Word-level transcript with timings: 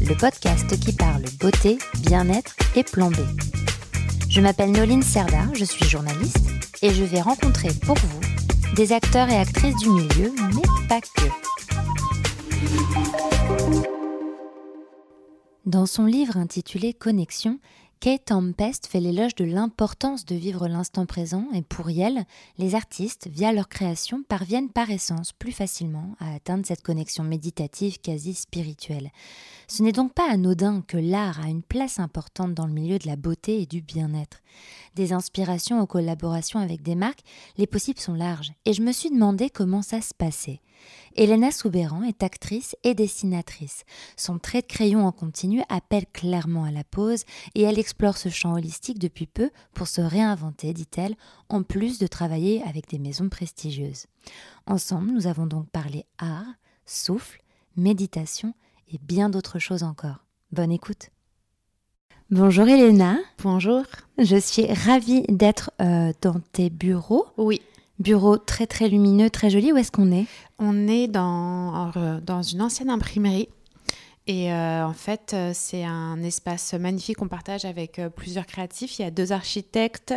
le 0.00 0.14
podcast 0.16 0.78
qui 0.80 0.92
parle 0.92 1.22
beauté, 1.40 1.78
bien-être 2.00 2.54
et 2.76 2.82
plan 2.84 3.10
B. 3.10 3.16
Je 4.28 4.40
m'appelle 4.40 4.72
Noline 4.72 5.02
Serda, 5.02 5.46
je 5.54 5.64
suis 5.64 5.84
journaliste 5.84 6.48
et 6.82 6.90
je 6.90 7.04
vais 7.04 7.20
rencontrer 7.20 7.68
pour 7.84 7.96
vous 7.96 8.20
des 8.74 8.92
acteurs 8.92 9.28
et 9.28 9.36
actrices 9.36 9.76
du 9.76 9.88
milieu, 9.90 10.32
mais 10.54 10.88
pas 10.88 11.00
que. 11.00 11.28
Dans 15.66 15.86
son 15.86 16.06
livre 16.06 16.36
intitulé 16.36 16.92
Connexion, 16.92 17.58
Kate 18.04 18.26
Tempest 18.26 18.86
fait 18.86 19.00
l'éloge 19.00 19.34
de 19.34 19.46
l'importance 19.46 20.26
de 20.26 20.34
vivre 20.34 20.68
l'instant 20.68 21.06
présent 21.06 21.46
et 21.54 21.62
pour 21.62 21.88
elle, 21.88 22.26
les 22.58 22.74
artistes, 22.74 23.28
via 23.28 23.50
leur 23.50 23.66
création, 23.66 24.22
parviennent 24.28 24.68
par 24.68 24.90
essence 24.90 25.32
plus 25.32 25.52
facilement 25.52 26.14
à 26.20 26.34
atteindre 26.34 26.66
cette 26.66 26.82
connexion 26.82 27.24
méditative 27.24 27.98
quasi 28.02 28.34
spirituelle. 28.34 29.10
Ce 29.68 29.82
n'est 29.82 29.92
donc 29.92 30.12
pas 30.12 30.30
anodin 30.30 30.82
que 30.86 30.98
l'art 30.98 31.40
a 31.42 31.48
une 31.48 31.62
place 31.62 31.98
importante 31.98 32.52
dans 32.52 32.66
le 32.66 32.74
milieu 32.74 32.98
de 32.98 33.06
la 33.06 33.16
beauté 33.16 33.62
et 33.62 33.66
du 33.66 33.80
bien-être. 33.80 34.42
Des 34.96 35.14
inspirations 35.14 35.80
aux 35.80 35.86
collaborations 35.86 36.60
avec 36.60 36.82
des 36.82 36.96
marques, 36.96 37.24
les 37.56 37.66
possibles 37.66 38.00
sont 38.00 38.12
larges 38.12 38.52
et 38.66 38.74
je 38.74 38.82
me 38.82 38.92
suis 38.92 39.08
demandé 39.08 39.48
comment 39.48 39.80
ça 39.80 40.02
se 40.02 40.12
passait. 40.12 40.60
Elena 41.16 41.50
Soubéran 41.50 42.02
est 42.02 42.22
actrice 42.22 42.76
et 42.82 42.94
dessinatrice. 42.94 43.84
Son 44.16 44.38
trait 44.38 44.62
de 44.62 44.66
crayon 44.66 45.06
en 45.06 45.12
continu 45.12 45.62
appelle 45.68 46.06
clairement 46.12 46.64
à 46.64 46.72
la 46.72 46.84
pause 46.84 47.24
et 47.54 47.62
elle 47.62 47.78
explore 47.78 48.16
ce 48.16 48.28
champ 48.28 48.54
holistique 48.54 48.98
depuis 48.98 49.26
peu 49.26 49.50
pour 49.74 49.86
se 49.86 50.00
réinventer, 50.00 50.72
dit-elle, 50.72 51.14
en 51.48 51.62
plus 51.62 51.98
de 51.98 52.06
travailler 52.06 52.62
avec 52.64 52.88
des 52.88 52.98
maisons 52.98 53.28
prestigieuses. 53.28 54.06
Ensemble, 54.66 55.12
nous 55.12 55.26
avons 55.26 55.46
donc 55.46 55.68
parlé 55.70 56.04
art, 56.18 56.46
souffle, 56.84 57.42
méditation 57.76 58.54
et 58.92 58.98
bien 58.98 59.30
d'autres 59.30 59.58
choses 59.58 59.82
encore. 59.82 60.24
Bonne 60.52 60.72
écoute. 60.72 61.10
Bonjour 62.30 62.66
Elena. 62.66 63.18
Bonjour. 63.42 63.84
Je 64.18 64.36
suis 64.36 64.66
ravie 64.72 65.22
d'être 65.28 65.70
euh, 65.80 66.12
dans 66.22 66.40
tes 66.52 66.70
bureaux. 66.70 67.26
Oui. 67.36 67.60
Bureau 67.98 68.38
très 68.38 68.66
très 68.66 68.88
lumineux, 68.88 69.30
très 69.30 69.50
joli. 69.50 69.72
Où 69.72 69.76
est-ce 69.76 69.92
qu'on 69.92 70.10
est, 70.10 70.26
On 70.58 70.88
est 70.88 71.06
dans, 71.06 71.92
euh, 71.96 72.20
dans 72.20 72.42
une 72.42 72.62
ancienne 72.62 72.90
imprimerie. 72.90 73.48
Et 74.26 74.52
euh, 74.52 74.86
en 74.86 74.94
fait, 74.94 75.32
euh, 75.34 75.52
c'est 75.54 75.84
un 75.84 76.22
espace 76.22 76.72
magnifique 76.74 77.18
qu'on 77.18 77.28
partage 77.28 77.64
avec 77.64 78.00
plusieurs 78.16 78.46
créatifs. 78.46 78.98
Il 78.98 79.02
y 79.02 79.04
a 79.04 79.10
deux 79.10 79.32
architectes, 79.32 80.14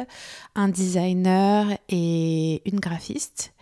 un 0.55 0.69
designer 0.69 1.77
et 1.89 2.61
une 2.65 2.79
graphiste. 2.79 3.53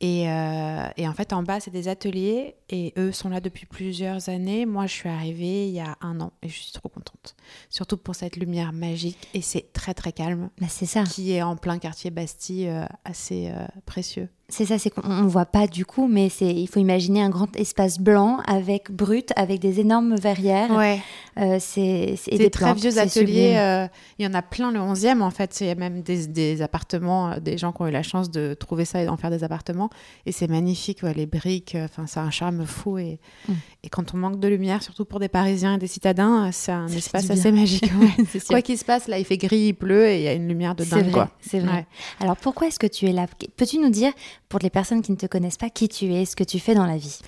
Et, 0.00 0.30
euh, 0.30 0.88
et 0.96 1.06
en 1.06 1.12
fait, 1.12 1.34
en 1.34 1.42
bas, 1.42 1.60
c'est 1.60 1.70
des 1.70 1.88
ateliers 1.88 2.56
et 2.70 2.94
eux 2.96 3.12
sont 3.12 3.28
là 3.28 3.40
depuis 3.40 3.66
plusieurs 3.66 4.30
années. 4.30 4.64
Moi, 4.64 4.86
je 4.86 4.94
suis 4.94 5.08
arrivée 5.10 5.68
il 5.68 5.74
y 5.74 5.80
a 5.80 5.98
un 6.00 6.20
an 6.20 6.32
et 6.42 6.48
je 6.48 6.58
suis 6.58 6.72
trop 6.72 6.88
contente. 6.88 7.36
Surtout 7.68 7.98
pour 7.98 8.14
cette 8.14 8.36
lumière 8.36 8.72
magique 8.72 9.28
et 9.34 9.42
c'est 9.42 9.72
très 9.74 9.92
très 9.92 10.12
calme. 10.12 10.48
Bah, 10.58 10.68
c'est 10.70 10.86
ça. 10.86 11.04
Qui 11.04 11.32
est 11.32 11.42
en 11.42 11.56
plein 11.56 11.78
quartier 11.78 12.10
Bastille, 12.10 12.68
euh, 12.68 12.86
assez 13.04 13.50
euh, 13.50 13.66
précieux. 13.84 14.30
C'est 14.50 14.66
ça, 14.66 14.78
c'est 14.78 14.90
qu'on 14.90 15.08
ne 15.08 15.28
voit 15.28 15.46
pas 15.46 15.66
du 15.66 15.86
coup, 15.86 16.06
mais 16.08 16.28
c'est 16.28 16.52
il 16.52 16.66
faut 16.66 16.80
imaginer 16.80 17.22
un 17.22 17.30
grand 17.30 17.54
espace 17.56 17.98
blanc 17.98 18.38
avec 18.46 18.90
brut, 18.90 19.30
avec 19.36 19.60
des 19.60 19.80
énormes 19.80 20.16
verrières. 20.16 20.70
Ouais. 20.72 21.00
Euh, 21.38 21.56
c'est 21.60 22.16
Des 22.30 22.50
très 22.50 22.66
plantes, 22.66 22.78
vieux 22.80 22.98
ateliers, 22.98 23.54
euh, 23.56 23.86
il 24.18 24.24
y 24.24 24.28
en 24.28 24.34
a 24.34 24.42
plein 24.42 24.70
le 24.72 24.80
11e 24.80 25.22
en 25.22 25.30
fait. 25.30 25.60
Il 25.60 25.68
y 25.68 25.70
a 25.70 25.74
même 25.74 26.02
des, 26.02 26.26
des 26.26 26.60
appartements, 26.62 27.30
euh, 27.30 27.40
des 27.40 27.56
gens 27.56 27.72
qui 27.72 27.82
ont 27.82 27.86
eu 27.86 27.90
la 27.92 28.02
chance 28.02 28.30
de 28.30 28.54
trouver 28.54 28.84
ça 28.84 29.00
et 29.02 29.06
d'en 29.06 29.16
faire 29.16 29.30
des 29.30 29.44
appartements. 29.44 29.88
Et 30.26 30.32
c'est 30.32 30.48
magnifique, 30.48 31.02
ouais, 31.02 31.14
les 31.14 31.26
briques, 31.26 31.74
euh, 31.76 31.84
enfin, 31.84 32.06
c'est 32.06 32.20
un 32.20 32.30
charme 32.30 32.66
fou. 32.66 32.98
Et, 32.98 33.18
Mm. 33.48 33.52
et 33.84 33.88
quand 33.88 34.12
on 34.14 34.16
manque 34.18 34.40
de 34.40 34.48
lumière, 34.48 34.82
surtout 34.82 35.04
pour 35.04 35.20
des 35.20 35.28
Parisiens 35.28 35.74
et 35.76 35.78
des 35.78 35.86
citadins, 35.86 36.50
c'est 36.52 36.72
un 36.72 36.88
Ça 36.88 36.96
espace 36.96 37.30
assez 37.30 37.52
magique. 37.52 37.84
ouais. 38.00 38.40
Quoi 38.48 38.60
qu'il 38.62 38.76
se 38.76 38.84
passe, 38.84 39.06
là, 39.08 39.18
il 39.18 39.24
fait 39.24 39.38
gris, 39.38 39.68
il 39.68 39.74
pleut 39.74 40.08
et 40.08 40.16
il 40.18 40.22
y 40.22 40.28
a 40.28 40.32
une 40.34 40.48
lumière 40.48 40.74
de 40.74 40.82
C'est 40.84 40.90
dingue. 40.96 41.04
vrai, 41.04 41.12
quoi. 41.12 41.30
c'est 41.40 41.60
vrai. 41.60 41.86
Alors 42.18 42.36
pourquoi 42.36 42.66
est-ce 42.66 42.78
que 42.78 42.86
tu 42.88 43.06
es 43.06 43.12
là? 43.12 43.26
Peux-tu 43.56 43.78
nous 43.78 43.88
dire, 43.90 44.12
pour 44.50 44.60
les 44.60 44.68
personnes 44.68 45.00
qui 45.00 45.12
ne 45.12 45.16
te 45.16 45.26
connaissent 45.26 45.56
pas, 45.56 45.70
qui 45.70 45.88
tu 45.88 46.12
es, 46.12 46.26
ce 46.26 46.36
que 46.36 46.44
tu 46.44 46.58
fais 46.58 46.74
dans 46.74 46.84
la 46.84 46.98
vie 46.98 47.20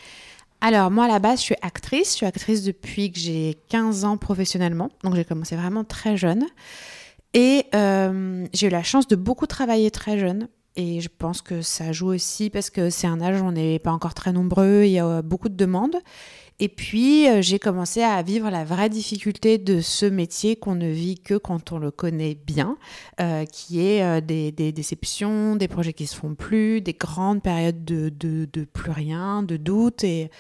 Alors, 0.60 0.90
moi, 0.90 1.04
à 1.04 1.08
la 1.08 1.20
base, 1.20 1.38
je 1.38 1.44
suis 1.44 1.56
actrice. 1.62 2.10
Je 2.10 2.16
suis 2.16 2.26
actrice 2.26 2.62
depuis 2.64 3.10
que 3.10 3.18
j'ai 3.18 3.56
15 3.70 4.04
ans 4.04 4.18
professionnellement. 4.18 4.90
Donc, 5.04 5.14
j'ai 5.14 5.24
commencé 5.24 5.56
vraiment 5.56 5.84
très 5.84 6.18
jeune. 6.18 6.44
Et 7.32 7.64
euh, 7.74 8.46
j'ai 8.52 8.66
eu 8.66 8.70
la 8.70 8.82
chance 8.82 9.06
de 9.06 9.16
beaucoup 9.16 9.46
travailler 9.46 9.90
très 9.90 10.18
jeune. 10.18 10.48
Et 10.74 11.00
je 11.00 11.08
pense 11.16 11.42
que 11.42 11.62
ça 11.62 11.92
joue 11.92 12.08
aussi 12.08 12.50
parce 12.50 12.70
que 12.70 12.90
c'est 12.90 13.06
un 13.06 13.20
âge 13.20 13.40
où 13.40 13.44
on 13.44 13.52
n'est 13.52 13.78
pas 13.78 13.92
encore 13.92 14.14
très 14.14 14.32
nombreux, 14.32 14.82
il 14.84 14.92
y 14.92 14.98
a 14.98 15.06
euh, 15.06 15.22
beaucoup 15.22 15.48
de 15.48 15.56
demandes. 15.56 15.96
Et 16.62 16.68
puis, 16.68 17.28
euh, 17.28 17.42
j'ai 17.42 17.58
commencé 17.58 18.02
à 18.02 18.22
vivre 18.22 18.48
la 18.48 18.62
vraie 18.62 18.88
difficulté 18.88 19.58
de 19.58 19.80
ce 19.80 20.06
métier 20.06 20.54
qu'on 20.54 20.76
ne 20.76 20.86
vit 20.86 21.18
que 21.18 21.34
quand 21.34 21.72
on 21.72 21.78
le 21.80 21.90
connaît 21.90 22.36
bien, 22.36 22.78
euh, 23.20 23.44
qui 23.46 23.84
est 23.84 24.00
euh, 24.04 24.20
des, 24.20 24.52
des 24.52 24.70
déceptions, 24.70 25.56
des 25.56 25.66
projets 25.66 25.92
qui 25.92 26.06
se 26.06 26.14
font 26.14 26.36
plus, 26.36 26.80
des 26.80 26.92
grandes 26.92 27.42
périodes 27.42 27.84
de, 27.84 28.10
de, 28.10 28.48
de 28.52 28.64
plus 28.64 28.92
rien, 28.92 29.42
de 29.42 29.56
doute. 29.56 30.04
Et, 30.04 30.30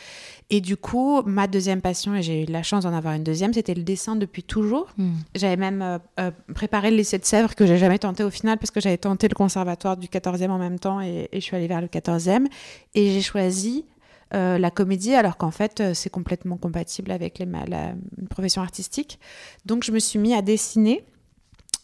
et 0.48 0.60
du 0.60 0.76
coup, 0.76 1.22
ma 1.22 1.48
deuxième 1.48 1.80
passion, 1.80 2.14
et 2.14 2.22
j'ai 2.22 2.44
eu 2.44 2.46
la 2.46 2.62
chance 2.62 2.84
d'en 2.84 2.94
avoir 2.94 3.14
une 3.14 3.24
deuxième, 3.24 3.52
c'était 3.52 3.74
le 3.74 3.82
dessin 3.82 4.14
depuis 4.14 4.44
toujours. 4.44 4.90
Hmm. 4.98 5.14
J'avais 5.34 5.56
même 5.56 5.98
euh, 6.20 6.30
préparé 6.54 6.92
le 6.92 6.98
lycée 6.98 7.18
de 7.18 7.24
Sèvres 7.24 7.56
que 7.56 7.66
j'ai 7.66 7.78
jamais 7.78 7.98
tenté 7.98 8.22
au 8.22 8.30
final 8.30 8.58
parce 8.58 8.70
que 8.70 8.78
j'avais 8.78 8.96
tenté 8.96 9.26
le 9.26 9.34
conservatoire 9.34 9.96
du 9.96 10.06
14e 10.06 10.50
en 10.50 10.58
même 10.58 10.78
temps 10.78 11.00
et, 11.00 11.28
et 11.32 11.40
je 11.40 11.44
suis 11.44 11.56
allée 11.56 11.66
vers 11.66 11.80
le 11.80 11.88
14e. 11.88 12.46
Et 12.94 13.10
j'ai 13.10 13.22
choisi 13.22 13.86
euh, 14.34 14.58
la 14.58 14.70
comédie 14.70 15.14
alors 15.14 15.36
qu'en 15.36 15.50
fait 15.50 15.80
euh, 15.80 15.94
c'est 15.94 16.10
complètement 16.10 16.56
compatible 16.56 17.10
avec 17.10 17.38
les, 17.38 17.46
la 17.68 17.92
une 18.18 18.28
profession 18.28 18.62
artistique. 18.62 19.18
Donc 19.66 19.84
je 19.84 19.92
me 19.92 19.98
suis 19.98 20.18
mis 20.18 20.34
à 20.34 20.42
dessiner 20.42 21.04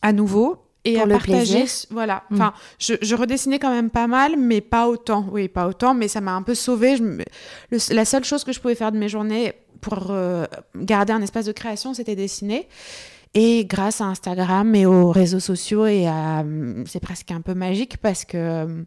à 0.02 0.12
nouveau. 0.12 0.64
Et 0.84 0.94
Pour 0.94 1.02
à 1.02 1.06
le 1.06 1.12
partager, 1.16 1.58
plaisir. 1.58 1.86
voilà. 1.90 2.22
Mm. 2.30 2.34
Enfin, 2.34 2.52
je, 2.78 2.94
je 3.02 3.14
redessinais 3.16 3.58
quand 3.58 3.70
même 3.70 3.90
pas 3.90 4.06
mal, 4.06 4.36
mais 4.38 4.60
pas 4.60 4.88
autant. 4.88 5.26
Oui, 5.32 5.48
pas 5.48 5.66
autant, 5.68 5.92
mais 5.92 6.06
ça 6.08 6.20
m'a 6.20 6.32
un 6.32 6.42
peu 6.42 6.54
sauvée. 6.54 6.96
Je 6.96 7.02
me- 7.02 7.24
le- 7.70 7.94
la 7.94 8.04
seule 8.04 8.24
chose 8.24 8.44
que 8.44 8.52
je 8.52 8.60
pouvais 8.60 8.76
faire 8.76 8.92
de 8.92 8.96
mes 8.98 9.08
journées 9.08 9.52
pour 9.80 10.06
euh, 10.10 10.46
garder 10.76 11.12
un 11.12 11.20
espace 11.20 11.44
de 11.46 11.52
création, 11.52 11.94
c'était 11.94 12.14
dessiner. 12.16 12.68
Et 13.34 13.66
grâce 13.66 14.00
à 14.00 14.04
Instagram 14.04 14.72
et 14.76 14.86
aux 14.86 15.10
réseaux 15.10 15.40
sociaux, 15.40 15.84
et 15.84 16.06
à, 16.06 16.40
hum, 16.40 16.84
c'est 16.86 17.00
presque 17.00 17.32
un 17.32 17.40
peu 17.42 17.54
magique 17.54 17.98
parce 17.98 18.24
que 18.24 18.62
hum, 18.64 18.86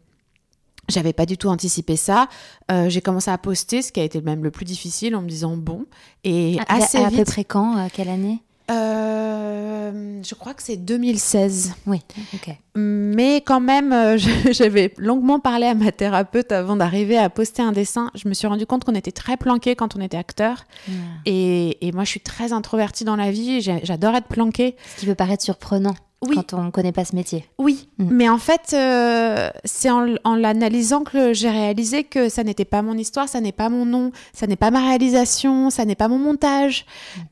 j'avais 0.92 1.12
pas 1.12 1.26
du 1.26 1.36
tout 1.36 1.48
anticipé 1.48 1.96
ça. 1.96 2.28
Euh, 2.70 2.88
j'ai 2.88 3.00
commencé 3.00 3.30
à 3.30 3.38
poster, 3.38 3.82
ce 3.82 3.92
qui 3.92 4.00
a 4.00 4.04
été 4.04 4.20
même 4.20 4.44
le 4.44 4.50
plus 4.50 4.64
difficile, 4.64 5.16
en 5.16 5.22
me 5.22 5.28
disant 5.28 5.56
bon. 5.56 5.86
Et 6.24 6.58
à, 6.68 6.76
assez 6.76 6.98
à, 6.98 7.06
à 7.06 7.10
peu 7.10 7.16
vite. 7.16 7.26
près 7.26 7.44
quand 7.44 7.76
à 7.76 7.90
Quelle 7.90 8.08
année? 8.08 8.42
Euh, 8.70 10.22
je 10.22 10.34
crois 10.34 10.54
que 10.54 10.62
c'est 10.62 10.76
2016. 10.76 11.74
Oui, 11.86 12.00
ok. 12.34 12.56
Mais 12.76 13.36
quand 13.36 13.60
même, 13.60 13.92
euh, 13.92 14.16
j'avais 14.50 14.94
longuement 14.96 15.40
parlé 15.40 15.66
à 15.66 15.74
ma 15.74 15.92
thérapeute 15.92 16.52
avant 16.52 16.76
d'arriver 16.76 17.18
à 17.18 17.28
poster 17.28 17.62
un 17.62 17.72
dessin. 17.72 18.10
Je 18.14 18.28
me 18.28 18.34
suis 18.34 18.46
rendu 18.46 18.66
compte 18.66 18.84
qu'on 18.84 18.94
était 18.94 19.12
très 19.12 19.36
planqué 19.36 19.74
quand 19.74 19.96
on 19.96 20.00
était 20.00 20.16
acteur. 20.16 20.64
Ah. 20.88 20.92
Et, 21.26 21.86
et 21.86 21.92
moi, 21.92 22.04
je 22.04 22.10
suis 22.10 22.20
très 22.20 22.52
introvertie 22.52 23.04
dans 23.04 23.16
la 23.16 23.30
vie. 23.30 23.60
J'adore 23.60 24.14
être 24.14 24.28
planquée. 24.28 24.76
Ce 24.94 25.00
qui 25.00 25.06
peut 25.06 25.14
paraître 25.14 25.42
surprenant 25.42 25.94
Oui. 26.28 26.36
quand 26.36 26.54
on 26.54 26.62
ne 26.64 26.70
connaît 26.70 26.92
pas 26.92 27.04
ce 27.04 27.14
métier. 27.16 27.44
Oui, 27.58 27.88
Mm. 27.98 28.08
mais 28.10 28.28
en 28.28 28.38
fait, 28.38 28.72
euh, 28.74 29.50
c'est 29.64 29.90
en, 29.90 30.06
en 30.24 30.34
l'analysant 30.36 31.02
que 31.04 31.32
j'ai 31.32 31.50
réalisé 31.50 32.04
que 32.04 32.28
ça 32.28 32.44
n'était 32.44 32.64
pas 32.64 32.80
mon 32.82 32.96
histoire, 32.96 33.28
ça 33.28 33.40
n'est 33.40 33.52
pas 33.52 33.68
mon 33.68 33.84
nom, 33.84 34.12
ça 34.32 34.46
n'est 34.46 34.56
pas 34.56 34.70
ma 34.70 34.80
réalisation, 34.88 35.70
ça 35.70 35.84
n'est 35.84 35.94
pas 35.96 36.08
mon 36.08 36.18
montage. 36.18 36.86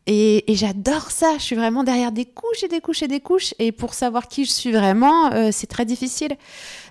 Et, 0.06 0.50
et 0.50 0.56
j'adore 0.56 1.10
ça. 1.10 1.34
Je 1.38 1.42
suis 1.42 1.56
vraiment 1.56 1.84
derrière 1.84 2.12
des 2.12 2.25
couches 2.25 2.62
et 2.64 2.69
des 2.69 2.81
couches 2.81 3.02
et 3.02 3.08
des 3.08 3.20
couches. 3.20 3.54
Et 3.58 3.72
pour 3.72 3.94
savoir 3.94 4.28
qui 4.28 4.44
je 4.44 4.50
suis 4.50 4.72
vraiment, 4.72 5.32
euh, 5.32 5.50
c'est 5.52 5.66
très 5.69 5.84
difficile. 5.84 6.37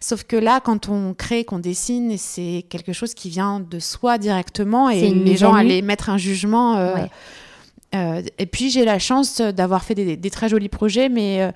Sauf 0.01 0.23
que 0.23 0.35
là, 0.37 0.59
quand 0.61 0.89
on 0.89 1.13
crée, 1.13 1.43
qu'on 1.43 1.59
dessine, 1.59 2.17
c'est 2.17 2.65
quelque 2.69 2.93
chose 2.93 3.13
qui 3.13 3.29
vient 3.29 3.59
de 3.59 3.79
soi 3.79 4.17
directement 4.17 4.89
et 4.89 5.09
les 5.11 5.35
gens 5.37 5.53
allaient 5.53 5.81
mettre 5.81 6.09
un 6.09 6.17
jugement. 6.17 6.77
euh, 6.77 6.93
Ouais. 6.95 7.09
euh, 7.95 8.21
et 8.37 8.45
puis 8.45 8.69
j'ai 8.69 8.85
la 8.85 8.99
chance 8.99 9.41
d'avoir 9.41 9.83
fait 9.83 9.95
des, 9.95 10.15
des 10.17 10.29
très 10.29 10.47
jolis 10.49 10.69
projets, 10.69 11.09
mais, 11.09 11.41
euh, 11.41 11.51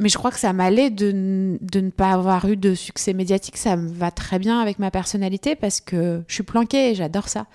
mais 0.00 0.08
je 0.08 0.16
crois 0.16 0.30
que 0.30 0.38
ça 0.38 0.52
m'allait 0.52 0.90
de, 0.90 1.58
de 1.60 1.80
ne 1.80 1.90
pas 1.90 2.12
avoir 2.12 2.48
eu 2.48 2.56
de 2.56 2.74
succès 2.74 3.14
médiatique. 3.14 3.56
Ça 3.56 3.76
me 3.76 3.88
va 3.92 4.12
très 4.12 4.38
bien 4.38 4.60
avec 4.60 4.78
ma 4.78 4.92
personnalité 4.92 5.56
parce 5.56 5.80
que 5.80 6.22
je 6.28 6.34
suis 6.34 6.44
planquée 6.44 6.90
et 6.90 6.94
j'adore 6.94 7.28
ça. 7.28 7.46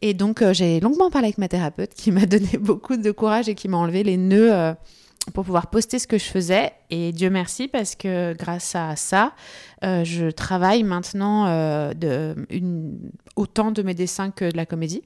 Et 0.00 0.14
donc, 0.14 0.40
euh, 0.40 0.52
j'ai 0.52 0.78
longuement 0.78 1.10
parlé 1.10 1.26
avec 1.26 1.38
ma 1.38 1.48
thérapeute 1.48 1.94
qui 1.94 2.12
m'a 2.12 2.26
donné 2.26 2.56
beaucoup 2.58 2.96
de 2.96 3.10
courage 3.10 3.48
et 3.48 3.56
qui 3.56 3.66
m'a 3.66 3.78
enlevé 3.78 4.04
les 4.04 4.16
nœuds 4.16 4.54
euh, 4.54 4.74
pour 5.34 5.44
pouvoir 5.44 5.70
poster 5.70 5.98
ce 5.98 6.06
que 6.06 6.18
je 6.18 6.24
faisais. 6.24 6.72
Et 6.90 7.10
Dieu 7.10 7.30
merci 7.30 7.66
parce 7.66 7.96
que 7.96 8.32
grâce 8.34 8.76
à 8.76 8.94
ça, 8.94 9.32
euh, 9.84 10.04
je 10.04 10.30
travaille 10.30 10.84
maintenant 10.84 11.46
autant 13.34 13.72
de 13.72 13.82
mes 13.82 13.94
dessins 13.94 14.30
que 14.30 14.50
de 14.50 14.56
la 14.56 14.66
comédie. 14.66 15.02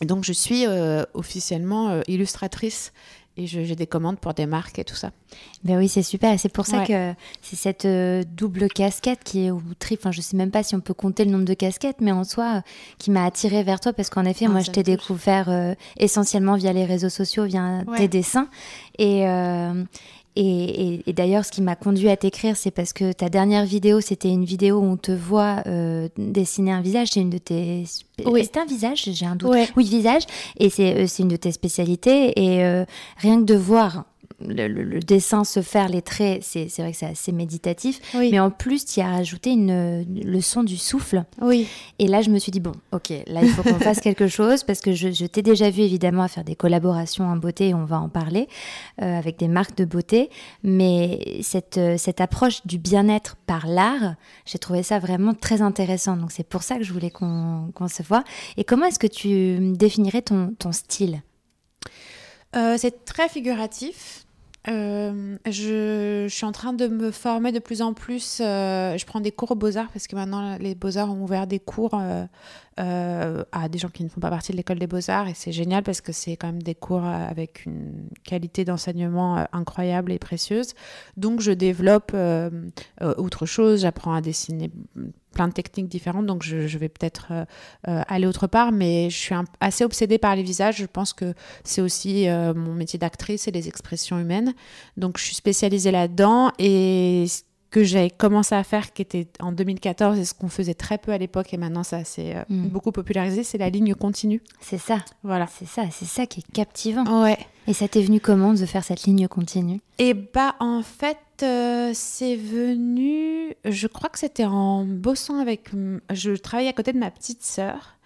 Donc, 0.00 0.24
je 0.24 0.32
suis 0.32 0.64
officiellement 1.14 2.00
illustratrice 2.08 2.92
et 3.36 3.46
j'ai 3.46 3.74
des 3.74 3.86
commandes 3.86 4.18
pour 4.18 4.32
des 4.34 4.46
marques 4.46 4.78
et 4.78 4.84
tout 4.84 4.94
ça. 4.94 5.10
Ben 5.64 5.76
oui, 5.78 5.88
c'est 5.88 6.02
super. 6.04 6.38
C'est 6.38 6.48
pour 6.52 6.66
ça 6.66 6.78
Ouais. 6.78 6.86
que 6.86 7.14
c'est 7.42 7.56
cette 7.56 7.84
euh, 7.84 8.22
double 8.36 8.68
casquette 8.68 9.24
qui 9.24 9.46
est 9.46 9.50
ou 9.50 9.60
tri. 9.78 9.96
Enfin, 9.98 10.12
je 10.12 10.20
sais 10.20 10.36
même 10.36 10.50
pas 10.52 10.62
si 10.62 10.74
on 10.76 10.80
peut 10.80 10.94
compter 10.94 11.24
le 11.24 11.32
nombre 11.32 11.44
de 11.44 11.54
casquettes, 11.54 12.00
mais 12.00 12.12
en 12.12 12.22
soi, 12.24 12.56
euh, 12.56 12.60
qui 12.98 13.10
m'a 13.10 13.24
attirée 13.24 13.64
vers 13.64 13.80
toi 13.80 13.92
parce 13.92 14.08
qu'en 14.10 14.24
effet, 14.24 14.44
Ah, 14.46 14.50
moi, 14.52 14.60
je 14.60 14.70
t'ai 14.70 14.82
découvert 14.84 15.48
euh, 15.48 15.74
essentiellement 15.96 16.54
via 16.54 16.72
les 16.72 16.84
réseaux 16.84 17.08
sociaux, 17.08 17.44
via 17.44 17.82
Ouais. 17.88 17.98
tes 17.98 18.08
dessins. 18.08 18.48
Et 18.98 19.24
et, 20.36 20.42
et- 20.94 21.02
et 21.06 21.12
d'ailleurs, 21.12 21.44
ce 21.44 21.50
qui 21.52 21.62
m'a 21.62 21.76
conduit 21.76 22.08
à 22.08 22.16
t'écrire, 22.16 22.56
c'est 22.56 22.70
parce 22.70 22.92
que 22.92 23.12
ta 23.12 23.28
dernière 23.28 23.64
vidéo, 23.64 24.00
c'était 24.00 24.30
une 24.30 24.44
vidéo 24.44 24.78
où 24.78 24.84
on 24.84 24.96
te 24.96 25.12
voit 25.12 25.62
euh, 25.66 26.08
dessiner 26.18 26.72
un 26.72 26.80
visage. 26.80 27.08
C'est 27.12 27.20
une 27.20 27.30
de 27.30 27.38
tes. 27.38 27.84
Oui. 28.26 28.42
C'est 28.44 28.58
un 28.58 28.64
visage, 28.64 29.04
j'ai 29.12 29.26
un 29.26 29.36
doute. 29.36 29.50
Ouais. 29.50 29.68
Oui, 29.76 29.84
visage. 29.84 30.22
Et 30.58 30.70
c'est 30.70 30.94
euh, 31.02 31.06
c'est 31.06 31.22
une 31.22 31.28
de 31.28 31.36
tes 31.36 31.52
spécialités. 31.52 32.32
Et 32.42 32.64
euh, 32.64 32.84
rien 33.18 33.38
que 33.40 33.44
de 33.44 33.54
voir 33.54 34.04
le, 34.46 34.68
le- 34.68 34.82
le 34.84 35.00
dessin 35.00 35.44
se 35.44 35.62
faire, 35.62 35.88
les 35.88 36.02
traits, 36.02 36.42
c'est 36.42 36.68
vrai 36.78 36.92
que 36.92 36.98
c'est 36.98 37.06
assez 37.06 37.32
méditatif. 37.32 38.00
Oui. 38.14 38.30
Mais 38.30 38.40
en 38.40 38.50
plus, 38.50 38.84
tu 38.84 39.00
as 39.00 39.08
rajouté 39.10 39.50
une, 39.50 39.70
une 39.70 40.24
leçon 40.30 40.62
du 40.62 40.76
souffle. 40.76 41.24
Oui. 41.40 41.66
Et 41.98 42.06
là, 42.06 42.22
je 42.22 42.30
me 42.30 42.38
suis 42.38 42.52
dit, 42.52 42.60
bon, 42.60 42.72
ok, 42.92 43.10
là, 43.26 43.42
il 43.42 43.48
faut 43.50 43.62
qu'on 43.62 43.78
fasse 43.78 44.00
quelque 44.02 44.28
chose 44.28 44.62
parce 44.62 44.80
que 44.80 44.92
je, 44.92 45.10
je 45.10 45.26
t'ai 45.26 45.42
déjà 45.42 45.70
vu 45.70 45.82
évidemment 45.82 46.22
à 46.22 46.28
faire 46.28 46.44
des 46.44 46.56
collaborations 46.56 47.24
en 47.26 47.36
beauté 47.36 47.68
et 47.68 47.74
on 47.74 47.84
va 47.84 47.98
en 48.00 48.08
parler 48.08 48.48
euh, 49.02 49.18
avec 49.18 49.38
des 49.38 49.48
marques 49.48 49.76
de 49.76 49.84
beauté. 49.84 50.30
Mais 50.62 51.38
cette, 51.42 51.78
euh, 51.78 51.96
cette 51.98 52.20
approche 52.20 52.66
du 52.66 52.78
bien-être 52.78 53.36
par 53.46 53.66
l'art, 53.66 54.14
j'ai 54.46 54.58
trouvé 54.58 54.82
ça 54.82 54.98
vraiment 54.98 55.34
très 55.34 55.62
intéressant. 55.62 56.16
Donc, 56.16 56.32
c'est 56.32 56.46
pour 56.48 56.62
ça 56.62 56.76
que 56.76 56.84
je 56.84 56.92
voulais 56.92 57.10
qu'on 57.10 57.70
qu'on 57.74 57.88
se 57.88 58.02
voit. 58.02 58.24
Et 58.56 58.64
comment 58.64 58.86
est-ce 58.86 58.98
que 58.98 59.06
tu 59.06 59.58
définirais 59.74 60.22
ton, 60.22 60.54
ton 60.58 60.72
style? 60.72 61.22
Euh, 62.56 62.76
c'est 62.78 63.04
très 63.04 63.28
figuratif. 63.28 64.23
Euh, 64.66 65.36
je, 65.46 66.24
je 66.26 66.34
suis 66.34 66.46
en 66.46 66.52
train 66.52 66.72
de 66.72 66.86
me 66.86 67.10
former 67.10 67.52
de 67.52 67.58
plus 67.58 67.82
en 67.82 67.92
plus. 67.92 68.38
euh, 68.40 68.96
je 68.96 69.04
prends 69.04 69.20
des 69.20 69.30
cours 69.30 69.50
aux 69.50 69.56
Beaux-Arts 69.56 69.90
parce 69.92 70.06
que 70.06 70.16
maintenant 70.16 70.56
les 70.58 70.74
Beaux-Arts 70.74 71.10
ont 71.10 71.22
ouvert 71.22 71.46
des 71.46 71.58
cours 71.60 72.00
euh, 72.80 73.44
à 73.52 73.68
des 73.68 73.78
gens 73.78 73.88
qui 73.88 74.02
ne 74.02 74.08
font 74.08 74.20
pas 74.20 74.30
partie 74.30 74.50
de 74.50 74.56
l'école 74.56 74.80
des 74.80 74.88
Beaux-Arts 74.88 75.28
et 75.28 75.34
c'est 75.34 75.52
génial 75.52 75.84
parce 75.84 76.00
que 76.00 76.10
c'est 76.10 76.36
quand 76.36 76.48
même 76.48 76.62
des 76.62 76.74
cours 76.74 77.04
euh, 77.04 77.28
avec 77.28 77.66
une 77.66 78.08
qualité 78.24 78.64
d'enseignement 78.64 79.38
euh, 79.38 79.44
incroyable 79.52 80.10
et 80.10 80.18
précieuse. 80.18 80.74
Donc 81.16 81.40
je 81.40 81.52
développe 81.52 82.16
autre 83.00 83.46
chose, 83.46 83.82
j'apprends 83.82 84.14
à 84.14 84.20
dessiner 84.20 84.70
plein 85.32 85.48
de 85.48 85.52
techniques 85.52 85.88
différentes, 85.88 86.26
donc 86.26 86.42
je, 86.42 86.78
vais 86.78 86.88
peut-être 86.88 87.46
aller 87.84 88.26
autre 88.26 88.46
part, 88.46 88.72
mais 88.72 89.10
je 89.10 89.16
suis 89.16 89.34
assez 89.60 89.84
obsédée 89.84 90.18
par 90.18 90.36
les 90.36 90.42
visages. 90.42 90.76
Je 90.76 90.86
pense 90.86 91.12
que 91.12 91.34
c'est 91.64 91.80
aussi 91.80 92.26
mon 92.28 92.74
métier 92.74 92.98
d'actrice 92.98 93.48
et 93.48 93.50
les 93.50 93.68
expressions 93.68 94.18
humaines. 94.18 94.54
Donc, 94.96 95.18
je 95.18 95.24
suis 95.24 95.34
spécialisée 95.34 95.90
là-dedans. 95.90 96.52
Et 96.58 97.26
que 97.74 97.82
j'ai 97.82 98.08
commencé 98.08 98.54
à 98.54 98.62
faire, 98.62 98.92
qui 98.92 99.02
était 99.02 99.26
en 99.40 99.50
2014, 99.50 100.16
et 100.20 100.24
ce 100.24 100.32
qu'on 100.32 100.48
faisait 100.48 100.74
très 100.74 100.96
peu 100.96 101.10
à 101.10 101.18
l'époque, 101.18 101.52
et 101.52 101.56
maintenant 101.56 101.82
ça 101.82 102.04
s'est 102.04 102.36
euh, 102.36 102.42
Mm. 102.48 102.68
beaucoup 102.68 102.92
popularisé, 102.92 103.42
c'est 103.42 103.58
la 103.58 103.68
ligne 103.68 103.94
continue. 103.94 104.40
C'est 104.60 104.78
ça, 104.78 104.98
Voilà. 105.24 105.48
c'est 105.48 105.66
ça, 105.66 105.82
c'est 105.90 106.04
ça 106.04 106.26
qui 106.26 106.38
est 106.40 106.52
captivant. 106.52 107.22
Ouais. 107.24 107.36
Et 107.66 107.72
ça 107.72 107.88
t'est 107.88 108.02
venu 108.02 108.20
comment 108.20 108.54
de 108.54 108.64
faire 108.64 108.84
cette 108.84 109.02
ligne 109.04 109.26
continue? 109.26 109.80
Et 109.98 110.14
bah, 110.14 110.54
en 110.60 110.82
fait, 110.82 111.18
euh, 111.42 111.90
c'est 111.94 112.36
venu. 112.36 113.54
Je 113.64 113.86
crois 113.88 114.08
que 114.08 114.18
c'était 114.20 114.44
en 114.44 114.84
bossant 114.84 115.38
avec. 115.40 115.70
Je 116.12 116.32
travaillais 116.36 116.68
à 116.70 116.74
côté 116.74 116.92
de 116.92 116.98
ma 116.98 117.10
petite 117.10 117.42
sœur. 117.42 117.96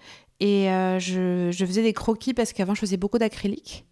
Et 0.40 0.70
euh, 0.70 0.98
je, 0.98 1.50
je 1.52 1.66
faisais 1.66 1.82
des 1.82 1.92
croquis 1.92 2.32
parce 2.32 2.52
qu'avant, 2.54 2.74
je 2.74 2.80
faisais 2.80 2.96
beaucoup 2.96 3.18
d'acrylique. 3.18 3.84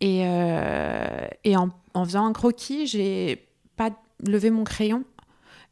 Et, 0.00 0.22
euh, 0.24 1.26
et 1.44 1.56
en, 1.56 1.68
en 1.94 2.04
faisant 2.04 2.24
un 2.24 2.32
croquis, 2.32 2.86
j'ai 2.86 3.46
pas 3.76 3.90
levé 4.26 4.50
mon 4.50 4.64
crayon. 4.64 5.04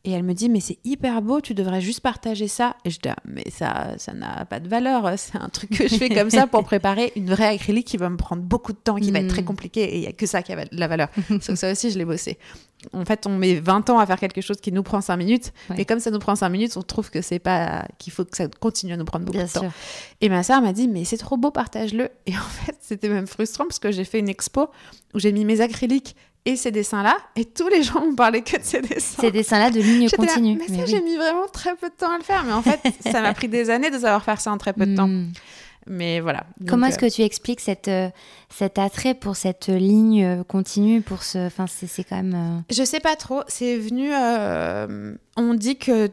Et 0.03 0.13
elle 0.13 0.23
me 0.23 0.33
dit, 0.33 0.49
mais 0.49 0.61
c'est 0.61 0.79
hyper 0.83 1.21
beau, 1.21 1.43
tu 1.43 1.53
devrais 1.53 1.83
juste 1.83 2.01
partager 2.01 2.49
ça. 2.49 2.75
Et 2.87 2.91
je 2.91 2.99
dis, 3.01 3.11
Ah, 3.11 3.17
mais 3.27 3.45
ça 3.51 3.89
ça 3.99 4.15
n'a 4.15 4.47
pas 4.47 4.59
de 4.59 4.67
valeur. 4.67 5.13
C'est 5.19 5.37
un 5.37 5.51
truc 5.51 5.77
que 5.77 5.87
je 5.89 5.95
fais 5.95 6.09
comme 6.09 6.31
ça 6.31 6.47
pour 6.47 6.65
préparer 6.65 7.13
une 7.17 7.29
vraie 7.29 7.49
acrylique 7.49 7.87
qui 7.87 7.99
va 7.99 8.09
me 8.09 8.17
prendre 8.17 8.41
beaucoup 8.43 8.73
de 8.73 8.79
temps, 8.79 8.95
qui 8.97 9.11
va 9.11 9.19
être 9.19 9.29
très 9.29 9.43
Mm. 9.43 9.45
compliqué. 9.45 9.83
Et 9.83 9.97
il 9.97 10.01
n'y 10.01 10.07
a 10.07 10.13
que 10.13 10.25
ça 10.25 10.43
qui 10.43 10.55
a 10.55 10.65
de 10.65 10.69
la 10.73 10.89
valeur. 10.89 11.09
Sauf 11.43 11.57
ça 11.57 11.71
aussi, 11.71 11.91
je 11.91 11.99
l'ai 11.99 12.07
bossé. 12.07 12.39
En 12.95 13.05
fait, 13.05 13.27
on 13.27 13.37
met 13.37 13.57
20 13.57 13.91
ans 13.91 13.99
à 13.99 14.07
faire 14.07 14.19
quelque 14.19 14.41
chose 14.41 14.57
qui 14.59 14.73
nous 14.73 14.83
prend 14.83 15.03
5 15.03 15.19
minutes. 15.19 15.53
Ouais. 15.69 15.77
Mais 15.77 15.85
comme 15.85 16.01
ça 16.01 16.11
nous 16.11 16.19
prend 16.19 16.35
5 16.35 16.49
minutes, 16.49 16.79
on 16.79 16.83
trouve 16.83 17.11
que 17.11 17.21
c'est 17.21 17.39
pas 17.39 17.85
qu'il 17.99 18.11
faut 18.11 18.25
que 18.25 18.39
ça 18.39 18.49
continue 18.49 18.95
à 18.95 18.97
nous 18.97 19.05
prendre 19.05 19.27
beaucoup 19.27 19.37
Bien 19.37 19.45
de 19.49 19.53
temps. 19.53 19.71
Et 20.23 20.31
ma 20.31 20.43
sœur 20.43 20.63
m'a 20.63 20.73
dit, 20.73 20.89
mais 20.89 21.05
c'est 21.05 21.19
trop 21.19 21.37
beau, 21.37 21.51
partage-le. 21.51 22.09
Et 22.25 22.35
en 22.35 22.41
fait, 22.41 22.75
c'était 22.81 23.11
même 23.11 23.27
frustrant 23.27 23.65
parce 23.67 23.79
que 23.81 23.93
j'ai 23.93 24.05
fait 24.05 24.19
une 24.21 24.31
expo 24.31 24.71
où 25.13 25.19
j'ai 25.19 25.31
mis 25.33 25.45
mes 25.45 25.61
acryliques 25.61 26.17
et 26.47 26.57
ces 26.57 26.71
dessins-là, 26.71 27.17
et 27.37 27.45
tous 27.45 27.69
les 27.69 27.83
gens 27.83 28.01
m'ont 28.05 28.15
parlé 28.15 28.43
que 28.43 28.57
de 28.57 28.63
ces 28.63 28.81
dessins. 28.81 29.21
Ces 29.21 29.31
dessins-là 29.31 29.71
de 29.71 29.81
ligne 29.81 30.09
J'étais 30.09 30.23
là, 30.23 30.29
continue. 30.29 30.57
mais 30.59 30.67
ça, 30.69 30.83
oui. 30.85 30.91
j'ai 30.91 31.01
mis 31.03 31.17
vraiment 31.17 31.47
très 31.53 31.77
peu 31.77 31.89
de 31.89 31.95
temps 31.95 32.11
à 32.13 32.19
le 32.19 32.25
faire. 32.25 32.45
Mais 32.45 32.53
en 32.53 32.63
fait, 32.63 32.81
ça 33.11 33.21
m'a 33.21 33.35
pris 33.35 33.49
des 33.49 33.69
années 33.71 33.91
de 33.91 33.99
savoir 33.99 34.23
faire 34.25 34.41
ça 34.41 34.51
en 34.51 34.59
très 34.59 34.73
peu 34.73 34.87
de 34.87 34.97
temps. 34.97 35.07
Hmm. 35.09 35.33
Mais 35.87 36.21
voilà. 36.21 36.45
Comment 36.69 36.87
est-ce 36.87 36.97
euh, 37.03 37.09
que 37.09 37.15
tu 37.15 37.23
expliques 37.23 37.61
cette, 37.61 37.89
euh, 37.89 38.11
cet 38.51 38.79
attrait 38.79 39.15
pour 39.15 39.35
cette 39.37 39.69
ligne 39.69 40.23
euh, 40.25 40.45
continue 40.45 41.01
pour 41.01 41.23
ce... 41.23 41.47
Enfin, 41.47 41.65
c'est 41.67 42.05
quand 42.05 42.17
même... 42.17 42.35
euh, 42.35 42.61
Je 42.75 42.85
sais 42.85 43.01
pas 43.01 43.17
trop. 43.17 43.43
C'est 43.49 43.77
venu. 43.79 44.11
euh, 44.15 45.15
on 45.37 45.55
dit 45.55 45.79
que, 45.79 46.11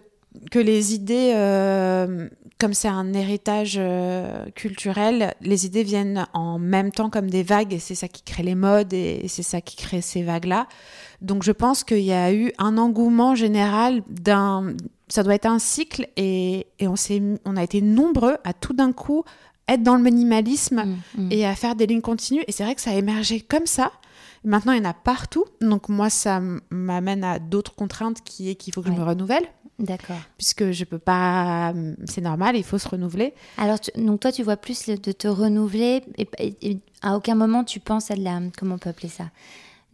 que 0.52 0.60
les 0.60 0.94
idées, 0.94 1.34
euh, 1.36 2.28
comme 2.60 2.74
c'est 2.74 2.88
un 2.88 3.14
héritage 3.14 3.76
euh, 3.78 4.46
culturel, 4.56 5.34
les 5.42 5.66
idées 5.66 5.84
viennent 5.84 6.28
en 6.34 6.60
même 6.60 6.92
temps 6.92 7.10
comme 7.10 7.30
des 7.30 7.44
vagues 7.44 7.74
et 7.74 7.80
c'est 7.80 7.96
ça 7.96 8.08
qui 8.08 8.24
crée 8.24 8.44
les 8.44 8.56
modes 8.56 8.94
et, 8.94 9.22
et 9.24 9.28
c'est 9.28 9.44
ça 9.44 9.62
qui 9.62 9.76
crée 9.76 10.02
ces 10.02 10.24
vagues-là. 10.24 10.68
Donc 11.22 11.44
je 11.44 11.52
pense 11.52 11.84
qu'il 11.84 12.00
y 12.00 12.14
a 12.14 12.34
eu 12.34 12.52
un 12.58 12.78
engouement 12.78 13.36
général 13.36 14.04
d'un. 14.10 14.76
Ça 15.10 15.24
doit 15.24 15.36
être 15.36 15.46
un 15.46 15.60
cycle 15.60 16.08
et, 16.18 16.68
et 16.80 16.88
on, 16.88 16.96
on 17.46 17.58
a 17.58 17.64
été 17.64 17.82
nombreux 17.82 18.38
à 18.44 18.54
tout 18.54 18.74
d'un 18.74 18.92
coup 18.92 19.24
être 19.68 19.84
dans 19.84 19.96
le 19.96 20.04
minimalisme 20.04 20.84
hmm, 21.16 21.22
hmm. 21.22 21.32
et 21.32 21.46
à 21.46 21.56
faire 21.56 21.76
des 21.76 21.88
lignes 21.88 22.02
continues. 22.02 22.44
Et 22.48 22.52
c'est 22.52 22.64
vrai 22.64 22.76
que 22.76 22.82
ça 22.82 22.92
a 22.92 22.96
émergé 22.96 23.42
comme 23.42 23.66
ça. 23.66 23.92
Maintenant, 24.44 24.72
il 24.74 24.78
y 24.78 24.82
en 24.86 24.90
a 24.90 24.94
partout. 24.94 25.46
Donc 25.62 25.90
moi, 25.90 26.10
ça 26.10 26.42
m'amène 26.70 27.24
à 27.24 27.40
d'autres 27.40 27.76
contraintes 27.76 28.22
qui 28.24 28.50
est 28.50 28.56
qu'il 28.56 28.74
faut 28.74 28.82
que 28.82 28.88
je 28.88 28.94
me 28.94 29.04
renouvelle, 29.04 29.44
D'accord. 29.80 30.16
puisque 30.38 30.72
je 30.72 30.84
peux 30.86 31.00
pas... 31.00 31.74
C'est 32.06 32.22
normal, 32.22 32.56
il 32.56 32.64
faut 32.64 32.78
se 32.78 32.88
renouveler. 32.88 33.34
Alors, 33.58 33.80
tu- 33.80 33.92
donc 33.98 34.20
toi, 34.22 34.32
tu 34.32 34.44
vois 34.44 34.58
plus 34.58 34.86
de 34.88 35.12
te 35.12 35.28
renouveler 35.28 36.04
et, 36.18 36.80
à 37.02 37.16
aucun 37.16 37.36
moment 37.36 37.64
tu 37.64 37.80
penses 37.80 38.10
à 38.12 38.16
de 38.16 38.24
la... 38.24 38.40
Comment 38.58 38.76
on 38.76 38.78
peut 38.78 38.90
appeler 38.90 39.10
ça? 39.10 39.26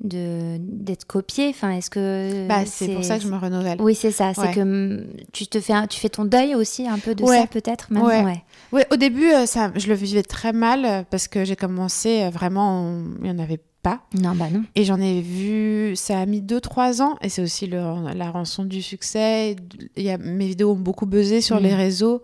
De 0.04 0.58
D'être 0.60 1.06
copié 1.06 1.50
Enfin, 1.50 1.72
est-ce 1.72 1.90
que... 1.90 2.48
Bah, 2.48 2.66
c'est 2.66 2.94
pour 2.94 3.04
ça 3.04 3.18
que 3.18 3.24
je 3.24 3.30
me 3.30 3.38
renouvelle. 3.38 3.82
Oui, 3.82 3.96
c'est 3.96 4.12
ça. 4.12 4.34
C'est 4.34 4.52
que 4.54 5.08
tu 5.32 5.48
te 5.48 5.60
fais, 5.62 5.74
un- 5.74 5.88
tu 5.88 6.00
fais 6.00 6.10
ton 6.10 6.26
deuil 6.26 6.56
aussi 6.56 6.88
un 6.88 7.00
peu 7.00 7.16
de 7.16 7.24
Ouais. 7.24 7.42
ça, 7.42 7.48
peut-être 7.48 7.92
maintenant. 7.92 8.08
Ouais. 8.10 8.24
ouais. 8.24 8.44
Oui, 8.72 8.82
au 8.92 8.96
début, 8.98 9.32
euh, 9.32 9.46
ça, 9.46 9.72
je 9.76 9.88
le 9.88 9.94
vivais 9.94 10.24
très 10.24 10.52
mal 10.52 11.06
parce 11.10 11.28
que 11.28 11.46
j'ai 11.46 11.56
commencé 11.56 12.24
euh, 12.24 12.30
vraiment... 12.30 13.02
Il 13.20 13.24
n'y 13.24 13.32
en 13.32 13.40
avait 13.40 13.62
pas. 13.84 14.02
Non, 14.20 14.34
bah 14.34 14.50
non. 14.50 14.64
Et 14.76 14.84
j'en 14.86 15.00
ai 15.00 15.22
vu, 15.22 15.96
ça 15.96 16.20
a 16.20 16.26
mis 16.26 16.42
2-3 16.42 17.02
ans, 17.02 17.16
et 17.22 17.30
c'est 17.30 17.42
aussi 17.44 17.68
le- 17.68 18.14
la 18.16 18.32
rançon 18.32 18.64
du 18.66 18.82
succès. 18.82 19.56
Il 19.98 20.04
y 20.04 20.10
a, 20.10 20.18
mes 20.18 20.48
vidéos 20.48 20.72
ont 20.72 20.76
beaucoup 20.76 21.06
buzzé 21.06 21.42
sur 21.42 21.58
Mhm. 21.58 21.64
les 21.64 21.76
réseaux. 21.76 22.22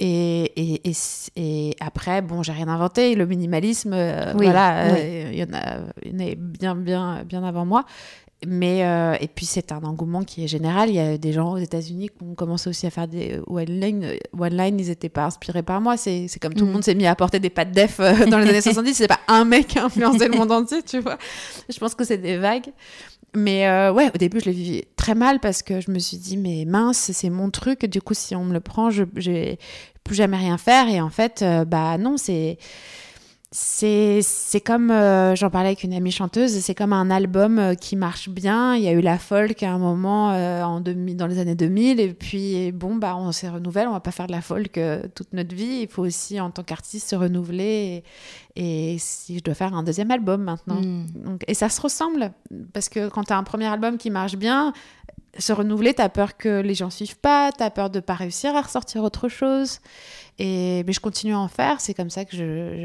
Et, 0.00 0.44
et, 0.56 0.80
et, 0.90 0.94
et 1.36 1.76
après, 1.80 2.22
bon, 2.22 2.42
j'ai 2.42 2.52
rien 2.52 2.66
inventé. 2.68 3.14
Le 3.14 3.24
minimalisme, 3.26 3.92
euh, 3.92 4.32
Oui, 4.34 4.46
voilà, 4.46 4.94
oui. 4.94 4.98
euh, 5.00 5.30
il 5.32 5.38
y 5.38 5.42
en 5.44 5.52
a, 5.54 5.78
il 6.04 6.20
y 6.20 6.24
en 6.24 6.28
a 6.32 6.34
bien, 6.34 6.74
bien, 6.74 7.22
bien 7.24 7.44
avant 7.44 7.64
moi. 7.66 7.84
Mais, 8.46 8.84
euh, 8.84 9.14
et 9.20 9.28
puis, 9.28 9.46
c'est 9.46 9.70
un 9.72 9.82
engouement 9.84 10.24
qui 10.24 10.42
est 10.44 10.48
général. 10.48 10.88
Il 10.88 10.96
y 10.96 10.98
a 10.98 11.16
des 11.16 11.32
gens 11.32 11.52
aux 11.52 11.58
États-Unis 11.58 12.08
qui 12.08 12.24
ont 12.24 12.34
commencé 12.34 12.68
aussi 12.68 12.86
à 12.86 12.90
faire 12.90 13.06
des 13.06 13.38
one-line. 13.46 14.04
Euh, 14.04 14.16
One-line, 14.38 14.80
ils 14.80 14.88
n'étaient 14.88 15.08
pas 15.08 15.24
inspirés 15.26 15.62
par 15.62 15.80
moi. 15.80 15.96
C'est 15.96 16.26
comme 16.40 16.52
tout 16.54 16.60
le 16.64 16.66
Mhm. 16.66 16.72
monde 16.72 16.84
s'est 16.84 16.94
mis 16.94 17.06
à 17.06 17.14
porter 17.14 17.38
des 17.40 17.50
pattes 17.50 17.70
def 17.72 18.00
euh, 18.00 18.26
dans 18.26 18.38
les 18.38 18.48
années 18.48 18.60
70. 18.62 18.94
C'est 18.94 19.06
pas 19.08 19.20
un 19.28 19.44
mec 19.44 19.68
qui 19.68 19.78
a 19.78 19.84
influencé 19.84 20.26
le 20.28 20.36
monde 20.36 20.50
entier, 20.52 20.82
tu 20.82 20.98
vois. 21.00 21.18
Je 21.68 21.78
pense 21.78 21.94
que 21.94 22.04
c'est 22.04 22.18
des 22.18 22.36
vagues. 22.36 22.72
Mais 23.34 23.66
euh, 23.68 23.92
ouais, 23.92 24.10
au 24.14 24.18
début, 24.18 24.40
je 24.40 24.46
l'ai 24.46 24.52
vécu 24.52 24.86
très 24.96 25.14
mal 25.14 25.40
parce 25.40 25.62
que 25.62 25.80
je 25.80 25.90
me 25.90 25.98
suis 25.98 26.18
dit, 26.18 26.36
mais 26.36 26.64
mince, 26.66 27.10
c'est 27.14 27.30
mon 27.30 27.48
truc. 27.50 27.86
Du 27.86 28.02
coup, 28.02 28.12
si 28.14 28.34
on 28.36 28.44
me 28.44 28.52
le 28.52 28.60
prend, 28.60 28.90
je 28.90 29.04
je 29.16 29.30
vais 29.30 29.58
plus 30.04 30.14
jamais 30.16 30.36
rien 30.36 30.58
faire. 30.58 30.88
Et 30.88 31.00
en 31.00 31.08
fait, 31.10 31.40
euh, 31.42 31.64
bah 31.64 31.96
non, 31.96 32.16
c'est 32.16 32.58
c'est 33.54 34.62
comme 34.64 34.90
euh, 34.90 35.36
j'en 35.36 35.50
parlais 35.50 35.68
avec 35.68 35.84
une 35.84 35.92
amie 35.92 36.10
chanteuse 36.10 36.52
c'est 36.60 36.74
comme 36.74 36.94
un 36.94 37.10
album 37.10 37.58
euh, 37.58 37.74
qui 37.74 37.96
marche 37.96 38.30
bien. 38.30 38.74
Il 38.76 38.82
y 38.82 38.88
a 38.88 38.92
eu 38.92 39.02
la 39.02 39.18
folk 39.18 39.62
à 39.62 39.70
un 39.70 39.78
moment 39.78 40.32
euh, 40.32 40.62
en 40.62 40.80
2000, 40.80 41.18
dans 41.18 41.26
les 41.26 41.38
années 41.38 41.54
2000 41.54 42.00
et 42.00 42.14
puis 42.14 42.72
bon 42.72 42.96
bah 42.96 43.14
on 43.14 43.30
s'est 43.30 43.50
renouvelle 43.50 43.88
on 43.88 43.92
va 43.92 44.00
pas 44.00 44.10
faire 44.10 44.26
de 44.26 44.32
la 44.32 44.40
folk 44.40 44.80
toute 45.14 45.34
notre 45.34 45.54
vie. 45.54 45.80
Il 45.82 45.88
faut 45.88 46.02
aussi 46.02 46.40
en 46.40 46.50
tant 46.50 46.62
qu'artiste 46.62 47.10
se 47.10 47.14
renouveler 47.14 48.04
et, 48.56 48.96
si 48.98 49.38
je 49.38 49.44
dois 49.44 49.54
faire 49.54 49.74
un 49.74 49.82
deuxième 49.82 50.10
album 50.10 50.42
maintenant. 50.42 50.80
Mm. 50.80 51.06
Donc, 51.24 51.44
et 51.46 51.54
ça 51.54 51.68
se 51.68 51.80
ressemble 51.80 52.32
parce 52.72 52.88
que 52.88 53.10
quand 53.10 53.24
tu 53.24 53.34
as 53.34 53.36
un 53.36 53.44
premier 53.44 53.66
album 53.66 53.98
qui 53.98 54.08
marche 54.08 54.36
bien 54.36 54.72
se 55.38 55.52
renouveler, 55.52 55.94
tu 55.94 56.02
as 56.02 56.08
peur 56.10 56.36
que 56.36 56.60
les 56.60 56.74
gens 56.74 56.90
suivent 56.90 57.16
pas, 57.18 57.52
tu 57.52 57.62
as 57.62 57.70
peur 57.70 57.88
de 57.90 58.00
pas 58.00 58.14
réussir 58.14 58.54
à 58.54 58.60
ressortir 58.60 59.02
autre 59.02 59.28
chose. 59.28 59.78
Et 60.38 60.82
mais 60.86 60.92
je 60.92 61.00
continue 61.00 61.34
à 61.34 61.38
en 61.38 61.48
faire, 61.48 61.80
c'est 61.80 61.94
comme 61.94 62.10
ça 62.10 62.24
que 62.24 62.36
je, 62.36 62.38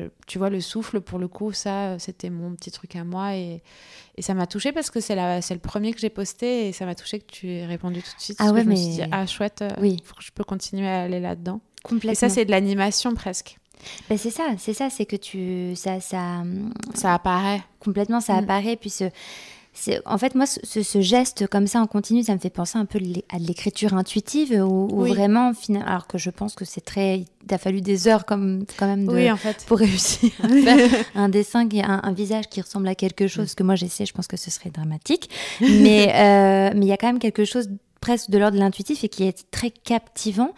je- 0.04 0.10
tu 0.28 0.38
vois 0.38 0.50
le 0.50 0.60
souffle 0.62 1.00
pour 1.02 1.18
le 1.20 1.28
coup, 1.28 1.52
ça 1.54 1.98
c'était 2.00 2.30
mon 2.30 2.54
petit 2.56 2.72
truc 2.72 2.96
à 2.96 3.04
moi 3.04 3.36
et, 3.36 3.62
et 4.18 4.22
ça 4.22 4.34
m'a 4.34 4.48
touché 4.48 4.72
parce 4.74 4.90
que 4.90 5.00
c'est 5.00 5.18
c'est 5.42 5.54
le 5.54 5.60
premier 5.60 5.94
que 5.94 6.00
j'ai 6.00 6.10
posté 6.10 6.68
et 6.68 6.72
ça 6.74 6.86
m'a 6.86 6.94
touché 6.96 7.20
que 7.20 7.26
tu 7.32 7.50
aies 7.52 7.66
répondu 7.66 8.02
tout 8.02 8.16
de 8.16 8.22
suite 8.22 8.38
Ah 8.40 8.52
ouais, 8.52 8.62
je 8.62 8.66
me 8.66 8.70
mais- 8.72 8.76
suis 8.76 8.88
dit 8.96 9.02
ah 9.12 9.26
chouette, 9.26 9.62
euh, 9.62 9.70
Oui. 9.82 9.98
faut 10.04 10.16
que 10.16 10.24
je 10.24 10.32
peux 10.32 10.44
continuer 10.44 10.88
à 10.88 11.04
aller 11.04 11.20
là-dedans. 11.22 11.62
Complètement. 11.84 12.12
Et 12.12 12.16
ça 12.16 12.28
c'est 12.30 12.44
de 12.46 12.52
l'animation 12.52 13.14
presque. 13.14 13.58
Ben, 14.10 14.18
c'est 14.18 14.32
ça, 14.32 14.44
c'est 14.58 14.74
ça, 14.74 14.90
c'est 14.90 15.06
que 15.06 15.16
tu. 15.16 15.76
Ça, 15.76 16.00
ça, 16.02 16.44
Ça 16.96 17.14
apparaît. 17.14 17.62
complètement, 17.80 18.20
ça 18.22 18.34
Mm. 18.34 18.44
apparaît. 18.44 18.76
Puis 18.76 18.90
ce, 18.90 19.04
en 20.06 20.18
fait, 20.18 20.36
moi, 20.36 20.46
ce, 20.46 20.82
ce- 20.84 21.02
geste 21.02 21.48
comme 21.48 21.68
ça 21.68 21.80
en 21.82 21.88
continu, 21.88 22.24
ça 22.24 22.34
me 22.34 22.40
fait 22.40 22.50
penser 22.50 22.78
un 22.78 22.86
peu 22.86 23.00
à 23.30 23.40
de 23.40 23.46
l'écriture 23.48 23.94
intuitive, 23.94 24.52
où, 24.64 24.88
où 24.92 25.04
Oui. 25.04 25.10
vraiment, 25.10 25.52
alors 25.86 26.08
que 26.08 26.18
je 26.18 26.30
pense 26.30 26.56
que 26.56 26.66
c'est 26.66 26.82
très. 26.82 27.26
Il 27.50 27.54
a 27.54 27.58
fallu 27.58 27.80
des 27.82 28.08
heures 28.08 28.26
comme, 28.26 28.66
quand 28.78 28.88
même 28.88 29.06
de, 29.06 29.14
Oui 29.14 29.32
en 29.32 29.38
fait. 29.38 29.64
pour 29.68 29.78
réussir 29.88 30.32
à 30.44 30.48
faire 30.64 31.06
un 31.16 31.30
dessin, 31.30 31.68
qui, 31.68 31.82
un, 31.82 32.02
un 32.04 32.12
visage 32.12 32.48
qui 32.50 32.60
ressemble 32.62 32.88
à 32.88 32.96
quelque 32.96 33.28
chose. 33.28 33.56
que 33.56 33.64
moi 33.64 33.76
j'essaie, 33.76 34.06
je 34.06 34.14
pense 34.14 34.28
que 34.28 34.38
ce 34.38 34.52
serait 34.52 34.70
dramatique. 34.72 35.30
Mais 35.62 36.08
euh, 36.14 36.72
mais 36.76 36.86
il 36.86 36.90
y 36.90 36.92
a 36.94 36.98
quand 36.98 37.08
même 37.08 37.20
quelque 37.20 37.46
chose 37.46 37.70
presque 38.00 38.30
de 38.30 38.38
l'ordre 38.38 38.56
de 38.56 38.62
l'intuitif 38.62 39.04
et 39.04 39.10
qui 39.10 39.24
est 39.24 39.50
très 39.51 39.70
captivant. 39.72 40.51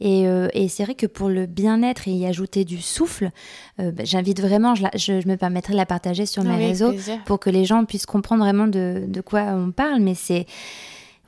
Et, 0.00 0.26
euh, 0.26 0.48
et 0.54 0.68
c'est 0.68 0.84
vrai 0.84 0.94
que 0.94 1.06
pour 1.06 1.28
le 1.28 1.46
bien-être 1.46 2.08
et 2.08 2.12
y 2.12 2.26
ajouter 2.26 2.64
du 2.64 2.80
souffle, 2.80 3.30
euh, 3.80 3.90
bah, 3.92 4.04
j'invite 4.04 4.40
vraiment, 4.40 4.74
je, 4.74 4.82
la- 4.84 4.90
je, 4.94 5.20
je 5.20 5.28
me 5.28 5.36
permettrai 5.36 5.72
de 5.72 5.78
la 5.78 5.86
partager 5.86 6.26
sur 6.26 6.42
mes 6.44 6.50
réseaux 6.68 6.90
plaisir. 6.90 7.22
pour 7.24 7.38
que 7.38 7.50
les 7.50 7.64
gens 7.64 7.84
puissent 7.84 8.06
comprendre 8.06 8.42
vraiment 8.42 8.66
de, 8.66 9.04
de 9.06 9.20
quoi 9.20 9.42
on 9.42 9.70
parle. 9.72 10.00
Mais 10.00 10.14
c'est. 10.14 10.46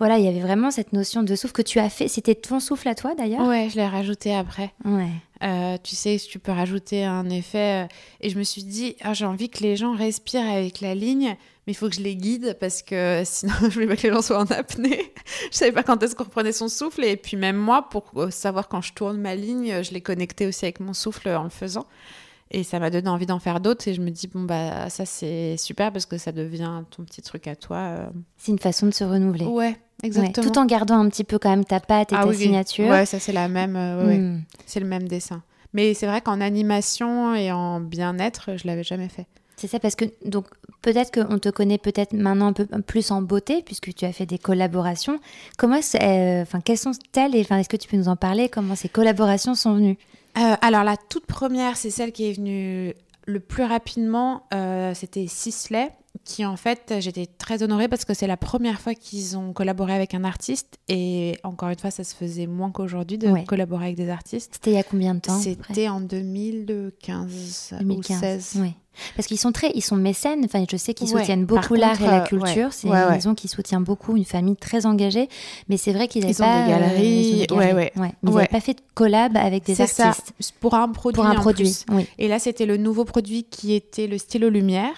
Voilà, 0.01 0.17
il 0.19 0.25
y 0.25 0.29
avait 0.29 0.39
vraiment 0.39 0.71
cette 0.71 0.93
notion 0.93 1.25
de 1.25 1.35
souffle 1.35 1.53
que 1.55 1.63
tu 1.63 1.81
as 1.81 1.91
fait. 1.91 2.07
C'était 2.07 2.37
ton 2.37 2.61
souffle 2.61 2.87
à 2.89 2.95
toi 2.95 3.17
d'ailleurs? 3.17 3.45
Ouais, 3.49 3.69
je 3.69 3.75
l'ai 3.75 3.87
rajouté 3.87 4.33
après. 4.33 4.73
Ouais. 4.85 5.09
Euh, 5.43 5.77
tu 5.83 5.95
sais, 5.95 6.17
tu 6.19 6.39
peux 6.39 6.53
rajouter 6.53 7.05
un 7.05 7.29
effet. 7.31 7.85
euh, 7.85 7.89
et 8.21 8.31
je 8.31 8.39
me 8.39 8.43
suis 8.45 8.65
dit, 8.65 8.97
ah, 9.03 9.15
j'ai 9.15 9.25
envie 9.25 9.49
que 9.49 9.63
les 9.63 9.77
gens 9.77 9.95
respirent 9.95 10.49
avec 10.49 10.81
la 10.81 10.95
ligne, 10.95 11.37
mais 11.67 11.73
il 11.73 11.75
faut 11.75 11.89
que 11.89 11.95
je 11.95 12.01
les 12.01 12.17
guide 12.17 12.57
parce 12.61 12.83
que 12.83 13.23
sinon, 13.27 13.53
je 13.63 13.69
voulais 13.69 13.87
pas 13.87 13.97
que 13.97 14.07
les 14.07 14.13
gens 14.13 14.23
soient 14.23 14.41
en 14.41 14.47
apnée. 14.47 15.13
je 15.51 15.57
savais 15.57 15.73
pas 15.73 15.83
quand 15.83 16.03
est-ce 16.03 16.15
qu'on 16.15 16.25
reprenait 16.25 16.53
son 16.53 16.69
souffle. 16.69 17.05
Et 17.05 17.17
puis, 17.17 17.37
même 17.37 17.57
moi, 17.57 17.89
pour 17.89 18.11
euh, 18.17 18.31
savoir 18.31 18.69
quand 18.69 18.81
je 18.81 18.93
tourne 18.93 19.19
ma 19.19 19.35
ligne, 19.35 19.83
je 19.83 19.93
l'ai 19.93 20.01
connecté 20.01 20.47
aussi 20.47 20.65
avec 20.65 20.81
mon 20.81 20.95
souffle 20.95 21.29
en 21.29 21.45
le 21.45 21.51
faisant. 21.51 21.87
Et 22.51 22.65
ça 22.65 22.79
m'a 22.79 22.89
donné 22.91 23.09
envie 23.09 23.27
d'en 23.27 23.39
faire 23.39 23.61
d'autres. 23.61 23.87
Et 23.89 23.95
je 23.95 24.01
me 24.01 24.11
dis, 24.11 24.27
bon, 24.27 24.43
bah, 24.45 24.89
ça, 24.91 25.05
c'est 25.05 25.57
super 25.59 25.93
parce 25.93 26.07
que 26.07 26.17
ça 26.19 26.33
devient 26.33 26.83
ton 26.91 27.05
petit 27.05 27.21
truc 27.23 27.47
à 27.47 27.57
toi. 27.57 27.77
euh. 27.77 28.07
C'est 28.39 28.53
une 28.53 28.59
façon 28.59 28.87
de 28.87 28.93
se 28.93 29.05
renouveler. 29.05 29.45
Ouais, 29.45 29.77
Ouais, 30.03 30.07
exactement. 30.09 30.49
tout 30.51 30.59
en 30.59 30.65
gardant 30.65 30.99
un 30.99 31.09
petit 31.09 31.25
peu 31.25 31.39
quand 31.39 31.51
même 31.51 31.65
ta 31.65 31.81
patte 31.81 32.13
et 32.13 32.17
Ah 32.17 32.23
ta 32.23 32.29
oui, 32.29 32.37
oui. 32.37 32.43
signature. 32.45 32.89
Ouais, 32.89 33.05
ça, 33.05 33.19
c'est 33.19 33.33
la 33.33 33.49
même. 33.49 33.77
euh, 33.77 34.01
ouais, 34.03 34.07
ouais. 34.09 34.19
Hmm. 34.19 34.43
C'est 34.65 34.81
le 34.81 34.87
même 34.87 35.09
dessin. 35.09 35.43
Mais 35.75 35.93
c'est 35.93 36.07
vrai 36.07 36.21
qu'en 36.23 36.41
animation 36.41 37.35
et 37.35 37.53
en 37.53 37.81
bien-être, 37.81 38.57
je 38.57 38.67
l'avais 38.67 38.85
jamais 38.85 39.09
fait. 39.09 39.27
C'est 39.57 39.67
ça 39.67 39.81
parce 39.81 39.97
que 39.97 40.05
donc 40.25 40.47
peut-être 40.83 41.11
qu'on 41.13 41.39
te 41.41 41.49
connaît 41.49 41.79
peut-être 41.79 42.13
maintenant 42.13 42.47
un 42.47 42.53
peu 42.53 42.65
plus 42.87 43.11
en 43.11 43.21
beauté 43.23 43.61
puisque 43.67 43.93
tu 43.93 44.05
as 44.05 44.13
fait 44.13 44.25
des 44.25 44.39
collaborations. 44.39 45.19
Comment 45.59 45.81
euh, 46.01 46.43
enfin 46.43 46.61
quelles 46.61 46.79
sont-elles 46.79 47.35
et 47.35 47.41
enfin 47.41 47.59
est-ce 47.59 47.69
que 47.69 47.77
tu 47.77 47.89
peux 47.89 47.97
nous 47.97 48.07
en 48.09 48.15
parler? 48.15 48.49
Comment 48.49 48.77
ces 48.77 48.89
collaborations 48.89 49.57
sont 49.57 49.75
venues? 49.75 49.99
Euh, 50.37 50.55
alors 50.61 50.85
la 50.85 50.97
toute 50.97 51.27
première, 51.27 51.77
c'est 51.77 51.91
celle 51.91 52.13
qui 52.13 52.29
est 52.29 52.33
venue 52.33 52.95
le 53.27 53.41
plus 53.41 53.65
rapidement. 53.65 54.43
euh, 54.55 54.93
C'était 54.95 55.27
Sisley, 55.27 55.91
qui 56.25 56.45
en 56.45 56.57
fait, 56.57 56.95
j'étais 57.01 57.27
très 57.27 57.63
honorée 57.63 57.89
parce 57.89 58.05
que 58.05 58.15
c'est 58.15 58.27
la 58.27 58.37
première 58.37 58.81
fois 58.81 58.95
qu'ils 58.95 59.37
ont 59.37 59.53
collaboré 59.53 59.95
avec 59.95 60.15
un 60.15 60.25
artiste. 60.25 60.79
Et 60.89 61.39
encore 61.45 61.69
une 61.71 61.79
fois, 61.79 61.91
ça 61.91 62.05
se 62.05 62.15
faisait 62.15 62.47
moins 62.47 62.71
qu'aujourd'hui 62.71 63.19
de 63.19 63.29
Ouais. 63.29 63.45
collaborer 63.45 63.87
avec 63.87 63.97
des 63.97 64.11
artistes. 64.11 64.55
C'était 64.55 64.71
il 64.73 64.75
y 64.75 64.79
a 64.79 64.83
combien 64.83 65.15
de 65.15 65.21
temps 65.21 65.39
C'était 65.41 65.89
en 65.89 66.01
2015, 66.01 67.75
2015. 67.81 68.17
ou 68.17 68.21
16. 68.21 68.57
ouais. 68.61 68.75
Parce 69.17 69.27
qu'ils 69.29 69.39
sont 69.39 69.53
très, 69.53 69.71
ils 69.75 69.81
sont 69.83 69.97
mécènes. 69.97 70.45
Enfin, 70.45 70.65
je 70.71 70.77
sais 70.77 70.95
qu'ils 70.95 71.13
Ouais. 71.13 71.21
soutiennent 71.21 71.45
beaucoup 71.45 71.75
l'art 71.75 72.01
et 72.01 72.07
la 72.07 72.23
euh, 72.23 72.27
culture. 72.27 72.67
ouais. 72.67 72.73
C'est 72.73 72.89
Ouais, 72.89 72.99
une 72.99 73.11
maison 73.11 73.35
qui 73.35 73.49
soutient 73.49 73.81
beaucoup, 73.81 74.17
une 74.17 74.25
famille 74.25 74.57
très 74.57 74.87
engagée. 74.87 75.29
Mais 75.69 75.77
c'est 75.77 75.93
vrai 75.93 76.09
qu'ils 76.09 76.23
n'avaient 76.23 76.35
pas 76.35 76.67
des 76.67 76.73
euh, 76.73 76.79
galeries, 76.79 77.47
galeries. 77.49 77.91
Mais 77.97 78.13
ils 78.23 78.31
n'avaient 78.31 78.47
pas 78.47 78.61
fait 78.61 78.75
de 78.75 78.81
collab 78.95 79.37
avec 79.37 79.65
des 79.65 79.75
ça, 79.75 79.85
artistes 80.09 80.33
pour 80.61 80.75
un 80.75 80.89
produit. 80.89 81.15
pour 81.17 81.27
un 81.27 81.37
en 81.37 81.41
produit. 81.41 81.77
Oui. 81.93 82.07
Et 82.19 82.29
là, 82.29 82.39
c'était 82.39 82.67
le 82.67 82.77
nouveau 82.77 83.05
produit 83.05 83.45
qui 83.45 83.75
était 83.75 84.07
le 84.07 84.19
stylo 84.19 84.49
lumière. 84.49 84.93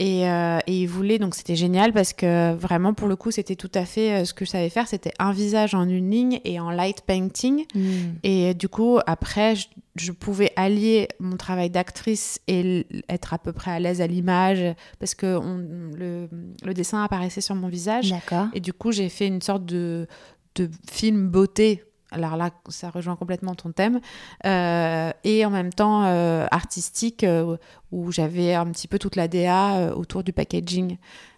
Et, 0.00 0.28
euh, 0.28 0.58
et 0.66 0.82
ils 0.82 0.86
voulaient, 0.88 1.20
donc 1.20 1.36
c'était 1.36 1.54
génial 1.54 1.92
parce 1.92 2.12
que 2.12 2.52
vraiment, 2.54 2.94
pour 2.94 3.06
le 3.06 3.14
coup, 3.14 3.30
c'était 3.30 3.54
tout 3.54 3.70
à 3.74 3.84
fait 3.84 4.22
euh, 4.22 4.24
ce 4.24 4.34
que 4.34 4.44
je 4.44 4.50
savais 4.50 4.68
faire. 4.68 4.88
C'était 4.88 5.12
un 5.20 5.30
visage 5.30 5.72
en 5.74 5.88
une 5.88 6.10
ligne 6.10 6.40
et 6.44 6.58
en 6.58 6.70
light 6.70 7.02
painting. 7.02 7.64
Hmm. 7.76 8.14
Et 8.24 8.54
du 8.54 8.68
coup, 8.68 8.98
après, 9.06 9.54
je, 9.54 9.66
je 9.94 10.10
pouvais 10.10 10.50
allier 10.56 11.06
mon 11.20 11.36
travail 11.36 11.70
d'actrice 11.70 12.40
et 12.48 12.86
être 13.08 13.34
à 13.34 13.38
peu 13.38 13.52
près 13.52 13.70
à 13.70 13.78
l'aise 13.78 14.00
à 14.00 14.08
l'image 14.08 14.64
parce 14.98 15.14
que 15.14 15.36
on- 15.38 15.92
le, 15.96 16.28
le 16.64 16.74
dessin 16.74 17.04
apparaissait 17.04 17.40
sur 17.40 17.54
mon 17.54 17.68
visage. 17.68 18.10
Et 18.52 18.58
du 18.60 18.72
coup, 18.72 18.90
j'ai 18.90 19.08
fait 19.08 19.28
une 19.28 19.42
sorte 19.42 19.64
de, 19.64 20.08
de 20.56 20.68
film 20.90 21.28
beauté. 21.28 21.84
Alors 22.14 22.36
là, 22.36 22.50
ça 22.68 22.90
rejoint 22.90 23.16
complètement 23.16 23.54
ton 23.54 23.72
thème. 23.72 24.00
Euh, 24.46 25.12
et 25.24 25.44
en 25.44 25.50
même 25.50 25.72
temps, 25.72 26.04
euh, 26.04 26.46
artistique, 26.50 27.24
euh, 27.24 27.56
où 27.92 28.12
j'avais 28.12 28.54
un 28.54 28.66
petit 28.66 28.88
peu 28.88 28.98
toute 28.98 29.16
la 29.16 29.28
DA 29.28 29.94
autour 29.94 30.24
du 30.24 30.32
packaging. 30.32 30.96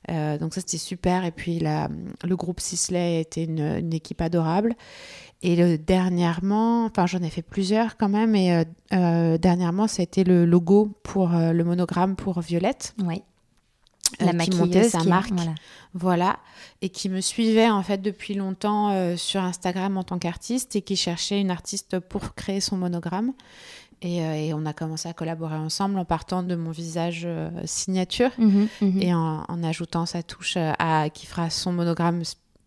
Donc 0.09 0.55
ça, 0.55 0.61
c'était 0.61 0.79
super. 0.79 1.25
Et 1.25 1.33
puis, 1.33 1.59
le 1.59 2.35
groupe 2.35 2.61
Sisley 2.61 3.21
était 3.21 3.45
une, 3.45 3.61
une 3.61 3.93
équipe 3.93 4.21
adorable. 4.21 4.77
Et 5.43 5.79
dernièrement, 5.79 6.87
enfin, 6.87 7.07
j'en 7.07 7.23
ai 7.23 7.31
fait 7.31 7.43
plusieurs 7.43 7.97
quand 7.97 8.09
même. 8.09 8.35
Et 8.35 8.55
euh, 8.55 8.65
euh, 8.93 9.39
dernièrement, 9.39 9.87
c'était 9.87 10.25
le 10.25 10.45
logo 10.45 10.93
pour 11.03 11.29
le 11.29 11.63
monogramme 11.63 12.17
pour 12.17 12.41
Violette. 12.41 12.95
Oui. 13.05 13.23
Euh, 14.21 14.25
La 14.27 14.31
qui 14.33 14.37
maquilleuse 14.37 14.59
montait 14.61 14.89
sa 14.89 14.99
qui- 15.01 15.09
marque. 15.09 15.33
voilà. 15.33 15.55
Voilà, 15.95 16.39
et 16.83 16.91
qui 16.91 17.09
me 17.09 17.21
suivait 17.23 17.71
en 17.71 17.83
fait 17.83 18.03
depuis 18.03 18.35
longtemps 18.35 18.91
euh, 18.91 19.17
sur 19.17 19.41
Instagram 19.43 19.97
en 19.97 20.03
tant 20.03 20.19
qu'artiste 20.19 20.77
et 20.77 20.83
qui 20.83 20.95
cherchait 20.97 21.41
une 21.41 21.51
artiste 21.51 21.99
pour 22.01 22.35
créer 22.35 22.61
son 22.61 22.77
monogramme. 22.77 23.33
Et, 24.03 24.21
euh, 24.23 24.35
et 24.35 24.53
on 24.53 24.67
a 24.67 24.75
commencé 24.75 25.09
à 25.09 25.15
collaborer 25.15 25.55
ensemble 25.57 25.99
en 25.99 26.05
partant 26.05 26.43
de 26.43 26.55
mon 26.55 26.71
visage 26.71 27.23
euh, 27.25 27.49
signature 27.65 28.29
Mhm, 28.37 28.69
mhm. 28.83 29.01
et 29.03 29.15
en, 29.15 29.45
en 29.49 29.65
ajoutant 29.65 30.05
sa 30.05 30.23
touche 30.23 30.59
euh, 30.59 30.73
à, 30.79 31.09
qui 31.09 31.25
fera 31.25 31.49
son 31.49 31.73
monogramme 31.73 32.23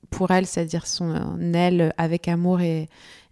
pour 0.09 0.31
elle, 0.31 0.47
c'est-à-dire 0.47 0.87
son 0.87 1.11
euh, 1.39 1.53
aile 1.53 1.93
avec 1.99 2.27
amour 2.27 2.61
et, 2.61 2.89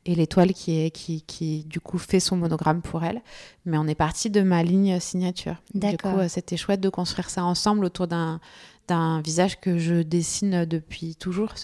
et 0.08 0.16
l'étoile 0.16 0.54
qui, 0.54 0.80
est, 0.86 0.90
qui, 0.90 1.22
qui 1.22 1.64
du 1.66 1.80
coup 1.80 1.98
fait 2.00 2.20
son 2.20 2.36
monogramme 2.38 2.82
pour 2.82 3.04
elle. 3.04 3.22
Mais 3.66 3.78
on 3.78 3.86
est 3.88 3.96
parti 3.96 4.30
de 4.32 4.42
ma 4.42 4.64
ligne 4.64 5.00
signature. 5.00 5.56
Du 5.92 5.98
coup, 5.98 6.08
euh, 6.22 6.28
c'était 6.28 6.58
chouette 6.58 6.82
de 6.82 6.90
construire 6.90 7.30
ça 7.30 7.44
ensemble 7.44 7.86
autour 7.86 8.08
d'un 8.08 8.40
d'un 8.88 9.20
visage 9.20 9.60
que 9.60 9.78
je 9.78 9.96
dessine 10.02 10.64
depuis 10.64 11.18
toujours. 11.18 11.56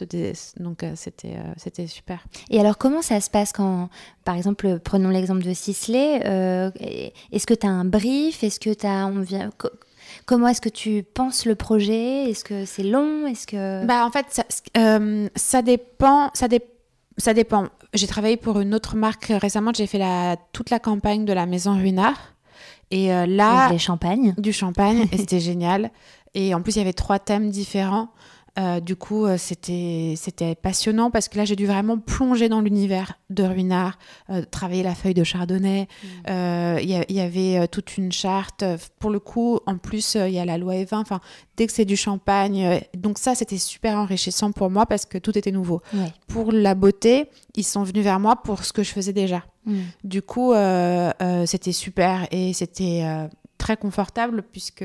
Donc 0.60 0.84
euh, 0.84 0.92
c'était 0.96 1.36
euh, 1.38 1.54
c'était 1.56 1.88
super. 1.88 2.26
Et 2.50 2.60
alors, 2.60 2.78
comment 2.78 3.02
ça 3.02 3.22
se 3.22 3.30
passe 3.30 3.54
quand, 3.54 3.88
par 4.26 4.36
exemple, 4.36 4.78
prenons 4.84 5.08
l'exemple 5.08 5.42
de 5.42 5.54
Sisley, 5.54 6.22
euh, 6.26 6.70
est-ce 7.32 7.48
que 7.48 7.54
tu 7.54 7.66
as 7.66 7.70
un 7.70 7.86
brief? 7.86 8.44
Est-ce 8.44 8.60
que 8.60 8.74
tu 8.74 8.86
as. 8.86 9.08
On 9.08 9.22
vient, 9.22 9.52
co- 9.58 9.70
comment 10.26 10.50
est-ce 10.50 10.60
que 10.60 10.68
tu 10.68 11.02
penses 11.04 11.46
le 11.46 11.56
projet? 11.56 12.30
Est-ce 12.30 12.44
que 12.44 12.66
c'est 12.66 12.84
long? 12.84 13.26
Est-ce 13.26 13.48
que. 13.48 13.86
Bah, 13.86 14.06
en 14.06 14.12
fait, 14.12 14.26
ça, 14.30 14.44
euh, 14.78 15.30
ça 15.34 15.62
dépend. 15.62 16.30
Ça, 16.34 16.50
dé- 16.50 16.62
ça 17.18 17.34
dépend. 17.34 17.68
J'ai 17.94 18.08
travaillé 18.08 18.38
pour 18.38 18.60
une 18.60 18.74
autre 18.74 18.96
marque 18.96 19.32
récemment. 19.42 19.72
J'ai 19.74 19.88
fait 19.88 19.98
la, 19.98 20.38
toute 20.52 20.70
la 20.70 20.80
campagne 20.80 21.26
de 21.26 21.34
la 21.34 21.46
maison 21.46 21.76
Ruinard. 21.76 22.34
Et 22.92 23.14
euh, 23.14 23.26
là, 23.26 23.76
champagnes 23.78 24.34
du 24.38 24.54
champagne 24.54 25.08
et 25.12 25.18
c'était 25.18 25.40
génial. 25.40 25.92
Et 26.36 26.54
en 26.54 26.62
plus, 26.62 26.76
il 26.76 26.80
y 26.80 26.82
avait 26.82 26.94
trois 26.94 27.20
thèmes 27.20 27.50
différents. 27.50 28.10
Euh, 28.60 28.80
du 28.80 28.96
coup, 28.96 29.26
euh, 29.26 29.38
c'était 29.38 30.14
c'était 30.16 30.54
passionnant 30.54 31.10
parce 31.10 31.28
que 31.28 31.38
là, 31.38 31.46
j'ai 31.46 31.56
dû 31.56 31.66
vraiment 31.66 31.98
plonger 31.98 32.50
dans 32.50 32.62
l'univers 32.62 33.14
de 33.32 33.44
Ruinard, 33.44 33.98
euh, 34.30 34.44
travailler 34.44 34.84
la 34.84 34.94
feuille 34.94 35.16
de 35.16 35.24
chardonnay. 35.24 35.88
Euh, 36.30 36.80
Il 36.82 36.90
y, 36.90 37.20
avait 37.20 37.68
toute 37.68 37.98
une 37.98 38.12
charte. 38.12 38.64
Pour 39.00 39.10
le 39.10 39.20
coup, 39.20 39.60
en 39.66 39.78
plus, 39.78 40.16
il 40.16 40.34
y 40.34 40.40
a 40.40 40.46
la 40.46 40.58
loi 40.58 40.76
Evin. 40.76 41.00
Enfin, 41.00 41.20
dès 41.58 41.66
que 41.66 41.74
c'est 41.74 41.86
du 41.86 41.96
champagne, 41.96 42.82
donc 42.96 43.18
ça, 43.18 43.34
c'était 43.34 43.58
super 43.58 43.98
enrichissant 43.98 44.52
pour 44.52 44.70
moi 44.70 44.86
parce 44.86 45.06
que 45.06 45.18
tout 45.18 45.36
était 45.38 45.52
nouveau. 45.52 45.82
Ouais. 45.94 46.14
Pour 46.28 46.52
la 46.52 46.76
beauté, 46.76 47.30
ils 47.56 47.64
sont 47.64 47.84
venus 47.84 48.04
vers 48.04 48.20
moi 48.20 48.36
pour 48.36 48.66
ce 48.66 48.74
que 48.74 48.84
je 48.84 48.92
faisais 48.92 49.14
déjà. 49.14 49.44
Mm. 49.66 49.80
Du 50.04 50.22
coup, 50.22 50.54
c'était 51.46 51.72
super 51.72 52.28
et 52.32 52.54
c'était 52.54 53.04
très 53.58 53.78
confortable 53.78 54.44
puisque 54.44 54.84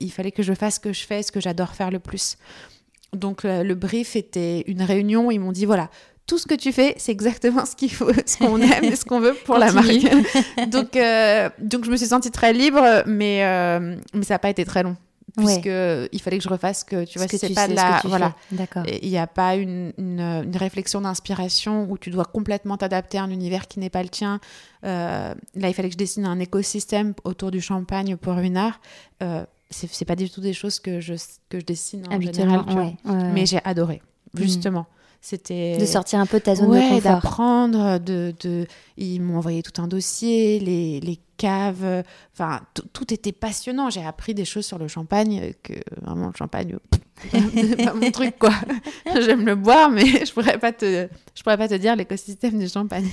il 0.00 0.10
fallait 0.10 0.32
que 0.32 0.42
je 0.42 0.52
fasse 0.52 0.74
ce 0.74 0.80
que 0.80 0.92
je 0.92 1.06
fais, 1.06 1.22
ce 1.22 1.32
que 1.32 1.40
j'adore 1.40 1.70
faire 1.70 1.90
le 1.90 1.98
plus. 1.98 2.36
Donc 3.14 3.44
euh, 3.44 3.62
le 3.62 3.74
brief 3.74 4.16
était 4.16 4.64
une 4.66 4.82
réunion. 4.82 5.30
Ils 5.30 5.38
m'ont 5.38 5.52
dit 5.52 5.66
voilà, 5.66 5.90
tout 6.26 6.38
ce 6.38 6.46
que 6.46 6.54
tu 6.54 6.72
fais, 6.72 6.94
c'est 6.98 7.12
exactement 7.12 7.66
ce 7.66 7.74
qu'il 7.74 7.92
faut, 7.92 8.10
ce 8.26 8.38
qu'on 8.38 8.60
aime 8.60 8.84
et 8.84 8.96
ce 8.96 9.04
qu'on 9.04 9.20
veut 9.20 9.34
pour 9.44 9.58
la 9.58 9.72
marque. 9.72 9.88
donc, 10.68 10.96
euh, 10.96 11.48
donc 11.58 11.84
je 11.84 11.90
me 11.90 11.96
suis 11.96 12.06
sentie 12.06 12.30
très 12.30 12.52
libre, 12.52 13.02
mais, 13.06 13.44
euh, 13.44 13.96
mais 14.14 14.24
ça 14.24 14.34
n'a 14.34 14.38
pas 14.38 14.50
été 14.50 14.64
très 14.64 14.82
long. 14.82 14.96
Puisque 15.36 15.66
il 15.66 16.20
fallait 16.20 16.38
que 16.38 16.42
je 16.42 16.48
refasse 16.48 16.82
que 16.82 17.04
tu 17.04 17.18
vois 17.18 17.28
c'est 17.28 17.54
pas 17.54 17.68
de 17.68 17.74
la 17.74 18.00
voilà 18.02 18.34
d'accord 18.50 18.82
il 19.00 19.08
n'y 19.08 19.16
a 19.16 19.28
pas 19.28 19.54
une, 19.54 19.92
une, 19.96 20.56
réflexion 20.56 21.00
d'inspiration 21.02 21.86
où 21.88 21.96
tu 21.96 22.10
dois 22.10 22.24
complètement 22.24 22.76
t'adapter 22.76 23.16
à 23.16 23.22
un 23.22 23.30
univers 23.30 23.68
qui 23.68 23.78
n'est 23.78 23.90
pas 23.90 24.02
le 24.02 24.08
tien 24.08 24.40
là 24.82 25.36
il 25.54 25.72
fallait 25.72 25.88
que 25.88 25.92
je 25.92 25.98
dessine 25.98 26.26
un 26.26 26.40
écosystème 26.40 27.14
autour 27.22 27.52
du 27.52 27.60
champagne 27.60 28.16
pour 28.16 28.38
une 28.38 28.56
art 28.56 28.80
c'est 29.70 30.04
pas 30.04 30.16
du 30.16 30.28
tout 30.28 30.40
des 30.40 30.52
choses 30.52 30.80
que 30.80 31.00
je, 31.00 31.14
que 31.48 31.60
je 31.60 31.64
dessine 31.64 32.04
en 32.10 32.20
général. 32.20 32.96
Mais 33.04 33.46
j'ai 33.46 33.60
adoré, 33.64 34.02
mhm. 34.34 34.42
justement. 34.42 34.86
C'était 35.22 35.76
de 35.76 35.84
sortir 35.84 36.18
un 36.18 36.24
peu 36.24 36.38
de 36.38 36.44
ta 36.44 36.54
zone 36.54 36.70
de 36.70 36.80
confort. 36.80 37.00
d'apprendre. 37.02 37.98
De, 37.98 38.32
de, 38.40 38.66
Ils 38.96 39.20
m'ont 39.20 39.36
envoyé 39.36 39.62
tout 39.62 39.82
un 39.82 39.86
dossier, 39.86 40.58
les, 40.60 40.98
les 41.00 41.18
caves. 41.36 42.04
Enfin, 42.32 42.60
tout 42.94 43.12
était 43.12 43.32
passionnant. 43.32 43.90
J'ai 43.90 44.02
appris 44.02 44.32
des 44.32 44.46
choses 44.46 44.64
sur 44.64 44.78
le 44.78 44.88
champagne 44.88 45.52
que 45.62 45.74
vraiment 46.00 46.28
le 46.28 46.32
champagne, 46.38 46.78
c'est 47.30 47.84
pas 47.84 47.92
mon 47.92 48.10
truc 48.10 48.38
quoi. 48.38 48.52
J'aime 49.20 49.44
le 49.44 49.56
boire, 49.56 49.90
mais 49.90 50.06
je 50.24 50.32
pourrais 50.32 50.58
pas 50.58 50.72
te, 50.72 51.08
je 51.34 51.42
pourrais 51.42 51.58
pas 51.58 51.68
te 51.68 51.74
dire 51.74 51.96
l'écosystème 51.96 52.58
du 52.58 52.68
champagne. 52.68 53.08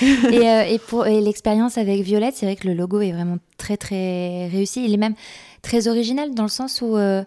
et, 0.00 0.48
euh, 0.48 0.62
et, 0.64 0.78
pour 0.78 1.04
l'expérience 1.04 1.78
avec 1.78 2.00
Violette, 2.02 2.34
c'est 2.36 2.46
vrai 2.46 2.56
que 2.56 2.66
le 2.66 2.74
logo 2.74 3.00
est 3.00 3.12
vraiment 3.12 3.38
très 3.56 3.76
très 3.76 4.48
réussi. 4.48 4.84
Il 4.84 4.94
est 4.94 4.98
même 4.98 5.14
très 5.62 5.88
original 5.88 6.34
dans 6.34 6.44
le 6.44 6.48
sens 6.48 6.82
où, 6.82 6.96
euh, 6.96 7.24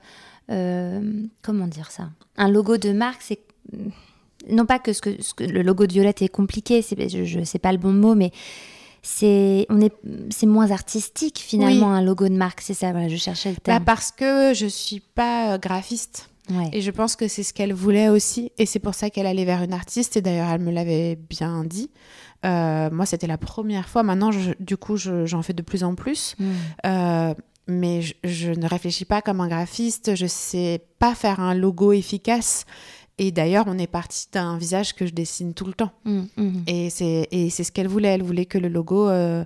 euh, 0.51 1.01
comment 1.41 1.67
dire 1.67 1.91
ça? 1.91 2.09
Un 2.37 2.49
logo 2.49 2.77
de 2.77 2.91
marque, 2.91 3.21
c'est 3.21 3.39
non 4.49 4.65
pas 4.65 4.79
que, 4.79 4.93
ce 4.93 5.01
que, 5.01 5.21
ce 5.21 5.33
que, 5.33 5.43
le 5.43 5.61
logo 5.61 5.85
de 5.85 5.93
Violette 5.93 6.21
est 6.21 6.29
compliqué, 6.29 6.81
c'est, 6.81 7.09
je 7.25 7.39
ne 7.39 7.45
sais 7.45 7.59
pas 7.59 7.71
le 7.71 7.77
bon 7.77 7.93
mot, 7.93 8.15
mais 8.15 8.31
c'est 9.01 9.65
on 9.69 9.81
est 9.81 9.93
c'est 10.29 10.45
moins 10.45 10.71
artistique 10.71 11.39
finalement 11.39 11.91
un 11.91 12.01
logo 12.01 12.27
de 12.27 12.35
marque, 12.35 12.61
c'est 12.61 12.73
ça. 12.73 12.91
Voilà, 12.91 13.07
je 13.07 13.17
cherchais 13.17 13.51
le 13.51 13.57
terme. 13.57 13.79
Bah 13.79 13.83
parce 13.85 14.11
que 14.11 14.53
je 14.53 14.65
suis 14.65 15.01
pas 15.01 15.53
euh, 15.53 15.57
graphiste. 15.57 16.29
Et 16.73 16.81
je 16.81 16.91
pense 16.91 17.15
que 17.15 17.29
c'est 17.29 17.41
ce 17.41 17.53
qu'elle 17.53 17.71
voulait 17.71 18.09
aussi. 18.09 18.51
Et 18.57 18.65
c'est 18.65 18.79
pour 18.79 18.95
ça 18.95 19.09
qu'elle 19.09 19.27
allait 19.27 19.45
vers 19.45 19.63
une 19.63 19.71
artiste. 19.71 20.17
Et 20.17 20.21
d'ailleurs, 20.21 20.49
elle 20.49 20.59
me 20.59 20.71
l'avait 20.71 21.15
bien 21.15 21.63
dit. 21.63 21.89
moi, 22.43 23.05
c'était 23.05 23.27
la 23.27 23.37
première 23.37 23.87
fois. 23.87 24.03
Maintenant, 24.03 24.29
du 24.59 24.75
coup, 24.75 24.97
j'en 24.97 25.41
fais 25.41 25.53
de 25.53 25.61
plus 25.61 25.85
en 25.85 25.95
plus. 25.95 26.35
Mm 26.39 27.33
mais 27.67 28.01
je, 28.23 28.51
ne 28.51 28.67
réfléchis 28.67 29.05
pas 29.05 29.21
comme 29.21 29.41
un 29.41 29.47
graphiste, 29.47 30.15
je 30.15 30.25
sais 30.25 30.81
pas 30.99 31.15
faire 31.15 31.39
un 31.39 31.53
logo 31.53 31.93
efficace. 31.93 32.65
Et 33.17 33.31
d'ailleurs, 33.31 33.65
on 33.67 33.77
est 33.77 33.87
parti 33.87 34.27
d'un 34.31 34.57
visage 34.57 34.95
que 34.95 35.05
je 35.05 35.13
dessine 35.13 35.53
tout 35.53 35.65
le 35.65 35.73
temps. 35.73 35.91
Mmh, 36.03 36.21
mmh. 36.35 36.63
Et 36.67 36.89
c'est 36.89 37.63
ce 37.63 37.71
qu'elle 37.71 37.87
voulait. 37.87 38.09
Elle 38.09 38.23
voulait 38.23 38.45
que 38.45 38.57
le 38.57 38.69
logo 38.69 39.07
euh, 39.07 39.45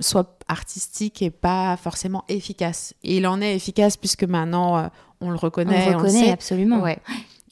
soit 0.00 0.38
artistique 0.48 1.22
et 1.22 1.30
pas 1.30 1.76
forcément 1.76 2.24
efficace. 2.28 2.94
Et 3.04 3.18
il 3.18 3.26
en 3.26 3.40
est 3.40 3.54
efficace 3.54 3.96
puisque 3.96 4.24
maintenant, 4.24 4.78
euh, 4.78 4.88
on 5.20 5.30
le 5.30 5.36
reconnaît. 5.36 5.86
On 5.86 5.90
le 5.90 5.96
reconnaît, 5.96 6.30
absolument. 6.30 6.80
Ouais. 6.80 6.98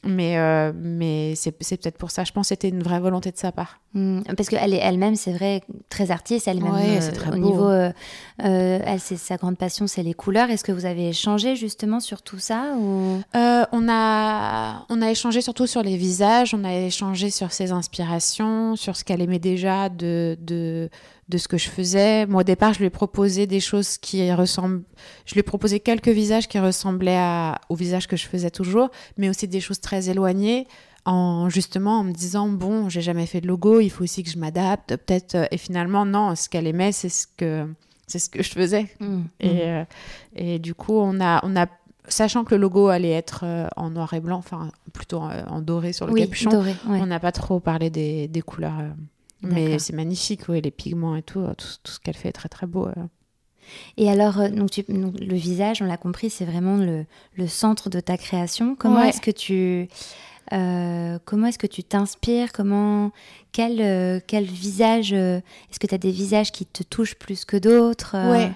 Mais, 0.05 0.37
euh, 0.37 0.73
mais 0.75 1.33
c'est 1.35 1.51
peut-être 1.51 1.97
pour 1.97 2.11
ça. 2.11 2.23
Je 2.23 2.31
pense 2.31 2.45
que 2.45 2.49
c'était 2.49 2.69
une 2.69 2.83
vraie 2.83 2.99
volonté 2.99 3.31
de 3.31 3.37
sa 3.37 3.51
part. 3.51 3.79
Hmm. 3.95 4.21
parce 4.35 4.49
qu'elle 4.49 4.73
est 4.73 4.79
elle-même, 4.79 5.15
c'est 5.15 5.33
vrai, 5.33 5.61
très 5.87 6.09
artiste. 6.09 6.47
Elle-même, 6.47 6.73
ouais, 6.73 6.99
euh, 6.99 7.31
au 7.31 7.37
niveau, 7.37 7.69
euh, 7.69 7.91
elle, 8.39 8.99
c'est 8.99 9.17
sa 9.17 9.37
grande 9.37 9.55
passion, 9.55 9.85
c'est 9.85 10.01
les 10.01 10.15
couleurs. 10.15 10.49
Est-ce 10.49 10.63
que 10.63 10.71
vous 10.71 10.85
avez 10.85 11.09
échangé 11.09 11.55
justement 11.55 11.99
sur 11.99 12.23
tout 12.23 12.39
ça 12.39 12.73
ou... 12.75 13.21
on 13.35 13.87
a, 13.89 14.85
on 14.89 15.01
a 15.01 15.11
échangé 15.11 15.41
surtout 15.41 15.67
sur 15.67 15.83
les 15.83 15.95
visages. 15.95 16.55
On 16.55 16.63
a 16.63 16.73
échangé 16.73 17.29
sur 17.29 17.51
ses 17.51 17.71
inspirations, 17.71 18.75
sur 18.75 18.97
ce 18.97 19.03
qu'elle 19.03 19.21
aimait 19.21 19.37
déjà 19.37 19.89
de, 19.89 20.37
de 20.41 20.89
de 21.33 21.39
ce 21.39 21.47
que 21.47 21.57
je 21.57 21.67
faisais. 21.67 22.27
Moi, 22.27 22.41
au 22.41 22.43
départ, 22.43 22.73
je 22.73 22.79
lui 22.79 22.85
ai 22.85 22.91
proposé 22.91 23.47
des 23.47 23.59
choses 23.59 23.97
qui 23.97 24.31
ressemblent. 24.31 24.83
Je 25.25 25.33
lui 25.33 25.39
ai 25.39 25.43
proposé 25.43 25.79
quelques 25.79 26.09
visages 26.09 26.47
qui 26.47 26.59
ressemblaient 26.59 27.17
à... 27.17 27.59
au 27.69 27.75
visage 27.75 28.07
que 28.07 28.15
je 28.15 28.27
faisais 28.27 28.51
toujours, 28.51 28.89
mais 29.17 29.29
aussi 29.29 29.47
des 29.47 29.59
choses 29.59 29.81
très 29.81 30.09
éloignées. 30.09 30.67
En 31.05 31.49
justement 31.49 31.99
en 31.99 32.03
me 32.05 32.13
disant 32.13 32.47
bon, 32.47 32.87
j'ai 32.87 33.01
jamais 33.01 33.25
fait 33.25 33.41
de 33.41 33.47
logo, 33.47 33.81
il 33.81 33.89
faut 33.89 34.05
aussi 34.05 34.23
que 34.23 34.29
je 34.29 34.37
m'adapte, 34.37 34.95
peut-être. 34.95 35.35
Euh, 35.35 35.45
et 35.51 35.57
finalement, 35.57 36.05
non, 36.05 36.33
ce 36.35 36.47
qu'elle 36.47 36.65
aimait, 36.65 36.93
c'est 36.93 37.09
ce 37.09 37.27
que 37.27 37.67
c'est 38.07 38.19
ce 38.19 38.29
que 38.29 38.41
je 38.41 38.51
faisais. 38.51 38.87
Mmh, 39.01 39.21
et, 39.41 39.49
mmh. 39.49 39.59
Euh, 39.59 39.83
et 40.37 40.59
du 40.59 40.73
coup, 40.73 40.95
on 40.95 41.19
a 41.19 41.41
on 41.43 41.57
a 41.57 41.67
sachant 42.07 42.45
que 42.45 42.55
le 42.55 42.61
logo 42.61 42.87
allait 42.87 43.11
être 43.11 43.41
euh, 43.43 43.67
en 43.75 43.89
noir 43.89 44.13
et 44.13 44.21
blanc, 44.21 44.37
enfin 44.37 44.71
plutôt 44.93 45.19
en, 45.19 45.59
doré 45.59 45.91
sur 45.91 46.07
le 46.07 46.13
capuchon, 46.13 46.63
on 46.87 47.05
n'a 47.05 47.19
pas 47.19 47.33
trop 47.33 47.59
parlé 47.59 47.89
des, 47.89 48.29
des 48.29 48.41
couleurs. 48.41 48.79
Mais 49.43 49.79
c'est 49.79 49.93
magnifique, 49.93 50.47
ouais, 50.49 50.61
les 50.61 50.71
pigments 50.71 51.15
et 51.15 51.21
tout, 51.21 51.39
euh, 51.39 51.53
tout, 51.55 51.91
ce 51.91 51.99
qu'elle 51.99 52.15
fait 52.15 52.29
est 52.29 52.33
très 52.33 52.49
très 52.49 52.67
beau. 52.67 52.87
Euh. 52.87 52.93
Et 53.97 54.09
alors, 54.09 54.39
euh, 54.39 54.49
donc, 54.49 54.71
le 54.87 55.35
visage, 55.35 55.81
on 55.81 55.85
l'a 55.85 55.97
compris, 55.97 56.29
c'est 56.29 56.45
vraiment 56.45 56.77
le, 56.77 57.05
le, 57.35 57.47
centre 57.47 57.89
de 57.89 57.99
ta 57.99 58.17
création. 58.17 58.75
Comment 58.75 59.03
est-ce 59.03 59.21
que 59.21 59.31
tu 59.31 59.87
comment 61.25 61.47
est-ce 61.47 61.57
que 61.57 61.67
tu 61.67 61.83
t'inspires? 61.83 62.51
Comment 62.51 63.11
quel 63.51 64.21
quel 64.27 64.43
visage 64.45 65.13
Est-ce 65.13 65.79
que 65.79 65.87
tu 65.87 65.95
as 65.95 65.99
des 65.99 66.11
visages 66.11 66.51
qui 66.51 66.65
te 66.65 66.83
touchent 66.83 67.15
plus 67.15 67.45
que 67.45 67.57
d'autres 67.57 68.15
Ouais. 68.29 68.51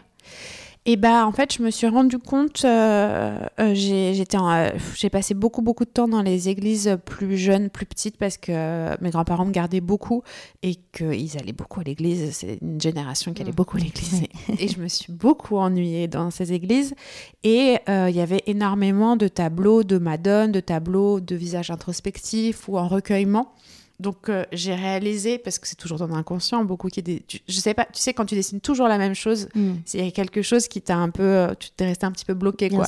Et 0.89 0.95
bah 0.95 1.27
en 1.27 1.33
fait, 1.33 1.53
je 1.53 1.61
me 1.61 1.69
suis 1.69 1.85
rendu 1.85 2.17
compte, 2.17 2.63
euh, 2.63 3.37
euh, 3.59 3.75
euh, 3.75 4.69
j'ai 4.95 5.09
passé 5.09 5.33
beaucoup 5.33 5.61
beaucoup 5.61 5.83
de 5.83 5.89
temps 5.89 6.07
dans 6.07 6.21
les 6.21 6.47
églises 6.47 6.97
plus 7.03 7.37
jeunes, 7.37 7.69
plus 7.69 7.85
petites 7.85 8.15
parce 8.15 8.37
que 8.37 8.97
mes 9.03 9.09
grands-parents 9.09 9.43
me 9.43 9.51
gardaient 9.51 9.81
beaucoup 9.81 10.23
et 10.63 10.75
qu'ils 10.93 11.37
allaient 11.37 11.51
beaucoup 11.51 11.81
à 11.81 11.83
l'église. 11.83 12.31
C'est 12.31 12.59
une 12.61 12.79
génération 12.79 13.33
qui 13.33 13.41
allait 13.41 13.51
mmh. 13.51 13.55
beaucoup 13.55 13.75
à 13.75 13.81
l'église 13.81 14.23
et 14.57 14.69
je 14.69 14.79
me 14.79 14.87
suis 14.87 15.11
beaucoup 15.11 15.57
ennuyée 15.57 16.07
dans 16.07 16.31
ces 16.31 16.53
églises. 16.53 16.95
Et 17.43 17.75
il 17.89 18.15
y 18.15 18.21
avait 18.21 18.43
énormément 18.47 19.17
de 19.17 19.27
tableaux 19.27 19.83
de 19.83 19.97
Madone, 19.97 20.53
de 20.53 20.61
tableaux 20.61 21.19
de 21.19 21.35
visages 21.35 21.69
introspectifs 21.69 22.69
ou 22.69 22.77
en 22.77 22.87
recueillement. 22.87 23.51
Donc 23.99 24.29
euh, 24.29 24.45
j'ai 24.51 24.75
réalisé 24.75 25.39
parce 25.39 25.57
que 25.57 25.67
c'est 25.67 25.75
toujours 25.75 25.97
dans 25.97 26.07
l'inconscient 26.07 26.63
beaucoup 26.63 26.87
qui 26.87 27.01
des 27.01 27.23
je 27.47 27.59
sais 27.59 27.73
pas 27.73 27.85
tu 27.85 27.99
sais 27.99 28.13
quand 28.13 28.25
tu 28.25 28.35
dessines 28.35 28.61
toujours 28.61 28.87
la 28.87 28.99
même 28.99 29.15
chose 29.15 29.49
mm. 29.55 29.73
c'est 29.85 30.11
quelque 30.11 30.43
chose 30.43 30.67
qui 30.67 30.83
t'a 30.83 30.97
un 30.97 31.09
peu 31.09 31.23
euh, 31.23 31.53
tu 31.59 31.71
t'es 31.71 31.85
resté 31.85 32.05
un 32.05 32.11
petit 32.11 32.25
peu 32.25 32.35
bloqué 32.35 32.69
quoi 32.69 32.85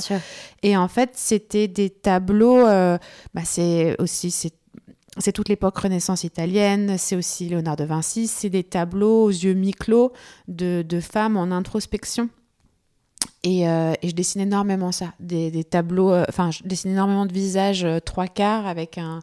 et 0.62 0.78
en 0.78 0.88
fait 0.88 1.12
c'était 1.16 1.68
des 1.68 1.90
tableaux 1.90 2.64
euh, 2.68 3.00
bah, 3.34 3.42
c'est 3.44 4.00
aussi 4.00 4.30
c'est 4.30 4.54
c'est 5.18 5.32
toute 5.32 5.50
l'époque 5.50 5.78
Renaissance 5.78 6.24
italienne, 6.24 6.98
c'est 6.98 7.16
aussi 7.16 7.50
Léonard 7.50 7.76
de 7.76 7.84
Vinci, 7.84 8.28
c'est 8.28 8.50
des 8.50 8.64
tableaux 8.64 9.24
aux 9.24 9.30
yeux 9.30 9.54
mi-clos 9.54 10.14
de, 10.48 10.86
de 10.88 11.00
femmes 11.02 11.36
en 11.36 11.52
introspection. 11.52 12.30
Euh, 13.46 13.94
et, 14.02 14.10
je 14.10 14.16
dessine 14.16 14.42
énormément 14.42 14.92
ça, 14.92 15.14
des, 15.20 15.64
tableaux, 15.64 16.12
euh, 16.12 16.26
enfin, 16.28 16.52
je 16.52 16.62
dessine 16.64 16.92
énormément 16.92 17.26
de 17.26 17.32
visages 17.32 17.86
euh, 17.86 18.00
trois 18.00 18.28
quarts 18.28 18.68
avec 18.68 18.98
un. 18.98 19.22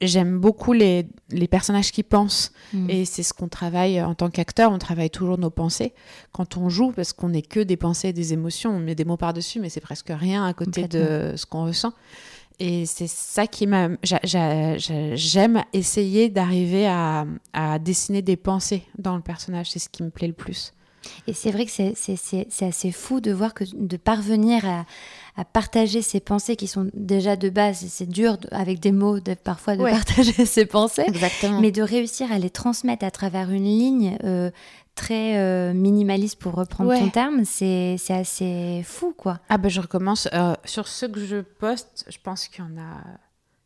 J'aime 0.00 0.38
beaucoup 0.38 0.72
les, 0.72 1.06
les, 1.30 1.46
personnages 1.46 1.92
qui 1.92 2.02
pensent. 2.02 2.52
Mm. 2.72 2.90
Et 2.90 3.04
c'est 3.04 3.22
ce 3.22 3.32
qu'on 3.32 3.48
travaille 3.48 4.02
en 4.02 4.14
tant 4.14 4.30
qu'acteur, 4.30 4.72
on 4.72 4.78
travaille 4.78 5.10
toujours 5.10 5.38
nos 5.38 5.50
pensées 5.50 5.92
quand 6.32 6.56
on 6.56 6.68
joue, 6.68 6.90
parce 6.90 7.12
qu'on 7.12 7.28
n'est 7.28 7.42
que 7.42 7.60
des 7.60 7.76
pensées 7.76 8.08
et 8.08 8.12
des 8.12 8.32
émotions. 8.32 8.70
On 8.70 8.80
met 8.80 8.96
des 8.96 9.04
mots 9.04 9.16
par-dessus, 9.16 9.60
mais 9.60 9.68
c'est 9.68 9.80
presque 9.80 10.10
rien 10.10 10.44
à 10.44 10.52
côté 10.54 10.88
de 10.88 11.34
ce 11.36 11.46
qu'on 11.46 11.64
ressent. 11.64 11.92
Et 12.58 12.84
c'est 12.86 13.08
ça 13.08 13.46
qui 13.46 13.68
m'a. 13.68 13.90
J'aime 14.24 15.62
essayer 15.72 16.30
d'arriver 16.30 16.86
à, 16.86 17.26
à 17.52 17.78
dessiner 17.78 18.22
des 18.22 18.36
pensées 18.36 18.82
dans 18.98 19.14
le 19.14 19.22
personnage, 19.22 19.70
c'est 19.70 19.78
ce 19.78 19.88
qui 19.88 20.02
me 20.02 20.10
plaît 20.10 20.28
le 20.28 20.32
plus. 20.32 20.72
Et 21.26 21.32
c'est 21.32 21.50
vrai 21.50 21.66
que 21.66 21.70
c'est 21.72 22.62
assez 22.62 22.92
fou 22.92 23.20
de 23.20 23.32
voir 23.32 23.54
que 23.54 23.64
de 23.72 23.96
parvenir 23.96 24.64
à, 24.64 24.84
à, 25.36 25.44
partager 25.44 26.02
ses 26.02 26.20
pensées 26.20 26.56
qui 26.56 26.66
sont 26.66 26.90
déjà 26.94 27.36
de 27.36 27.48
base, 27.48 27.84
c'est 27.88 28.08
dur 28.08 28.36
avec 28.50 28.80
des 28.80 28.92
mots 28.92 29.20
de, 29.20 29.34
parfois 29.34 29.76
de 29.76 29.82
partager 29.82 30.44
ses 30.44 30.66
pensées, 30.66 31.04
Exactement. 31.06 31.60
mais 31.60 31.72
de 31.72 31.82
réussir 31.82 32.30
à 32.32 32.38
les 32.38 32.50
transmettre 32.50 33.04
à 33.04 33.10
travers 33.10 33.50
une 33.50 33.64
ligne 33.64 34.18
euh, 34.24 34.50
très 34.94 35.38
euh, 35.38 35.72
minimaliste 35.72 36.38
pour 36.38 36.54
reprendre 36.54 36.96
ton 36.96 37.08
terme, 37.08 37.44
c'est 37.44 37.96
assez 38.10 38.82
fou 38.84 39.14
quoi. 39.16 39.40
Ah 39.48 39.58
ben 39.58 39.68
je 39.68 39.80
recommence. 39.80 40.28
Euh, 40.32 40.54
sur 40.64 40.88
ce 40.88 41.06
que 41.06 41.24
je 41.24 41.40
poste, 41.40 42.04
je 42.08 42.18
pense 42.22 42.48
qu'il 42.48 42.64
y 42.64 42.66
en 42.66 42.80
a 42.80 43.00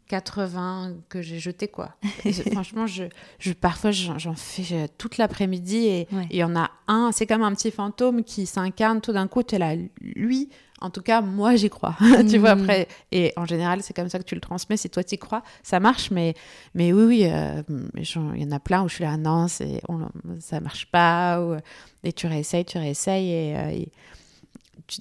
80 0.08 0.94
que 1.08 1.22
j'ai 1.22 1.38
jeté 1.38 1.68
quoi. 1.68 1.94
franchement, 2.52 2.86
je, 2.86 3.04
je 3.38 3.52
parfois 3.52 3.90
j'en 3.90 4.34
fais 4.34 4.88
toute 4.98 5.18
l'après-midi 5.18 5.86
et 5.86 6.08
il 6.30 6.36
y 6.36 6.44
en 6.44 6.56
a 6.56 6.70
un, 6.88 7.10
c'est 7.12 7.26
comme 7.26 7.42
un 7.42 7.54
petit 7.54 7.70
fantôme 7.70 8.22
qui 8.22 8.46
s'incarne 8.46 9.00
tout 9.00 9.12
d'un 9.12 9.26
coup, 9.26 9.42
tu 9.42 9.56
es 9.56 9.58
là, 9.58 9.74
lui, 10.00 10.48
en 10.80 10.90
tout 10.90 11.02
cas, 11.02 11.22
moi 11.22 11.56
j'y 11.56 11.70
crois. 11.70 11.96
tu 12.28 12.38
vois, 12.38 12.54
mm. 12.54 12.60
après, 12.60 12.88
et 13.10 13.32
en 13.36 13.46
général, 13.46 13.82
c'est 13.82 13.94
comme 13.94 14.08
ça 14.08 14.18
que 14.18 14.24
tu 14.24 14.34
le 14.34 14.40
transmets, 14.40 14.76
si 14.76 14.90
toi 14.90 15.02
tu 15.02 15.14
y 15.14 15.18
crois, 15.18 15.42
ça 15.62 15.80
marche, 15.80 16.10
mais, 16.10 16.34
mais 16.74 16.92
oui, 16.92 17.04
oui, 17.04 17.24
euh, 17.24 17.62
il 17.96 18.42
y 18.42 18.44
en 18.44 18.52
a 18.52 18.60
plein 18.60 18.84
où 18.84 18.88
je 18.88 18.94
suis 18.94 19.04
là, 19.04 19.16
non, 19.16 19.46
on, 19.88 20.08
ça 20.40 20.60
marche 20.60 20.86
pas, 20.86 21.40
ou, 21.40 21.56
et 22.04 22.12
tu 22.12 22.26
réessayes, 22.26 22.64
tu 22.64 22.78
réessayes, 22.78 23.30
et, 23.30 23.56
euh, 23.56 23.84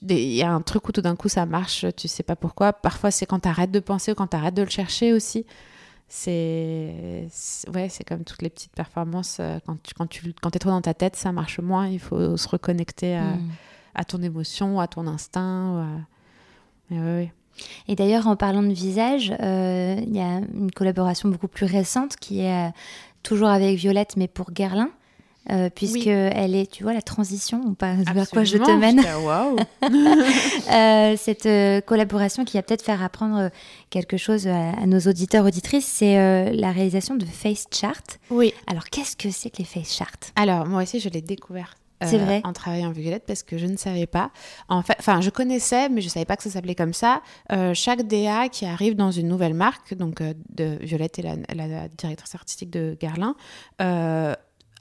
il 0.10 0.34
y 0.34 0.42
a 0.42 0.52
un 0.52 0.62
truc 0.62 0.88
où 0.88 0.92
tout 0.92 1.02
d'un 1.02 1.16
coup 1.16 1.30
ça 1.30 1.46
marche, 1.46 1.86
tu 1.96 2.08
sais 2.08 2.24
pas 2.24 2.36
pourquoi. 2.36 2.74
Parfois 2.74 3.12
c'est 3.12 3.26
quand 3.26 3.40
tu 3.42 3.50
arrêtes 3.50 3.72
de 3.72 3.80
penser 3.80 4.12
ou 4.12 4.16
quand 4.16 4.28
tu 4.28 4.36
arrêtes 4.38 4.56
de 4.56 4.64
le 4.64 4.70
chercher 4.70 5.14
aussi. 5.14 5.46
C'est 6.08 7.28
ouais, 7.74 7.90
c'est 7.90 8.04
comme 8.04 8.24
toutes 8.24 8.42
les 8.42 8.50
petites 8.50 8.74
performances. 8.74 9.38
euh, 9.40 9.60
Quand 9.66 9.78
tu 9.82 9.94
quand 9.94 10.08
tu 10.08 10.34
quand 10.42 10.56
es 10.56 10.60
trop 10.60 10.70
dans 10.70 10.82
ta 10.82 10.94
tête, 10.94 11.16
ça 11.16 11.32
marche 11.32 11.60
moins. 11.60 11.88
Il 11.88 12.00
faut 12.00 12.38
se 12.38 12.48
reconnecter 12.48 13.16
à, 13.16 13.24
Mm. 13.36 13.50
à 13.96 14.04
ton 14.06 14.22
émotion, 14.22 14.80
à 14.80 14.88
ton 14.88 15.08
instinct. 15.08 15.98
ouais. 16.92 17.32
Et 17.88 17.96
d'ailleurs, 17.96 18.28
en 18.28 18.36
parlant 18.36 18.64
de 18.64 18.74
visage, 18.74 19.34
euh, 19.40 19.96
il 20.02 20.14
y 20.16 20.20
a 20.20 20.40
une 20.54 20.72
collaboration 20.72 21.30
beaucoup 21.30 21.48
plus 21.48 21.66
récente 21.66 22.18
qui 22.18 22.42
est 22.42 22.68
euh, 22.68 22.72
toujours 23.24 23.48
avec 23.48 23.78
Violette, 23.78 24.18
mais 24.18 24.28
pour 24.28 24.52
Guerlain. 24.52 24.90
Euh, 25.52 25.70
puisque 25.74 25.96
Oui. 26.06 26.10
elle 26.10 26.56
est, 26.56 26.72
tu 26.72 26.84
vois, 26.84 26.94
la 26.94 27.02
transition, 27.02 27.62
ou 27.66 27.74
pas, 27.74 27.94
vers 28.14 28.30
quoi 28.30 28.44
je 28.44 28.58
te 28.58 28.72
mène. 28.72 29.02
Euh, 30.72 31.16
cette 31.18 31.46
euh, 31.46 31.82
collaboration 31.82 32.46
qui 32.46 32.58
va 32.58 32.64
peut-être 32.64 32.82
faire 32.84 33.02
apprendre 33.04 33.38
euh, 33.38 33.50
quelque 33.90 34.18
chose 34.18 34.48
à, 34.48 34.72
à 34.72 34.86
nos 34.86 35.00
auditeurs 35.00 35.46
auditrices, 35.46 35.86
c'est 35.86 36.18
euh, 36.18 36.52
la 36.54 36.72
réalisation 36.72 37.16
de 37.16 37.26
face 37.26 37.66
chart. 37.72 38.20
Oui. 38.30 38.54
Alors, 38.68 38.86
qu'est-ce 38.86 39.16
que 39.16 39.30
c'est 39.30 39.50
que 39.50 39.58
les 39.60 39.64
face 39.66 39.94
charts? 39.96 40.32
Alors, 40.36 40.66
moi 40.66 40.84
aussi, 40.84 41.00
je 41.00 41.10
l'ai 41.10 41.22
découvert. 41.22 41.76
euh, 42.04 42.18
vrai 42.18 42.42
En 42.44 42.52
travaillant 42.54 42.90
avec 42.90 43.02
Violette 43.02 43.24
parce 43.26 43.44
que 43.44 43.58
je 43.58 43.66
ne 43.68 43.78
savais 43.78 44.08
pas. 44.08 44.32
En 44.70 44.82
fait, 44.82 44.96
enfin, 45.00 45.22
je 45.22 45.30
connaissais, 45.30 45.88
mais 45.90 46.02
je 46.02 46.08
ne 46.08 46.12
savais 46.12 46.26
pas 46.26 46.36
que 46.36 46.44
ça 46.44 46.50
s'appelait 46.50 46.76
comme 46.76 46.94
ça. 46.94 47.22
Euh, 47.52 47.74
chaque 47.74 48.02
DA 48.08 48.50
qui 48.50 48.66
arrive 48.66 48.96
dans 48.96 49.12
une 49.12 49.28
nouvelle 49.28 49.54
marque, 49.54 49.94
donc 49.94 50.22
euh, 50.22 50.34
de 50.50 50.78
Violette 50.82 51.20
et 51.20 51.22
la, 51.22 51.36
la 51.56 51.88
directrice 51.90 52.36
artistique 52.36 52.70
de 52.72 52.98
Garlin, 53.00 53.36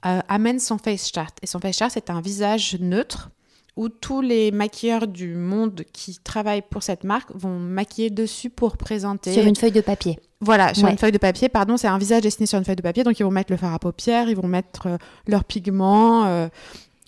euh, 0.05 0.19
amène 0.27 0.59
son 0.59 0.77
face 0.77 1.11
chart. 1.13 1.35
Et 1.41 1.47
son 1.47 1.59
face 1.59 1.77
chart, 1.77 1.91
c'est 1.93 2.09
un 2.09 2.21
visage 2.21 2.77
neutre 2.79 3.29
où 3.75 3.89
tous 3.89 4.21
les 4.21 4.51
maquilleurs 4.51 5.05
du 5.07 5.35
monde 5.35 5.83
qui 5.91 6.17
travaillent 6.23 6.61
pour 6.69 6.81
cette 6.81 7.03
marque 7.03 7.29
vont 7.35 7.59
maquiller 7.59 8.09
dessus 8.09 8.49
pour 8.49 8.77
présenter. 8.77 9.33
Sur 9.33 9.43
une 9.45 9.55
feuille 9.55 9.71
de 9.73 9.81
papier. 9.81 10.17
Voilà, 10.39 10.73
sur 10.73 10.85
Ouais. 10.85 10.91
une 10.91 10.97
feuille 10.97 11.11
de 11.11 11.17
papier, 11.17 11.49
pardon, 11.49 11.75
c'est 11.75 11.87
un 11.87 11.97
visage 11.97 12.21
dessiné 12.21 12.45
sur 12.45 12.57
une 12.57 12.63
feuille 12.65 12.75
de 12.77 12.81
papier, 12.81 13.03
donc 13.03 13.19
ils 13.19 13.23
vont 13.23 13.31
mettre 13.31 13.51
le 13.51 13.57
fard 13.57 13.73
à 13.73 13.79
paupières, 13.79 14.29
ils 14.29 14.35
vont 14.37 14.47
mettre 14.47 14.87
euh, 14.87 14.97
leurs 15.27 15.43
pigments 15.43 16.25
euh, 16.25 16.47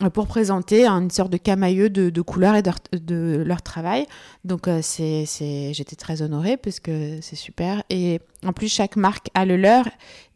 euh, 0.04 0.10
pour 0.10 0.28
présenter 0.28 0.86
une 0.88 1.10
sorte 1.10 1.32
de 1.32 1.38
camailleux 1.38 1.90
de, 1.90 2.10
de 2.10 2.22
couleurs 2.22 2.56
et 2.56 2.62
de, 2.62 2.68
leur- 2.70 3.02
de 3.02 3.44
leur 3.46 3.62
travail. 3.62 4.06
Donc 4.44 4.68
euh, 4.68 4.80
c'est, 4.82 5.26
j'étais 5.74 5.96
très 5.96 6.22
honorée 6.22 6.58
parce 6.58 6.80
que 6.82 7.20
c'est 7.22 7.36
super. 7.38 7.84
Et 7.90 8.20
en 8.46 8.52
plus, 8.54 8.68
chaque 8.68 8.96
marque 8.98 9.28
a 9.36 9.46
le 9.46 9.56
leur. 9.56 9.86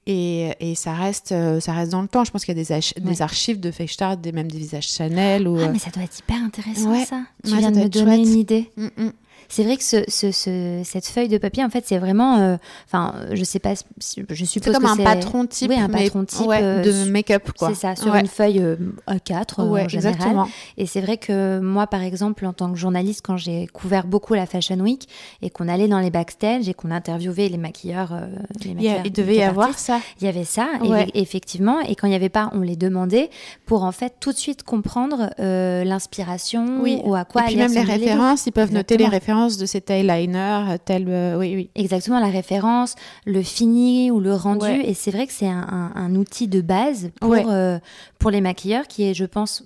Et, 0.08 0.52
et 0.60 0.74
ça, 0.76 0.94
reste, 0.94 1.32
euh, 1.32 1.60
ça 1.60 1.74
reste 1.74 1.92
dans 1.92 2.02
le 2.02 2.08
temps. 2.08 2.24
Je 2.24 2.32
pense 2.32 2.44
qu'il 2.44 2.58
y 2.58 2.60
a 2.60 2.64
des, 2.64 2.72
ach- 2.72 2.94
Ouais. 2.98 3.04
des 3.12 3.22
archives 3.22 3.60
de 3.60 3.70
Feichtart, 3.70 4.18
des, 4.18 4.32
même 4.32 4.50
des 4.52 4.58
visages 4.58 4.88
Chanel. 4.88 5.48
Ou, 5.48 5.58
Ah, 5.60 5.64
euh, 5.66 5.70
mais 5.72 5.78
ça 5.80 5.92
doit 5.92 6.04
être 6.04 6.18
hyper 6.18 6.38
intéressant, 6.44 6.90
Ouais. 6.92 7.06
ça. 7.06 7.22
Tu 7.46 7.52
Ouais, 7.52 7.60
viens 7.60 7.72
de 7.72 7.80
me 7.82 7.88
donner 7.90 8.16
chouette. 8.18 8.28
une 8.28 8.40
idée. 8.40 8.72
mm, 8.78 8.86
mm. 8.98 9.12
C'est 9.52 9.64
vrai 9.64 9.78
que 9.78 9.84
ce, 9.84 9.98
ce- 10.08 10.32
ce- 10.32 10.82
cette 10.86 11.06
feuille 11.06 11.28
de 11.28 11.38
papier, 11.38 11.64
en 11.64 11.70
fait, 11.70 11.84
c'est 11.86 11.98
vraiment. 12.00 12.38
euh, 12.38 12.58
Enfin, 12.88 13.14
je 13.34 13.44
sais 13.44 13.60
pas. 13.60 13.74
Je 13.76 13.82
C'est 14.00 14.46
suppose 14.46 14.74
comme 14.74 14.84
que 14.84 14.90
un 14.90 14.96
c'est. 14.96 15.04
patron 15.04 15.46
type, 15.46 15.70
Oui, 15.70 15.78
un 15.80 15.90
patron 15.90 16.24
type, 16.26 16.48
ouais, 16.48 16.60
euh, 16.62 16.82
de 16.82 17.10
make-up. 17.10 17.52
quoi. 17.58 17.70
C'est 17.70 17.76
ça, 17.76 17.96
sur 17.96 18.12
Ouais. 18.14 18.22
une 18.22 18.28
feuille 18.28 18.60
euh, 18.60 18.76
A4 19.08 19.60
euh, 19.60 19.64
Ouais, 19.70 19.84
en 19.84 19.88
général. 19.90 20.14
exactement. 20.14 20.48
Et 20.78 20.86
c'est 20.86 21.02
vrai 21.02 21.18
que 21.18 21.60
moi, 21.60 21.86
par 21.88 22.02
exemple, 22.02 22.46
en 22.46 22.54
tant 22.54 22.72
que 22.72 22.78
journaliste, 22.78 23.22
quand 23.26 23.38
j'ai 23.38 23.68
couvert 23.68 24.08
beaucoup 24.08 24.34
la 24.34 24.46
Fashion 24.46 24.78
Week 24.80 25.08
et 25.42 25.50
qu'on 25.50 25.68
allait 25.68 25.88
dans 25.88 26.00
les 26.00 26.10
backstage 26.12 26.70
et 26.70 26.74
qu'on 26.74 26.92
interviewait 26.92 27.50
les 27.50 27.58
maquilleurs, 27.58 28.14
euh, 28.14 28.28
les 28.64 28.74
maquilleurs, 28.74 29.02
il 29.06 29.12
devait 29.12 29.36
y 29.36 29.44
avoir 29.44 29.78
ça. 29.78 30.00
il 30.22 30.26
y 30.26 30.28
avait 30.30 30.46
ça, 30.46 30.68
et- 30.84 31.20
effectivement. 31.22 31.80
Et 31.82 31.96
quand 31.96 32.08
il 32.08 32.12
n'y 32.12 32.16
avait 32.16 32.30
pas, 32.30 32.50
on 32.54 32.62
les 32.62 32.76
demandait 32.78 33.30
pour 33.66 33.84
en 33.84 33.92
fait 33.92 34.14
tout 34.20 34.32
de 34.32 34.38
suite 34.38 34.64
comprendre 34.64 35.30
euh, 35.40 35.84
l'inspiration 35.84 36.80
Oui. 36.82 37.02
ou 37.04 37.16
à 37.16 37.26
quoi 37.26 37.42
et 37.44 37.46
puis 37.48 37.56
même 37.58 37.74
les 37.74 37.82
références, 37.82 38.46
ils 38.46 38.52
peuvent 38.52 38.72
noter 38.74 38.96
les 38.98 39.06
Exactement. 39.06 39.20
De 39.50 39.66
cet 39.66 39.90
eyeliner, 39.90 40.78
tel. 40.86 41.06
euh, 41.10 41.38
oui, 41.38 41.54
oui. 41.56 41.70
Exactement, 41.76 42.20
la 42.20 42.28
référence, 42.28 42.96
le 43.26 43.42
fini 43.42 44.12
ou 44.12 44.20
le 44.20 44.34
rendu. 44.34 44.66
Ouais. 44.66 44.90
Et 44.90 44.94
c'est 44.94 45.12
vrai 45.12 45.28
que 45.28 45.34
c'est 45.34 45.48
un, 45.48 45.68
un- 45.70 45.92
un 45.96 46.16
outil 46.16 46.48
de 46.48 46.62
base 46.62 47.10
pour, 47.20 47.30
Ouais. 47.30 47.46
euh, 47.48 47.80
pour 48.20 48.32
les 48.32 48.42
maquilleurs 48.42 48.88
qui 48.88 49.04
est, 49.04 49.14
je 49.14 49.26
pense, 49.26 49.64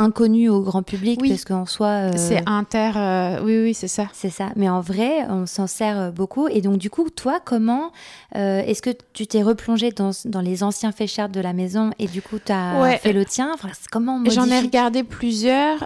inconnu 0.00 0.48
au 0.48 0.60
grand 0.62 0.84
public 0.84 1.18
Oui. 1.20 1.28
parce 1.30 1.44
qu'en 1.44 1.66
soi. 1.66 1.88
euh, 1.88 2.12
C'est 2.14 2.40
inter. 2.48 2.92
euh, 2.94 3.40
oui, 3.42 3.60
oui, 3.64 3.74
c'est 3.74 3.88
ça. 3.88 4.06
c'est 4.12 4.30
ça. 4.30 4.50
Mais 4.54 4.68
en 4.68 4.80
vrai, 4.80 5.26
on 5.28 5.44
s'en 5.44 5.66
sert 5.66 6.12
beaucoup. 6.12 6.46
Et 6.46 6.60
donc, 6.60 6.78
du 6.78 6.88
coup, 6.88 7.10
toi, 7.10 7.40
comment 7.44 7.90
euh, 8.36 8.60
est-ce 8.64 8.80
que 8.80 8.90
tu 9.12 9.26
t'es 9.26 9.42
replongé 9.42 9.90
dans, 9.90 10.12
dans 10.24 10.40
les 10.40 10.62
anciens 10.62 10.92
féchards 10.92 11.30
de 11.30 11.40
la 11.40 11.52
maison 11.52 11.90
et 11.98 12.06
du 12.06 12.22
coup, 12.22 12.36
tu 12.38 12.52
as 12.52 12.80
Ouais. 12.80 12.98
fait 12.98 13.12
le 13.12 13.24
tien? 13.24 13.50
Enfin, 13.52 13.70
Comment 13.90 14.22
J'en 14.26 14.46
ai 14.46 14.60
regardé 14.60 15.02
plusieurs. 15.02 15.84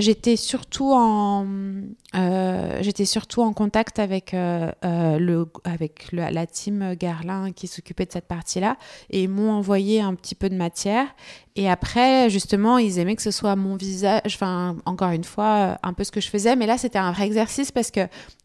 J'étais 0.00 0.36
surtout 0.36 0.92
en, 0.92 1.44
euh, 2.14 2.78
j'étais 2.80 3.04
surtout 3.04 3.42
en 3.42 3.52
contact 3.52 3.98
avec 3.98 4.34
euh, 4.34 4.70
euh, 4.84 5.18
le, 5.18 5.46
avec 5.64 6.12
le- 6.12 6.30
la 6.30 6.46
team 6.46 6.94
Garlin 6.94 7.52
qui 7.52 7.66
s'occupait 7.66 8.06
de 8.06 8.12
cette 8.12 8.26
partie-là 8.28 8.76
et 9.10 9.24
ils 9.24 9.28
m'ont 9.28 9.50
envoyé 9.52 10.00
un 10.00 10.14
petit 10.14 10.34
peu 10.34 10.48
de 10.48 10.54
matière. 10.54 11.06
Et 11.56 11.68
après, 11.70 12.30
justement, 12.30 12.78
ils 12.78 12.98
aimaient 12.98 13.16
que 13.16 13.22
ce 13.22 13.30
soit 13.30 13.54
mon 13.56 13.76
visage. 13.76 14.20
Enfin, 14.26 14.76
encore 14.86 15.10
une 15.10 15.24
fois, 15.24 15.78
un 15.82 15.92
peu 15.92 16.02
ce 16.04 16.10
que 16.12 16.20
je 16.20 16.28
faisais. 16.28 16.56
Mais 16.56 16.66
là, 16.66 16.78
c'était 16.78 16.98
un 16.98 17.12
vrai 17.12 17.26
exercice 17.26 17.70
parce 17.72 17.90
que 17.90 18.00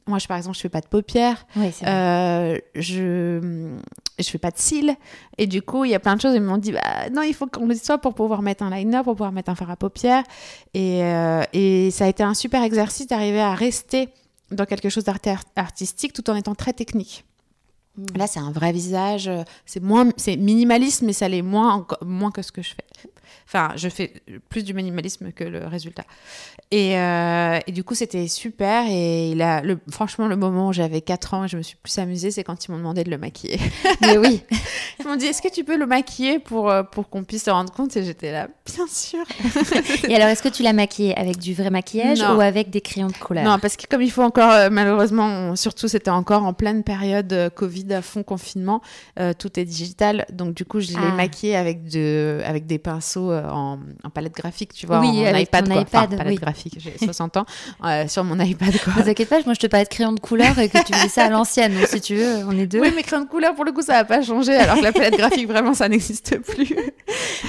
moi, 0.07 0.19
je, 0.19 0.27
par 0.27 0.37
exemple, 0.37 0.55
je 0.55 0.61
fais 0.61 0.69
pas 0.69 0.81
de 0.81 0.87
paupières. 0.87 1.45
Oui, 1.55 1.71
c'est 1.73 1.85
vrai. 1.85 1.93
Euh, 1.93 2.57
je 2.75 3.77
je 4.23 4.29
fais 4.29 4.37
pas 4.37 4.51
de 4.51 4.57
cils. 4.57 4.95
Et 5.37 5.47
du 5.47 5.61
coup 5.61 5.85
il 5.85 5.91
y 5.91 5.95
a 5.95 5.99
plein 5.99 6.15
de 6.15 6.21
choses 6.21 6.35
ils 6.35 6.41
m'ont 6.41 6.57
dit 6.57 6.71
bah 6.71 7.09
non 7.11 7.21
il 7.21 7.33
faut 7.33 7.47
qu'on 7.47 7.65
le 7.67 7.75
soit 7.75 7.97
pour 7.97 8.13
pouvoir 8.13 8.41
mettre 8.41 8.63
un 8.63 8.69
liner 8.75 9.01
pour 9.03 9.13
pouvoir 9.15 9.31
mettre 9.31 9.49
un 9.49 9.55
fard 9.55 9.69
à 9.71 9.75
paupières. 9.75 10.23
Et, 10.73 11.03
euh, 11.03 11.43
et 11.53 11.91
ça 11.91 12.05
a 12.05 12.07
été 12.07 12.23
un 12.23 12.33
super 12.33 12.63
exercice 12.63 13.07
d'arriver 13.07 13.41
à 13.41 13.53
rester 13.53 14.09
dans 14.51 14.65
quelque 14.65 14.89
chose 14.89 15.03
d'art- 15.03 15.17
artistique 15.55 16.13
tout 16.13 16.29
en 16.29 16.35
étant 16.35 16.55
très 16.55 16.73
technique. 16.73 17.25
Mm. 17.97 18.05
là 18.17 18.27
c'est 18.27 18.39
un 18.39 18.51
vrai 18.51 18.71
visage 18.71 19.27
euh, 19.27 19.43
c'est 19.65 19.81
moins 19.81 20.09
c'est 20.15 20.37
minimaliste 20.37 21.01
mais 21.01 21.13
ça 21.13 21.27
l'est 21.27 21.41
moins 21.41 21.87
moins 22.05 22.31
que 22.31 22.41
ce 22.43 22.51
que 22.51 22.61
je 22.61 22.69
fais 22.69 23.09
enfin 23.47 23.71
je 23.75 23.89
fais 23.89 24.13
plus 24.49 24.63
du 24.63 24.73
minimalisme 24.73 25.31
que 25.31 25.43
le 25.43 25.65
résultat 25.67 26.03
et, 26.71 26.97
euh, 26.99 27.57
et 27.65 27.71
du 27.71 27.83
coup, 27.83 27.95
c'était 27.95 28.27
super. 28.27 28.85
Et 28.89 29.31
il 29.31 29.41
a, 29.41 29.61
le, 29.61 29.79
franchement, 29.89 30.27
le 30.27 30.35
moment 30.35 30.67
où 30.67 30.73
j'avais 30.73 31.01
4 31.01 31.33
ans 31.33 31.45
et 31.45 31.47
je 31.47 31.57
me 31.57 31.63
suis 31.63 31.77
plus 31.77 31.97
amusée, 31.97 32.29
c'est 32.29 32.43
quand 32.43 32.63
ils 32.65 32.71
m'ont 32.71 32.77
demandé 32.77 33.03
de 33.03 33.09
le 33.09 33.17
maquiller. 33.17 33.59
Mais 34.01 34.17
oui. 34.19 34.43
Ils 34.99 35.07
m'ont 35.07 35.15
dit 35.15 35.25
Est-ce 35.25 35.41
que 35.41 35.47
tu 35.51 35.63
peux 35.63 35.77
le 35.77 35.87
maquiller 35.87 36.37
pour, 36.39 36.69
euh, 36.69 36.83
pour 36.83 37.09
qu'on 37.09 37.23
puisse 37.23 37.45
se 37.45 37.49
rendre 37.49 37.71
compte? 37.73 37.95
Et 37.97 38.03
j'étais 38.03 38.31
là 38.31 38.49
Bien 38.65 38.85
sûr. 38.87 39.23
Et 40.09 40.15
alors, 40.15 40.27
est-ce 40.27 40.43
que 40.43 40.49
tu 40.49 40.61
l'as 40.61 40.73
maquillé 40.73 41.17
avec 41.17 41.37
du 41.39 41.53
vrai 41.55 41.69
maquillage 41.71 42.19
Non. 42.19 42.35
ou 42.37 42.41
avec 42.41 42.69
des 42.69 42.81
crayons 42.81 43.07
de 43.07 43.13
couleur? 43.17 43.43
Non, 43.45 43.57
parce 43.59 43.75
que 43.77 43.87
comme 43.89 44.01
il 44.03 44.11
faut 44.11 44.21
encore, 44.23 44.51
euh, 44.51 44.69
malheureusement, 44.69 45.25
on- 45.25 45.55
surtout 45.55 45.87
c'était 45.87 46.11
encore 46.11 46.43
en 46.43 46.53
pleine 46.53 46.83
période 46.83 47.31
euh, 47.33 47.49
Covid 47.49 47.93
à 47.93 48.01
fond 48.03 48.21
confinement, 48.23 48.81
tout 49.39 49.59
est 49.59 49.65
digital. 49.65 50.25
Donc 50.31 50.53
du 50.53 50.65
coup, 50.65 50.79
je 50.81 50.89
l'ai 50.89 50.95
Ah. 50.99 51.15
maquillé 51.15 51.55
avec, 51.55 51.87
de, 51.89 52.41
avec 52.45 52.67
des 52.67 52.77
pinceaux 52.77 53.18
euh, 53.29 53.47
en, 53.49 53.77
en 54.03 54.09
palette 54.09 54.35
graphique, 54.35 54.73
tu 54.73 54.85
vois, 54.87 54.99
Oui, 54.99 55.27
en 55.27 55.35
iPad. 55.35 55.67
quoi. 55.67 55.77
Enfin, 55.81 55.81
iPad, 56.05 56.09
palette 56.17 56.27
oui. 56.27 56.35
graphique, 56.35 56.75
j'ai 56.79 56.97
60 56.97 57.37
ans, 57.37 57.45
euh, 57.85 58.07
sur 58.07 58.23
mon 58.23 58.39
iPad. 58.39 58.73
Quoi. 58.83 58.93
Ne 58.97 59.01
t'inquiète 59.03 59.29
pas, 59.29 59.39
moi 59.45 59.53
je 59.53 59.59
te 59.59 59.67
parlais 59.67 59.85
de 59.85 59.89
crayon 59.89 60.13
de 60.13 60.19
couleur 60.19 60.57
et 60.59 60.69
que 60.69 60.83
tu 60.83 60.93
faisais 60.93 61.09
ça 61.09 61.25
à 61.25 61.29
l'ancienne. 61.29 61.73
Donc 61.77 61.87
si 61.87 61.99
tu 62.01 62.15
veux, 62.15 62.45
on 62.47 62.57
est 62.57 62.67
deux. 62.67 62.79
Oui, 62.79 62.91
mais 62.95 63.03
crayon 63.03 63.23
de 63.25 63.29
couleur, 63.29 63.53
pour 63.55 63.65
le 63.65 63.71
coup, 63.71 63.81
ça 63.81 63.93
n'a 63.93 64.05
pas 64.05 64.21
changé, 64.21 64.55
alors 64.55 64.77
que 64.77 64.83
la 64.83 64.91
palette 64.91 65.17
graphique, 65.17 65.47
vraiment, 65.47 65.73
ça 65.73 65.89
n'existe 65.89 66.37
plus. 66.39 66.75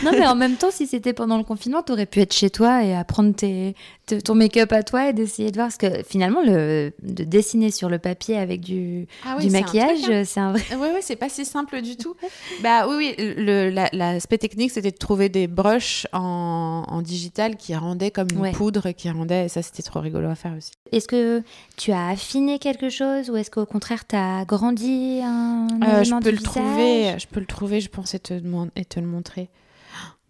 Non, 0.04 0.11
mais 0.12 0.26
en 0.26 0.35
même 0.35 0.56
temps, 0.56 0.70
si 0.70 0.87
c'était 0.87 1.12
pendant 1.12 1.38
le 1.38 1.44
confinement, 1.44 1.83
t'aurais 1.83 2.06
pu 2.06 2.20
être 2.20 2.33
chez 2.35 2.50
toi 2.50 2.83
et 2.85 2.94
apprendre 2.94 3.35
tes, 3.35 3.74
te- 4.16 4.20
ton 4.20 4.35
make-up 4.35 4.73
à 4.73 4.83
toi 4.83 5.09
et 5.09 5.12
d'essayer 5.12 5.51
de 5.51 5.57
voir. 5.57 5.68
Parce 5.68 5.77
que 5.79 6.03
finalement, 6.03 6.42
le, 6.44 6.92
de 7.03 7.25
dessiner 7.25 7.70
sur 7.70 7.88
le 7.88 7.99
papier 7.99 8.37
avec 8.37 8.61
du, 8.61 9.07
Ah 9.25 9.37
du 9.40 9.51
maquillage, 9.51 10.09
hein. 10.11 10.23
c'est 10.25 10.40
un 10.40 10.53
vrai. 10.53 10.62
Oui, 10.73 10.88
oui, 10.94 11.01
c'est 11.03 11.16
pas 11.16 11.29
si 11.29 11.44
simple 11.44 11.81
du 11.83 11.96
tout. 11.96 12.14
bah 12.62 12.87
oui, 12.88 13.14
oui, 13.18 13.35
le- 13.37 13.70
la- 13.70 13.88
l'aspect 13.92 14.38
technique, 14.38 14.70
c'était 14.70 14.90
de 14.90 14.96
trouver 14.96 15.29
des 15.29 15.46
brushes 15.46 16.07
en, 16.12 16.85
en 16.87 17.03
digital 17.03 17.57
qui 17.57 17.75
rendaient 17.75 18.11
comme 18.11 18.29
une 18.33 18.40
Ouais. 18.40 18.53
poudre, 18.53 18.90
qui 18.92 19.11
rendaient, 19.11 19.46
et 19.46 19.49
ça, 19.49 19.62
c'était 19.62 19.83
trop 19.83 20.01
rigolo 20.01 20.29
à 20.29 20.35
faire 20.35 20.53
aussi. 20.57 20.73
Est-ce 20.92 21.07
que 21.09 21.42
tu 21.77 21.92
as 21.92 22.09
affiné 22.09 22.59
quelque 22.59 22.88
chose 22.88 23.31
ou 23.31 23.37
est-ce 23.37 23.51
qu'au 23.51 23.66
contraire, 23.66 24.07
tu 24.07 24.16
as 24.16 24.44
grandi 24.44 25.20
un 25.23 25.68
Euh, 25.83 26.05
je 26.05 26.11
peux 26.20 26.31
le 26.31 26.37
visage? 26.37 26.42
trouver, 26.42 27.14
je 27.18 27.27
peux 27.27 27.40
le 27.40 27.46
trouver, 27.46 27.81
je 27.81 27.88
pense, 27.88 28.14
et 28.14 28.18
te, 28.18 28.35
et 28.77 28.85
te 28.85 28.99
le 29.01 29.07
montrer. 29.07 29.49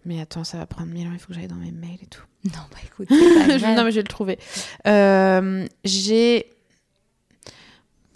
Mais 0.05 0.21
attends, 0.21 0.45
ça 0.45 0.59
va 0.59 0.67
prendre 0.67 0.91
mille 0.93 1.07
ans, 1.07 1.13
il 1.13 1.19
faut 1.19 1.29
que 1.29 1.35
j'aille 1.35 1.49
dans 1.49 1.57
mes 1.57 1.73
mails 1.73 1.99
et 2.03 2.07
tout. 2.07 2.23
Non, 2.45 2.63
bah 2.71 2.79
écoute, 2.83 3.09
Je- 3.11 3.77
non, 3.77 3.85
mais 3.85 3.91
je 3.91 3.97
vais 3.97 4.03
le 4.03 4.09
trouver. 4.09 4.39
Euh, 4.87 5.67
j'ai. 5.85 6.47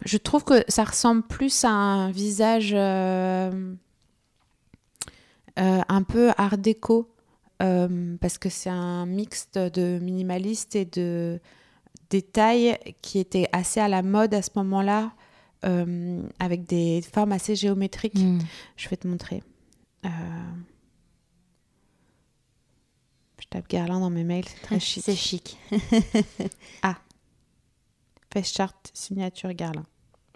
Je 0.06 0.16
trouve 0.16 0.44
que 0.44 0.64
ça 0.68 0.84
ressemble 0.84 1.22
plus 1.22 1.64
à 1.64 1.68
un 1.70 2.10
visage 2.10 2.72
euh, 2.74 3.74
euh, 5.58 5.80
un 5.88 6.02
peu 6.02 6.30
art 6.38 6.56
déco, 6.58 7.10
parce 7.58 8.38
que 8.38 8.48
c'est 8.48 8.70
un 8.70 9.04
mix 9.06 9.48
de, 9.52 9.98
minimaliste 9.98 10.76
et 10.76 10.84
de 10.86 11.40
détails 12.10 12.78
qui 13.02 13.18
était 13.18 13.48
assez 13.52 13.80
à 13.80 13.88
la 13.88 14.02
mode 14.02 14.34
à 14.34 14.42
ce 14.42 14.50
moment-là, 14.56 15.12
avec 16.38 16.64
des 16.66 17.02
formes 17.12 17.32
assez 17.32 17.56
géométriques. 17.56 18.18
Hmm. 18.18 18.40
Je 18.76 18.88
vais 18.88 18.96
te 18.96 19.06
montrer. 19.08 19.42
Euh, 20.04 20.08
tape 23.54 23.68
Guerlain 23.68 24.00
dans 24.00 24.10
mes 24.10 24.24
mails, 24.24 24.44
c'est 24.48 24.62
très 24.62 24.80
chic. 24.80 25.02
C'est 25.06 25.14
chic. 25.16 25.58
Face 28.32 28.52
chart, 28.52 28.74
signature 28.92 29.52
Guerlain. 29.52 29.84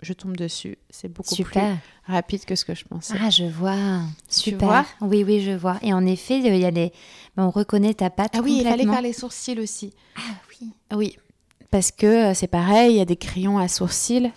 Je 0.01 0.13
tombe 0.13 0.37
dessus, 0.37 0.79
c'est 0.89 1.09
beaucoup 1.09 1.35
Super. 1.35 1.77
plus 2.05 2.15
rapide 2.15 2.45
que 2.45 2.55
ce 2.55 2.65
que 2.65 2.77
je 2.77 2.85
pensais. 2.85 3.15
Ah, 3.21 3.31
je 3.31 3.43
vois. 3.43 4.03
Tu 4.29 4.51
Super. 4.53 4.69
vois? 4.69 4.87
Oui, 5.01 5.25
oui, 5.25 5.41
je 5.41 5.51
vois. 5.51 5.79
Et 5.83 5.93
en 5.93 6.07
effet, 6.07 6.39
il 6.39 6.57
y 6.57 6.65
a 6.65 6.71
des... 6.71 6.93
ben, 7.37 7.47
on 7.47 7.51
reconnaît 7.51 7.95
ta 7.95 8.09
patte 8.09 8.35
Ah 8.37 8.41
oui, 8.41 8.59
il 8.61 8.69
fallait 8.69 8.85
faire 8.85 9.03
les 9.03 9.13
sourcils 9.13 9.59
aussi. 9.59 9.93
Ah 10.17 10.21
oui. 10.61 10.71
Oui, 10.95 11.17
parce 11.73 11.91
que 11.91 12.31
euh, 12.31 12.35
c'est 12.35 12.47
pareil, 12.47 12.93
il 12.93 12.99
y 12.99 13.01
a 13.01 13.05
des 13.05 13.17
crayons 13.17 13.59
à 13.59 13.67
sourcils. 13.67 14.31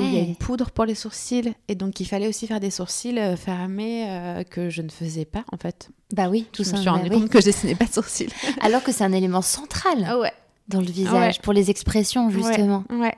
Où 0.00 0.02
Il 0.02 0.14
y 0.14 0.18
a 0.18 0.22
une 0.22 0.36
poudre 0.36 0.70
pour 0.70 0.84
les 0.84 0.94
sourcils. 0.94 1.52
Et 1.68 1.74
donc, 1.74 2.00
il 2.00 2.06
fallait 2.06 2.28
aussi 2.28 2.46
faire 2.46 2.60
des 2.60 2.70
sourcils 2.70 3.18
euh, 3.18 3.36
fermés 3.36 4.06
euh, 4.08 4.42
que 4.44 4.70
je 4.70 4.82
ne 4.82 4.88
faisais 4.88 5.24
pas, 5.24 5.44
en 5.52 5.56
fait. 5.56 5.90
Bah 6.14 6.28
oui, 6.28 6.46
tout 6.52 6.62
je 6.64 6.68
ça. 6.70 6.72
me 6.76 6.82
suis 6.82 6.86
bah 6.86 6.92
rendu 6.96 7.08
oui. 7.10 7.20
compte 7.20 7.28
que 7.30 7.40
je 7.40 7.46
dessinais 7.46 7.74
pas 7.74 7.84
de 7.86 7.92
sourcils. 7.92 8.28
Alors 8.60 8.82
que 8.82 8.92
c'est 8.92 9.04
un 9.04 9.12
élément 9.12 9.42
central 9.42 9.98
ouais. 10.20 10.32
dans 10.68 10.80
le 10.80 10.86
visage, 10.86 11.40
pour 11.42 11.52
les 11.52 11.70
expressions, 11.70 12.30
justement. 12.30 12.84
Ouais. 12.90 13.14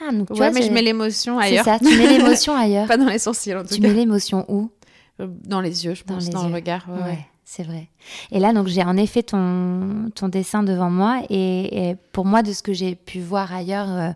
Ah, 0.00 0.12
donc, 0.12 0.28
tu 0.28 0.34
vois, 0.36 0.50
mais 0.50 0.62
je 0.62 0.66
c'est- 0.68 0.72
mets 0.72 0.82
l'émotion 0.82 1.40
C'est 1.40 1.46
ailleurs. 1.46 1.64
ça, 1.64 1.78
tu 1.78 1.96
mets 1.96 2.06
l'émotion 2.18 2.54
ailleurs. 2.56 2.86
pas 2.86 2.96
dans 2.96 3.08
les 3.08 3.18
sourcils, 3.18 3.54
en 3.54 3.62
tout 3.64 3.74
tu 3.74 3.80
cas. 3.80 3.88
mets 3.88 3.94
l'émotion 3.94 4.44
où? 4.48 4.70
Dans 5.18 5.60
les 5.60 5.84
yeux, 5.84 5.94
je 5.94 6.04
pense, 6.04 6.28
dans, 6.30 6.42
yeux. 6.44 6.48
le 6.50 6.54
regard. 6.54 6.86
ouais. 6.88 7.18
C'est 7.50 7.62
vrai. 7.62 7.88
Et 8.30 8.40
là, 8.40 8.52
donc, 8.52 8.66
j'ai 8.66 8.82
en 8.82 8.94
effet 8.98 9.22
ton, 9.22 10.10
ton 10.14 10.28
dessin 10.28 10.62
devant 10.62 10.90
moi. 10.90 11.22
Et, 11.30 11.90
et 11.90 11.96
pour 12.12 12.26
moi, 12.26 12.42
de 12.42 12.52
ce 12.52 12.62
que 12.62 12.74
j'ai 12.74 12.94
pu 12.94 13.20
voir 13.20 13.54
ailleurs, 13.54 13.88
euh, 13.88 14.10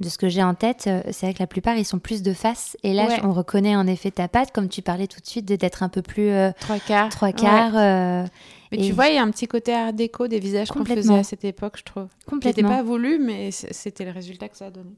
de 0.00 0.08
ce 0.08 0.16
que 0.16 0.30
j'ai 0.30 0.42
en 0.42 0.54
tête, 0.54 0.84
euh, 0.86 1.02
c'est 1.10 1.26
vrai 1.26 1.34
que 1.34 1.40
la 1.40 1.46
plupart, 1.46 1.76
ils 1.76 1.84
sont 1.84 1.98
plus 1.98 2.22
de 2.22 2.32
face. 2.32 2.78
Et 2.82 2.94
là, 2.94 3.06
Ouais. 3.06 3.20
on 3.24 3.32
reconnaît 3.34 3.76
en 3.76 3.86
effet 3.86 4.10
ta 4.10 4.26
patte, 4.26 4.52
comme 4.52 4.70
tu 4.70 4.80
parlais 4.80 5.06
tout 5.06 5.20
de 5.20 5.26
suite, 5.26 5.44
d'être 5.44 5.82
un 5.82 5.90
peu 5.90 6.00
plus 6.00 6.30
euh, 6.30 6.50
Trois 6.60 6.78
quarts. 6.78 7.10
trois 7.10 7.32
quarts. 7.32 7.72
Mais 7.74 8.78
Et- 8.78 8.86
tu 8.86 8.92
vois, 8.92 9.08
il 9.08 9.16
y 9.16 9.18
a 9.18 9.22
un 9.22 9.30
petit 9.30 9.48
côté 9.48 9.74
art 9.74 9.92
déco 9.92 10.26
des 10.26 10.38
visages 10.40 10.68
qu'on 10.68 10.82
faisait 10.84 11.12
à 11.18 11.22
cette 11.24 11.44
époque, 11.44 11.74
je 11.78 11.82
trouve. 11.84 12.04
Qui 12.26 12.34
n'était 12.36 12.48
complètement. 12.62 12.68
pas 12.70 12.82
voulu, 12.82 13.18
mais 13.18 13.50
c'était 13.50 14.06
le 14.06 14.12
résultat 14.12 14.48
que 14.48 14.56
ça 14.56 14.66
a 14.66 14.70
donné. 14.70 14.92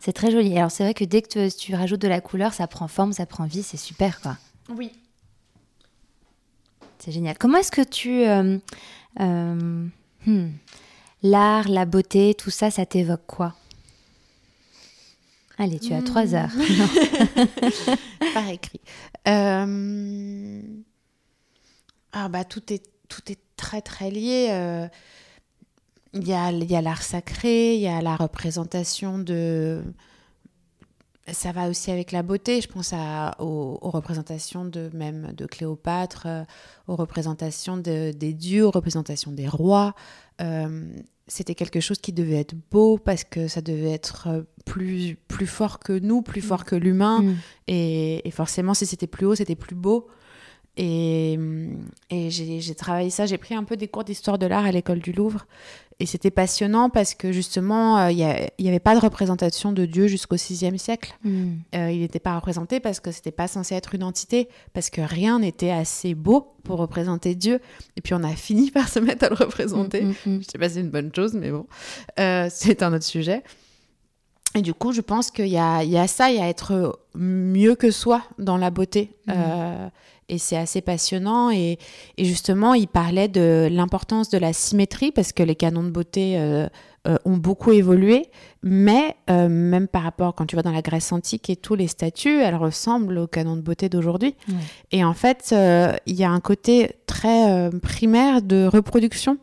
C'est 0.00 0.12
très 0.14 0.30
joli. 0.30 0.56
Alors, 0.56 0.70
c'est 0.70 0.82
vrai 0.82 0.94
que 0.94 1.04
dès 1.04 1.20
que 1.22 1.48
tu, 1.48 1.54
tu 1.56 1.74
rajoutes 1.74 2.00
de 2.00 2.08
la 2.08 2.20
couleur, 2.22 2.54
ça 2.54 2.66
prend 2.66 2.88
forme, 2.88 3.12
ça 3.12 3.26
prend 3.26 3.44
vie, 3.44 3.62
c'est 3.62 3.76
super, 3.76 4.20
quoi. 4.22 4.36
Oui. 4.74 4.92
C'est 7.02 7.12
génial. 7.12 7.36
Comment 7.38 7.58
est-ce 7.58 7.72
que 7.72 7.82
tu... 7.82 8.24
euh, 8.26 8.58
euh, 9.20 9.86
hmm, 10.26 10.48
L'art, 11.22 11.68
la 11.68 11.84
beauté, 11.84 12.34
tout 12.34 12.50
ça, 12.50 12.70
ça 12.70 12.86
t'évoque 12.86 13.26
quoi? 13.26 13.54
Allez, 15.58 15.78
tu 15.78 15.92
as 15.92 16.00
trois 16.02 16.34
heures. 16.34 16.50
Par 18.34 18.48
écrit. 18.48 18.80
Euh, 19.28 20.62
Ah 22.12 22.28
bah 22.28 22.44
tout 22.44 22.72
est 22.72 22.82
tout 23.08 23.30
est 23.30 23.38
très 23.56 23.82
très 23.82 24.10
lié. 24.10 24.88
Il 26.14 26.26
y 26.26 26.32
a 26.32 26.50
il 26.50 26.70
y 26.70 26.76
a 26.76 26.80
l'art 26.80 27.02
sacré, 27.02 27.74
il 27.76 27.80
y 27.82 27.88
a 27.88 28.00
la 28.00 28.16
représentation 28.16 29.18
de. 29.18 29.82
Ça 31.32 31.52
va 31.52 31.68
aussi 31.68 31.90
avec 31.90 32.12
la 32.12 32.22
beauté. 32.22 32.60
Je 32.60 32.68
pense 32.68 32.92
à, 32.92 33.36
aux, 33.40 33.78
aux 33.80 33.90
représentations 33.90 34.64
de 34.64 34.90
même 34.94 35.32
de 35.36 35.46
Cléopâtre, 35.46 36.24
euh, 36.26 36.44
aux 36.86 36.96
représentations 36.96 37.76
de- 37.76 38.12
des 38.12 38.32
dieux, 38.32 38.66
aux 38.66 38.70
représentations 38.70 39.32
des 39.32 39.48
rois. 39.48 39.94
Euh, 40.40 40.86
C'était 41.28 41.54
quelque 41.54 41.80
chose 41.80 41.98
qui 41.98 42.12
devait 42.12 42.40
être 42.40 42.54
beau 42.72 42.98
parce 42.98 43.22
que 43.24 43.46
ça 43.46 43.60
devait 43.60 43.92
être 43.92 44.26
euh, 44.28 44.42
plus 44.64 45.16
plus 45.28 45.46
fort 45.46 45.78
que 45.78 45.92
nous, 45.98 46.22
plus 46.22 46.40
fort 46.42 46.64
que 46.64 46.74
l'humain. 46.76 47.22
Mm. 47.22 47.36
Et, 47.68 48.26
et 48.28 48.30
forcément, 48.32 48.74
si 48.74 48.84
c'était 48.86 49.06
plus 49.06 49.26
haut, 49.26 49.36
c'était 49.36 49.54
plus 49.56 49.76
beau. 49.76 50.08
Et, 50.76 51.38
et 52.10 52.30
j'ai 52.30 52.74
travaillé 52.74 53.10
ça. 53.10 53.26
J'ai 53.26 53.38
pris 53.38 53.54
un 53.54 53.64
peu 53.64 53.76
des 53.76 53.88
cours 53.88 54.04
d'histoire 54.04 54.38
de 54.38 54.46
l'art 54.46 54.64
à 54.64 54.72
l'école 54.72 55.00
du 55.00 55.12
Louvre. 55.12 55.46
Et 56.00 56.06
c'était 56.06 56.30
passionnant 56.30 56.88
parce 56.88 57.12
que 57.12 57.30
justement, 57.30 57.98
euh, 57.98 58.10
il 58.10 58.16
n'y 58.16 58.68
avait 58.68 58.80
pas 58.80 58.94
de 58.94 59.00
représentation 59.00 59.70
de 59.70 59.84
Dieu 59.84 60.06
jusqu'au 60.06 60.36
VIe 60.36 60.78
siècle. 60.78 61.14
Mm. 61.22 61.48
Euh, 61.74 61.90
il 61.90 62.00
n'était 62.00 62.18
pas 62.18 62.34
représenté 62.34 62.80
parce 62.80 63.00
que 63.00 63.12
c'était 63.12 63.30
pas 63.30 63.46
censé 63.46 63.74
être 63.74 63.94
une 63.94 64.02
entité, 64.02 64.48
parce 64.72 64.88
que 64.88 65.02
rien 65.02 65.40
n'était 65.40 65.70
assez 65.70 66.14
beau 66.14 66.54
pour 66.64 66.78
représenter 66.78 67.34
Dieu. 67.34 67.60
Et 67.96 68.00
puis 68.00 68.14
on 68.14 68.24
a 68.24 68.34
fini 68.34 68.70
par 68.72 68.88
se 68.88 68.98
mettre 68.98 69.26
à 69.26 69.28
le 69.28 69.34
représenter. 69.34 70.00
Mm, 70.00 70.14
mm, 70.24 70.36
mm. 70.36 70.42
Je 70.42 70.46
sais 70.50 70.58
pas 70.58 70.68
si 70.70 70.76
c'est 70.76 70.80
une 70.80 70.90
bonne 70.90 71.14
chose, 71.14 71.34
mais 71.34 71.50
bon, 71.50 71.66
Euh, 72.18 72.48
c'est 72.50 72.82
un 72.82 72.94
autre 72.94 73.04
sujet. 73.04 73.42
Et 74.54 74.62
du 74.62 74.74
coup, 74.74 74.92
je 74.92 75.02
pense 75.02 75.30
qu'il 75.30 75.48
y 75.48 75.58
a, 75.58 75.84
il 75.84 75.90
y 75.90 75.98
a 75.98 76.08
ça, 76.08 76.30
il 76.30 76.38
y 76.38 76.40
a 76.40 76.48
être 76.48 76.98
mieux 77.14 77.76
que 77.76 77.90
soi 77.90 78.22
dans 78.38 78.56
la 78.56 78.70
beauté. 78.70 79.14
Euh, 79.28 79.88
et 80.30 80.38
c'est 80.38 80.56
assez 80.56 80.80
passionnant. 80.80 81.50
Et, 81.50 81.78
et 82.16 82.24
justement, 82.24 82.72
il 82.72 82.88
parlait 82.88 83.28
de 83.28 83.68
l'importance 83.70 84.30
de 84.30 84.38
la 84.38 84.52
symétrie, 84.52 85.12
parce 85.12 85.32
que 85.32 85.42
les 85.42 85.56
canons 85.56 85.82
de 85.82 85.90
beauté 85.90 86.38
euh, 86.38 86.68
euh, 87.06 87.16
ont 87.24 87.36
beaucoup 87.36 87.72
évolué. 87.72 88.26
Mais 88.62 89.16
euh, 89.28 89.48
même 89.48 89.88
par 89.88 90.02
rapport, 90.02 90.34
quand 90.34 90.46
tu 90.46 90.56
vas 90.56 90.62
dans 90.62 90.72
la 90.72 90.82
Grèce 90.82 91.12
antique 91.12 91.50
et 91.50 91.56
tous 91.56 91.74
les 91.74 91.88
statues, 91.88 92.40
elles 92.40 92.56
ressemblent 92.56 93.18
aux 93.18 93.26
canons 93.26 93.56
de 93.56 93.62
beauté 93.62 93.88
d'aujourd'hui. 93.88 94.34
Ouais. 94.48 94.54
Et 94.92 95.04
en 95.04 95.14
fait, 95.14 95.54
il 96.06 96.14
y 96.14 96.24
a 96.24 96.30
un 96.30 96.40
côté 96.40 96.92
très 97.06 97.70
primaire 97.82 98.40
de 98.40 98.66
reproduction. 98.66 99.38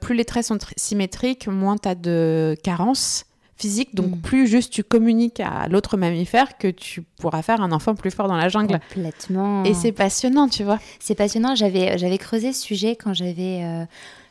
Plus 0.00 0.16
les 0.16 0.24
traits 0.24 0.46
sont 0.46 0.56
tr- 0.56 0.72
symétriques, 0.76 1.46
moins 1.46 1.76
tu 1.76 1.88
as 1.88 1.94
de 1.94 2.56
carences 2.64 3.26
physiques. 3.58 3.94
Donc, 3.94 4.06
Mm. 4.16 4.20
plus 4.20 4.46
juste 4.46 4.72
tu 4.72 4.84
communiques 4.84 5.40
à 5.40 5.68
l'autre 5.68 5.96
mammifère 5.96 6.56
que 6.58 6.68
tu 6.68 7.02
pourras 7.20 7.42
faire 7.42 7.60
un 7.60 7.72
enfant 7.72 7.94
plus 7.94 8.10
fort 8.10 8.28
dans 8.28 8.36
la 8.36 8.48
jungle. 8.48 8.78
Complètement. 8.94 9.64
Et 9.64 9.74
c'est 9.74 9.92
passionnant, 9.92 10.48
tu 10.48 10.62
vois. 10.64 10.78
C'est 11.00 11.14
passionnant. 11.16 11.54
J'avais, 11.54 11.98
j'avais 11.98 12.18
creusé 12.18 12.52
ce 12.52 12.62
sujet 12.62 12.94
quand 12.96 13.12
j'avais, 13.14 13.62
euh, 13.64 13.84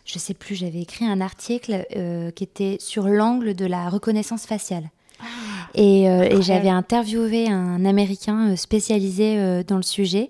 je 0.05 0.17
sais 0.19 0.33
plus, 0.33 0.55
j'avais 0.55 0.79
écrit 0.81 1.05
un 1.05 1.19
article 1.21 1.85
euh, 1.95 2.31
qui 2.31 2.43
était 2.45 2.77
sur 2.79 3.07
l'angle 3.07 3.53
de 3.53 3.65
la 3.65 3.89
reconnaissance 3.89 4.45
faciale. 4.45 4.89
Et, 5.73 6.07
euh, 6.07 6.11
et 6.11 6.15
incroyable. 6.25 6.43
j'avais 6.43 6.69
interviewé 6.69 7.49
un 7.49 7.83
Américain 7.85 8.51
euh, 8.51 8.55
spécialisé 8.55 9.37
euh, 9.37 9.63
dans 9.63 9.75
le 9.77 9.81
sujet. 9.83 10.29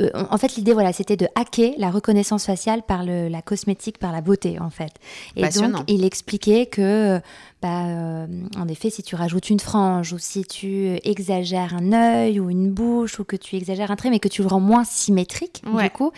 Euh, 0.00 0.10
en 0.30 0.36
fait, 0.38 0.56
l'idée, 0.56 0.72
voilà, 0.74 0.92
c'était 0.92 1.16
de 1.16 1.26
hacker 1.34 1.72
la 1.78 1.90
reconnaissance 1.90 2.44
faciale 2.46 2.82
par 2.82 3.04
le- 3.04 3.28
la 3.28 3.40
cosmétique, 3.42 3.98
par 3.98 4.12
la 4.12 4.20
beauté, 4.20 4.58
en 4.60 4.70
fait. 4.70 4.92
Et 5.36 5.42
donc, 5.42 5.84
il 5.88 6.04
expliquait 6.04 6.66
que, 6.66 7.20
bah, 7.62 7.86
euh, 7.86 8.26
en 8.58 8.68
effet, 8.68 8.90
si 8.90 9.02
tu 9.02 9.14
rajoutes 9.16 9.48
une 9.48 9.60
frange 9.60 10.12
ou 10.12 10.18
si 10.18 10.44
tu 10.44 10.98
exagères 11.04 11.74
un 11.74 11.92
œil 11.92 12.40
ou 12.40 12.50
une 12.50 12.70
bouche 12.70 13.18
ou 13.20 13.24
que 13.24 13.36
tu 13.36 13.56
exagères 13.56 13.90
un 13.90 13.96
trait, 13.96 14.10
mais 14.10 14.18
que 14.18 14.28
tu 14.28 14.42
le 14.42 14.48
rends 14.48 14.60
moins 14.60 14.84
symétrique, 14.84 15.62
Ouais. 15.72 15.84
du 15.84 15.90
coup, 15.90 16.12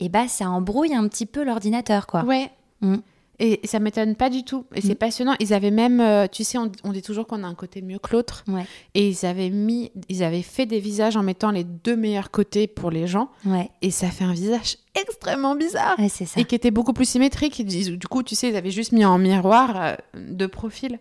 et 0.00 0.08
bah, 0.08 0.28
ça 0.28 0.50
embrouille 0.50 0.94
un 0.94 1.06
petit 1.08 1.26
peu 1.26 1.42
l'ordinateur, 1.44 2.06
quoi. 2.06 2.24
Ouais. 2.24 2.50
Mm. 2.82 2.96
Et 3.44 3.58
ça 3.64 3.80
m'étonne 3.80 4.14
pas 4.14 4.30
du 4.30 4.44
tout. 4.44 4.66
Et 4.72 4.80
c'est 4.80 4.92
Mm. 4.92 4.94
passionnant. 4.94 5.34
Ils 5.40 5.52
avaient 5.52 5.72
même, 5.72 6.00
euh, 6.00 6.28
tu 6.30 6.44
sais, 6.44 6.58
on, 6.58 6.70
on 6.84 6.92
dit 6.92 7.02
toujours 7.02 7.26
qu'on 7.26 7.42
a 7.42 7.46
un 7.48 7.56
côté 7.56 7.82
mieux 7.82 7.98
que 7.98 8.12
l'autre. 8.12 8.44
Ouais. 8.46 8.64
Et 8.94 9.08
ils 9.08 9.26
avaient 9.26 9.50
mis, 9.50 9.90
ils 10.08 10.22
avaient 10.22 10.42
fait 10.42 10.64
des 10.64 10.78
visages 10.78 11.16
en 11.16 11.24
mettant 11.24 11.50
les 11.50 11.64
deux 11.64 11.96
meilleurs 11.96 12.30
côtés 12.30 12.68
pour 12.68 12.92
les 12.92 13.08
gens. 13.08 13.30
Ouais, 13.44 13.68
Et 13.82 13.90
ça 13.90 14.10
fait 14.10 14.22
un 14.22 14.32
visage 14.32 14.76
extrêmement 14.94 15.56
bizarre. 15.56 15.98
ouais 15.98 16.08
c'est 16.08 16.24
ça. 16.24 16.40
et 16.40 16.44
qui 16.44 16.54
était 16.54 16.70
beaucoup 16.70 16.92
plus 16.92 17.04
symétrique. 17.08 17.66
Du 17.66 18.06
coup, 18.06 18.22
tu 18.22 18.36
sais, 18.36 18.48
ils 18.50 18.54
avaient 18.56 18.70
juste 18.70 18.92
mis 18.92 19.04
en 19.04 19.18
miroir 19.18 19.72
euh, 19.76 19.94
de 20.14 20.46
profil 20.46 21.00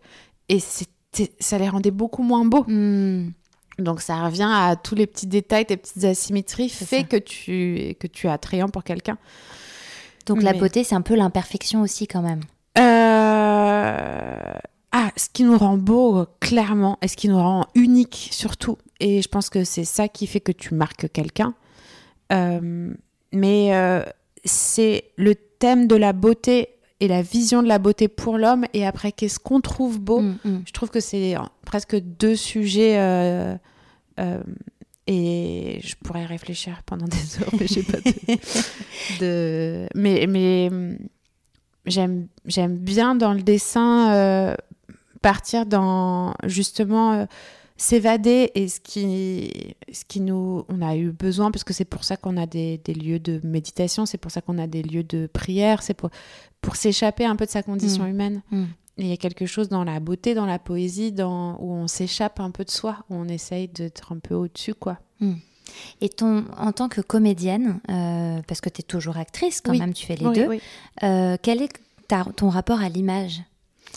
et 0.49 0.57
ça 0.59 1.57
les 1.59 1.69
rendait 1.69 1.91
beaucoup 1.91 2.23
moins 2.23 2.43
beaux. 2.43 2.63
Mm. 2.67 3.33
Donc 3.77 4.01
ça 4.01 4.23
revient 4.25 4.49
à 4.51 4.75
tous 4.75 4.95
les 4.95 5.05
petits 5.07 5.27
détails, 5.27 5.65
tes 5.67 5.77
petites 5.77 6.03
asymétries 6.03 6.69
fait 6.69 6.97
ça. 7.01 7.03
que 7.03 7.17
tu 7.17 7.95
que 7.99 8.07
tu 8.07 8.27
es 8.27 8.29
attrayant 8.29 8.67
pour 8.69 8.83
quelqu'un. 8.83 9.17
Donc, 10.25 10.43
la 10.43 10.53
beauté, 10.53 10.83
c'est 10.83 10.95
un 10.95 11.01
peu 11.01 11.15
l'imperfection 11.15 11.81
aussi, 11.81 12.07
quand 12.07 12.21
même. 12.21 12.41
Euh, 12.77 14.53
Ah, 14.93 15.09
ce 15.15 15.29
qui 15.31 15.43
nous 15.43 15.57
rend 15.57 15.77
beau, 15.77 16.25
clairement, 16.41 16.97
et 17.01 17.07
ce 17.07 17.15
qui 17.15 17.29
nous 17.29 17.37
rend 17.37 17.65
unique 17.75 18.27
surtout. 18.31 18.77
Et 18.99 19.21
je 19.21 19.27
pense 19.29 19.49
que 19.49 19.63
c'est 19.63 19.85
ça 19.85 20.09
qui 20.09 20.27
fait 20.27 20.41
que 20.41 20.51
tu 20.51 20.73
marques 20.73 21.09
quelqu'un. 21.13 21.53
Euh, 22.33 22.93
mais 23.31 23.73
euh, 23.73 24.03
c'est 24.43 25.05
le 25.15 25.35
thème 25.35 25.87
de 25.87 25.95
la 25.95 26.11
beauté 26.11 26.69
et 26.99 27.07
la 27.07 27.21
vision 27.21 27.63
de 27.63 27.69
la 27.69 27.79
beauté 27.79 28.09
pour 28.09 28.37
l'homme. 28.37 28.65
Et 28.73 28.85
après, 28.85 29.13
qu'est-ce 29.13 29.39
qu'on 29.39 29.61
trouve 29.61 29.99
beau? 29.99 30.19
Mm, 30.19 30.37
mm. 30.43 30.61
Je 30.67 30.71
trouve 30.73 30.89
que 30.89 30.99
c'est 30.99 31.35
presque 31.65 31.95
deux 31.95 32.35
sujets. 32.35 32.97
euh, 32.99 33.55
euh, 34.19 34.43
et 35.11 35.79
je 35.83 35.95
pourrais 36.03 36.25
réfléchir 36.25 36.81
pendant 36.85 37.05
des 37.07 37.17
heures, 37.41 37.53
mais 37.59 37.67
j'ai 37.67 37.83
pas 37.83 37.97
de, 37.99 39.19
de- 39.19 39.87
Mais, 39.95 40.25
mais 40.27 40.69
j'aime 41.85 42.27
j'aime 42.45 42.77
bien 42.77 43.15
dans 43.15 43.33
le 43.33 43.41
dessin 43.41 44.13
euh, 44.13 44.55
partir 45.21 45.65
dans 45.65 46.33
justement 46.45 47.13
euh, 47.13 47.25
s'évader 47.77 48.51
et 48.55 48.67
ce 48.67 48.79
qui, 48.79 49.51
ce 49.91 50.05
qui 50.05 50.21
nous 50.21 50.65
on 50.69 50.81
a 50.81 50.95
eu 50.95 51.11
besoin 51.11 51.49
parce 51.51 51.63
que 51.63 51.73
c'est 51.73 51.85
pour 51.85 52.03
ça 52.03 52.15
qu'on 52.17 52.37
a 52.37 52.45
des, 52.45 52.77
des 52.83 52.93
lieux 52.93 53.19
de 53.19 53.41
méditation, 53.43 54.05
c'est 54.05 54.17
pour 54.19 54.31
ça 54.31 54.41
qu'on 54.41 54.59
a 54.59 54.67
des 54.67 54.83
lieux 54.83 55.03
de 55.03 55.27
prière, 55.27 55.81
c'est 55.81 55.95
pour, 55.95 56.09
pour 56.61 56.75
s'échapper 56.75 57.25
un 57.25 57.35
peu 57.35 57.45
de 57.45 57.51
sa 57.51 57.63
condition 57.63 58.03
Mm. 58.05 58.09
humaine. 58.09 58.41
Mm. 58.51 58.63
Et 59.01 59.05
Il 59.05 59.09
y 59.09 59.13
a 59.13 59.17
quelque 59.17 59.45
chose 59.47 59.67
dans 59.69 59.83
la 59.83 59.99
beauté, 59.99 60.33
dans 60.35 60.45
la 60.45 60.59
poésie, 60.59 61.11
dans, 61.11 61.57
où 61.59 61.73
on 61.73 61.87
s'échappe 61.87 62.39
un 62.39 62.51
peu 62.51 62.63
de 62.63 62.69
soi, 62.69 62.97
où 63.09 63.15
on 63.15 63.27
essaye 63.27 63.67
d'être 63.67 64.11
un 64.13 64.19
peu 64.19 64.35
au-dessus, 64.35 64.73
quoi. 64.75 64.99
Et 66.01 66.09
ton, 66.09 66.45
en 66.57 66.71
tant 66.71 66.89
que 66.89 67.01
comédienne, 67.01 67.79
euh, 67.89 68.41
parce 68.47 68.61
que 68.61 68.69
tu 68.69 68.81
es 68.81 68.83
toujours 68.83 69.17
actrice 69.17 69.61
quand 69.61 69.71
Oui. 69.71 69.79
même, 69.79 69.93
tu 69.93 70.05
fais 70.05 70.15
les 70.15 70.25
Oui, 70.27 70.35
deux, 70.35 70.47
oui. 70.47 70.61
euh, 71.03 71.37
quel 71.41 71.61
est 71.61 71.71
ta- 72.07 72.25
ton 72.35 72.49
rapport 72.49 72.81
à 72.81 72.89
l'image? 72.89 73.41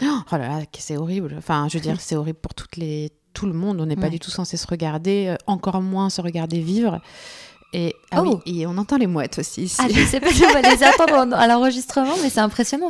Oh 0.02 0.06
là 0.32 0.38
là, 0.38 0.60
c'est 0.78 0.96
horrible. 0.96 1.34
Enfin, 1.38 1.66
je 1.68 1.76
veux 1.78 1.82
dire, 1.82 1.96
c'est 2.00 2.16
horrible 2.16 2.38
pour 2.38 2.54
toutes 2.54 2.76
les, 2.76 3.10
tout 3.32 3.46
le 3.46 3.52
monde. 3.52 3.80
On 3.80 3.86
n'est 3.86 3.96
pas 3.96 4.08
du 4.10 4.18
tout 4.20 4.30
censé 4.30 4.56
se 4.56 4.66
regarder, 4.66 5.26
euh, 5.28 5.36
encore 5.46 5.80
moins 5.82 6.10
se 6.10 6.20
regarder 6.20 6.60
vivre. 6.60 7.00
Et, 7.76 7.96
ah 8.12 8.22
Oh. 8.24 8.40
oui, 8.46 8.60
et 8.60 8.66
on 8.68 8.78
entend 8.78 8.96
les 8.98 9.08
mouettes 9.08 9.40
aussi 9.40 9.64
ici. 9.64 9.76
Ah, 9.80 9.88
je 9.92 10.04
sais 10.04 10.20
pas 10.20 10.30
si 10.32 10.44
on 10.44 10.52
va 10.52 10.62
les 10.62 10.82
attendre 10.84 11.14
en- 11.14 11.32
à 11.32 11.46
l'enregistrement, 11.48 12.14
mais 12.22 12.30
c'est 12.30 12.38
impressionnant. 12.40 12.86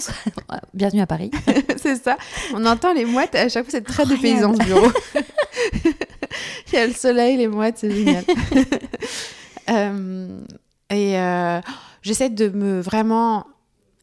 Bienvenue 0.75 1.01
à 1.01 1.07
Paris. 1.07 1.31
c'est 1.79 1.97
ça. 1.97 2.19
On 2.53 2.67
entend 2.67 2.93
les 2.93 3.07
mouettes. 3.07 3.35
À 3.35 3.49
chaque 3.49 3.65
fois, 3.65 3.71
c'est 3.71 3.85
très 3.85 4.05
dépaysant 4.05 4.53
ce 4.55 4.63
bureau. 4.63 4.89
Il 6.73 6.75
y 6.75 6.77
a 6.77 6.87
le 6.87 6.93
soleil, 6.93 7.39
les 7.39 7.49
mouettes, 7.49 7.79
c'est 7.79 7.91
génial. 7.91 8.25
Euh, 9.71 10.41
et 10.91 11.19
euh, 11.19 11.61
j'essaie 12.03 12.29
de 12.29 12.49
me 12.51 12.81
vraiment, 12.81 13.47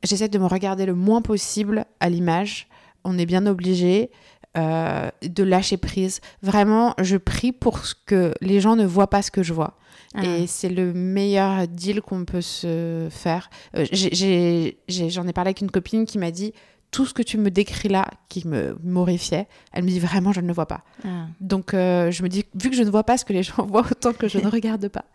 j'essaie 0.04 0.30
de 0.30 0.40
me 0.40 0.48
regarder 0.48 0.88
le 0.88 0.96
moins 0.96 1.22
possible 1.22 1.86
à 2.00 2.10
l'image. 2.10 2.68
On 3.04 3.18
est 3.20 3.26
bien 3.28 3.46
obligé. 3.46 4.10
euh, 4.58 5.10
de 5.24 5.44
lâcher 5.44 5.78
prise. 5.78 6.20
Vraiment, 6.42 6.94
je 7.00 7.16
prie 7.18 7.52
pour 7.54 7.80
que 8.06 8.34
les 8.42 8.60
gens 8.60 8.76
ne 8.76 8.86
voient 8.86 9.10
pas 9.10 9.22
ce 9.22 9.32
que 9.32 9.44
je 9.44 9.54
vois. 9.54 9.78
Ah. 10.16 10.26
Et 10.26 10.48
c'est 10.48 10.70
le 10.70 10.94
meilleur 10.94 11.68
deal 11.68 12.02
qu'on 12.02 12.26
peut 12.26 12.42
se 12.42 13.08
faire. 13.10 13.50
Euh, 13.78 13.86
J'en 13.92 15.28
ai, 15.28 15.34
parlé 15.34 15.50
avec 15.50 15.62
une 15.62 15.72
copine 15.72 16.06
qui 16.06 16.18
m'a 16.18 16.32
dit 16.32 16.54
tout 16.92 17.06
ce 17.06 17.14
que 17.14 17.22
tu 17.22 17.38
me 17.38 17.50
décris 17.50 17.88
là, 17.88 18.06
qui 18.28 18.46
me 18.46 18.78
m'horrifiait, 18.84 19.48
elle 19.72 19.86
me 19.86 19.90
dit 19.90 20.00
vraiment 20.00 20.34
je 20.34 20.42
ne 20.42 20.48
le 20.48 20.54
vois 20.54 20.66
pas. 20.66 20.84
Ah. 21.06 21.28
Donc 21.40 21.74
euh, 21.74 22.12
je 22.12 22.22
me 22.22 22.28
dis 22.28 22.46
vu 22.54 22.70
que 22.70 22.76
je 22.76 22.84
ne 22.84 22.90
vois 22.90 23.06
pas 23.06 23.18
ce 23.18 23.24
que 23.24 23.32
les 23.32 23.44
gens 23.44 23.66
voient, 23.66 23.86
autant 23.90 24.12
que 24.12 24.28
je 24.28 24.38
ne 24.38 24.48
regarde 24.48 24.90
pas. 24.90 25.06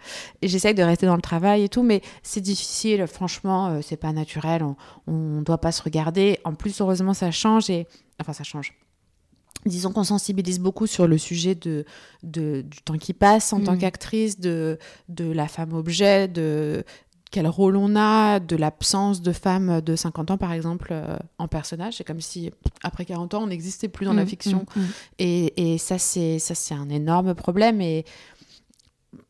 Et 0.40 0.48
j'essaye 0.48 0.74
de 0.74 0.82
rester 0.82 1.04
dans 1.04 1.16
le 1.16 1.22
travail 1.22 1.64
et 1.64 1.68
tout, 1.68 1.82
mais 1.82 2.00
c'est 2.22 2.40
difficile. 2.40 3.06
Franchement, 3.06 3.66
euh, 3.68 3.80
c'est 3.82 3.98
pas 3.98 4.12
naturel. 4.12 4.62
On, 4.62 4.76
on 5.06 5.42
doit 5.42 5.58
pas 5.58 5.72
se 5.72 5.82
regarder. 5.82 6.38
En 6.44 6.54
plus, 6.54 6.80
heureusement, 6.80 7.12
ça 7.12 7.30
change 7.30 7.68
et 7.68 7.86
enfin 8.18 8.32
ça 8.32 8.44
change. 8.44 8.72
Disons 9.66 9.92
qu'on 9.92 10.04
sensibilise 10.04 10.60
beaucoup 10.60 10.86
sur 10.86 11.06
le 11.06 11.18
sujet 11.18 11.54
de, 11.54 11.84
de- 12.22 12.62
du 12.62 12.78
temps 12.82 12.96
qui 12.98 13.12
passe 13.12 13.52
en 13.52 13.60
tant 13.60 13.74
Mm. 13.74 13.78
qu'actrice, 13.78 14.40
de, 14.40 14.78
de 15.08 15.30
la 15.30 15.48
femme 15.48 15.72
objet, 15.74 16.28
de 16.28 16.84
quel 17.32 17.48
rôle 17.48 17.76
on 17.76 17.96
a, 17.96 18.38
de 18.38 18.54
l'absence 18.56 19.20
de 19.20 19.32
femmes 19.32 19.80
de 19.80 19.96
50 19.96 20.30
ans, 20.30 20.38
par 20.38 20.52
exemple, 20.52 20.90
euh, 20.92 21.16
en 21.38 21.48
personnage. 21.48 21.94
C'est 21.96 22.04
comme 22.04 22.20
si, 22.20 22.52
après 22.84 23.04
40 23.04 23.34
ans, 23.34 23.42
on 23.42 23.48
n'existait 23.48 23.88
plus 23.88 24.06
dans 24.06 24.14
la 24.14 24.22
Mm, 24.24 24.28
fiction. 24.28 24.66
mm. 24.76 24.80
Et, 25.18 25.72
et 25.74 25.78
ça, 25.78 25.98
c'est 25.98 26.38
ça, 26.38 26.54
c'est 26.54 26.74
un 26.74 26.88
énorme 26.88 27.34
problème. 27.34 27.80
Et 27.80 28.04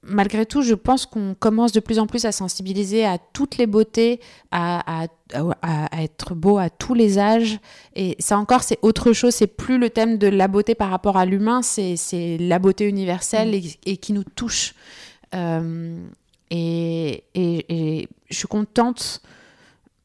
malgré 0.08 0.46
tout, 0.46 0.62
je 0.62 0.74
pense 0.74 1.06
qu'on 1.06 1.34
commence 1.38 1.72
de 1.72 1.80
plus 1.80 1.98
en 1.98 2.06
plus 2.06 2.24
à 2.24 2.32
sensibiliser 2.32 3.04
à 3.04 3.18
toutes 3.18 3.58
les 3.58 3.66
beautés, 3.66 4.20
à, 4.50 5.02
à- 5.04 5.06
à- 5.34 5.86
à 5.96 6.02
être 6.02 6.34
beau 6.34 6.58
à 6.58 6.70
tous 6.70 6.94
les 6.94 7.18
âges. 7.18 7.58
Et 7.94 8.16
ça 8.18 8.38
encore, 8.38 8.62
c'est 8.62 8.78
autre 8.82 9.12
chose. 9.12 9.34
C'est 9.34 9.46
plus 9.46 9.78
le 9.78 9.90
thème 9.90 10.18
de 10.18 10.28
la 10.28 10.48
beauté 10.48 10.74
par 10.74 10.90
rapport 10.90 11.16
à 11.16 11.26
l'humain, 11.26 11.62
c'est 11.62 11.96
la 12.38 12.58
beauté 12.58 12.86
universelle 12.88 13.54
et, 13.54 13.64
et 13.86 13.96
qui 13.96 14.12
nous 14.12 14.24
touche. 14.24 14.74
Euh, 15.34 15.98
et, 16.50 17.24
et- 17.34 17.66
et 18.00 18.08
je 18.30 18.36
suis 18.36 18.48
contente 18.48 19.20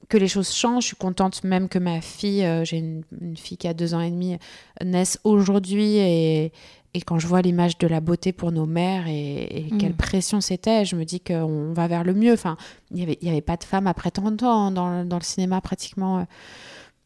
que 0.10 0.18
les 0.18 0.28
choses 0.28 0.52
changent. 0.52 0.84
Je 0.84 0.88
suis 0.88 0.96
contente 0.98 1.44
même 1.44 1.70
que 1.70 1.80
ma 1.80 2.02
fille, 2.02 2.44
euh, 2.44 2.66
j'ai 2.66 2.78
une, 2.80 3.04
une 3.22 3.38
fille 3.38 3.58
qui 3.58 3.68
a 3.68 3.74
deux 3.74 3.94
ans 3.94 4.02
et 4.02 4.10
demi, 4.10 4.38
naisse 4.84 5.20
aujourd'hui 5.24 5.98
et, 5.98 6.52
et 6.94 7.02
quand 7.02 7.20
je 7.20 7.28
vois 7.28 7.42
l'image 7.42 7.78
de 7.78 7.88
la 7.88 8.02
beauté 8.02 8.34
pour 8.34 8.52
nos 8.52 8.66
mères 8.66 9.08
et, 9.08 9.44
et 9.68 9.68
Mm. 9.72 9.78
quelle 9.78 9.94
pression 9.96 10.42
c'était, 10.42 10.84
je 10.86 10.96
me 10.96 11.06
dis 11.06 11.20
qu'on 11.22 11.72
va 11.74 11.88
vers 11.88 12.04
le 12.04 12.14
mieux. 12.14 12.34
Enfin, 12.34 12.58
il 12.92 12.98
n'y 12.98 13.04
avait, 13.04 13.18
y 13.22 13.30
avait 13.30 13.42
pas 13.42 13.56
de 13.58 13.64
femmes 13.64 13.88
après 13.88 14.12
tant 14.12 14.30
de 14.32 14.36
temps 14.36 14.68
hein, 14.68 14.72
dans, 14.72 14.90
le- 15.00 15.06
dans 15.06 15.18
le 15.18 15.24
cinéma 15.24 15.62
pratiquement. 15.62 16.20
euh. 16.20 16.24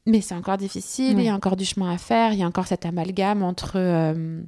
Mais 0.08 0.22
c'est 0.22 0.36
encore 0.36 0.58
difficile, 0.58 1.16
Oui. 1.16 1.24
il 1.24 1.26
y 1.26 1.30
a 1.30 1.36
encore 1.36 1.56
du 1.56 1.66
chemin 1.66 1.92
à 1.92 1.98
faire, 1.98 2.32
il 2.34 2.40
y 2.40 2.44
a 2.44 2.48
encore 2.48 2.68
cet 2.68 2.86
amalgame 2.86 3.42
entre... 3.44 3.74
euh, 3.78 4.42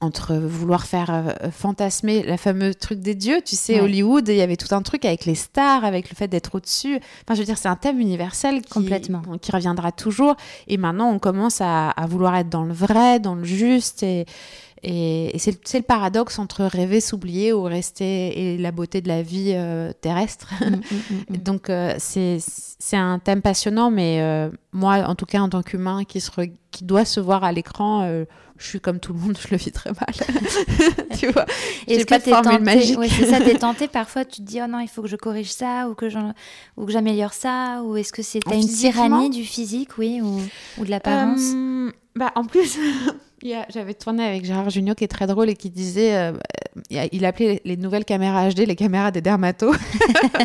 entre 0.00 0.34
vouloir 0.36 0.86
faire 0.86 1.10
euh, 1.10 1.50
fantasmer 1.50 2.22
la 2.22 2.36
fameuse 2.36 2.76
truc 2.78 3.00
des 3.00 3.14
dieux, 3.14 3.40
tu 3.44 3.56
sais, 3.56 3.74
Ouais. 3.74 3.80
Hollywood, 3.80 4.28
il 4.28 4.36
y 4.36 4.40
avait 4.40 4.56
tout 4.56 4.72
un 4.74 4.82
truc 4.82 5.04
avec 5.04 5.24
les 5.24 5.34
stars, 5.34 5.84
avec 5.84 6.08
le 6.10 6.14
fait 6.14 6.28
d'être 6.28 6.54
au-dessus. 6.54 6.96
Enfin, 7.24 7.34
je 7.34 7.40
veux 7.40 7.44
dire, 7.44 7.58
c'est 7.58 7.68
un 7.68 7.76
thème 7.76 7.98
universel 8.00 8.62
qui, 8.62 8.70
Complètement. 8.70 9.22
qui 9.40 9.50
reviendra 9.50 9.90
toujours. 9.92 10.36
Et 10.68 10.76
maintenant, 10.76 11.10
on 11.10 11.18
commence 11.18 11.60
à, 11.60 11.90
à 11.90 12.06
vouloir 12.06 12.36
être 12.36 12.48
dans 12.48 12.64
le 12.64 12.72
vrai, 12.74 13.18
dans 13.18 13.34
le 13.34 13.44
juste. 13.44 14.02
Et, 14.02 14.26
et, 14.82 15.34
et 15.34 15.38
c'est 15.38 15.52
le- 15.78 15.82
paradoxe 15.82 16.38
entre 16.38 16.64
rêver, 16.64 17.00
s'oublier 17.00 17.52
ou 17.52 17.62
rester 17.62 18.54
et 18.54 18.58
la 18.58 18.72
beauté 18.72 19.00
de 19.00 19.08
la 19.08 19.22
vie 19.22 19.52
euh, 19.54 19.92
terrestre. 20.00 20.52
Mm, 20.60 20.74
mm, 20.74 20.80
mm. 21.30 21.36
Donc, 21.44 21.70
euh, 21.70 21.94
c'est 21.98 22.38
c'est 22.40 22.96
un 22.96 23.18
thème 23.20 23.42
passionnant, 23.42 23.90
mais 23.92 24.20
euh, 24.20 24.50
moi, 24.72 25.04
en 25.06 25.14
tout 25.14 25.26
cas, 25.26 25.40
en 25.40 25.48
tant 25.48 25.62
qu'humain 25.62 26.02
qui, 26.04 26.20
se 26.20 26.30
re- 26.32 26.52
qui 26.72 26.84
doit 26.84 27.04
se 27.04 27.20
voir 27.20 27.44
à 27.44 27.52
l'écran, 27.52 28.02
euh, 28.02 28.24
je 28.58 28.66
suis 28.66 28.80
comme 28.80 28.98
tout 28.98 29.12
le 29.12 29.20
monde, 29.20 29.38
je 29.40 29.48
le 29.52 29.56
vis 29.56 29.70
très 29.70 29.90
mal. 29.90 30.12
tu 31.18 31.28
vois 31.28 31.46
J'ai 31.86 31.98
que 31.98 32.04
pas 32.08 32.18
de 32.18 32.24
t'es 32.24 32.30
formule 32.30 32.50
tenté, 32.58 32.64
magique. 32.64 32.98
ouais, 32.98 33.08
c'est 33.08 33.26
ça, 33.26 33.40
t'es 33.40 33.54
tenté 33.54 33.86
parfois, 33.88 34.24
tu 34.24 34.38
te 34.42 34.46
dis 34.46 34.58
oh 34.62 34.66
non, 34.68 34.80
il 34.80 34.88
faut 34.88 35.00
que 35.02 35.08
je 35.08 35.14
corrige 35.16 35.52
ça 35.52 35.88
ou 35.88 35.94
que 35.94 36.06
que 36.06 36.90
j'améliore 36.92 37.32
ça 37.34 37.82
ou 37.84 37.96
est-ce 37.96 38.12
que 38.12 38.22
c'est 38.22 38.40
une 38.52 38.66
tyrannie 38.68 39.30
du 39.30 39.44
physique, 39.44 39.96
oui, 39.98 40.20
ou, 40.22 40.40
ou 40.78 40.84
de 40.84 40.90
l'apparence? 40.90 41.52
Bah, 42.16 42.32
en 42.34 42.44
plus, 42.44 42.78
j'avais 43.68 43.94
tourné 43.94 44.24
avec 44.24 44.44
Gérard 44.44 44.70
Junior 44.70 44.94
qui 44.94 45.04
est 45.04 45.08
très 45.08 45.26
drôle 45.26 45.50
et 45.50 45.54
qui 45.56 45.70
disait, 45.70 46.14
euh, 46.16 46.32
il 47.12 47.24
appelait 47.24 47.60
les 47.64 47.76
nouvelles 47.76 48.04
caméras 48.04 48.48
HD 48.50 48.60
les 48.60 48.76
caméras 48.76 49.10
des 49.10 49.20
dermatos. 49.20 49.74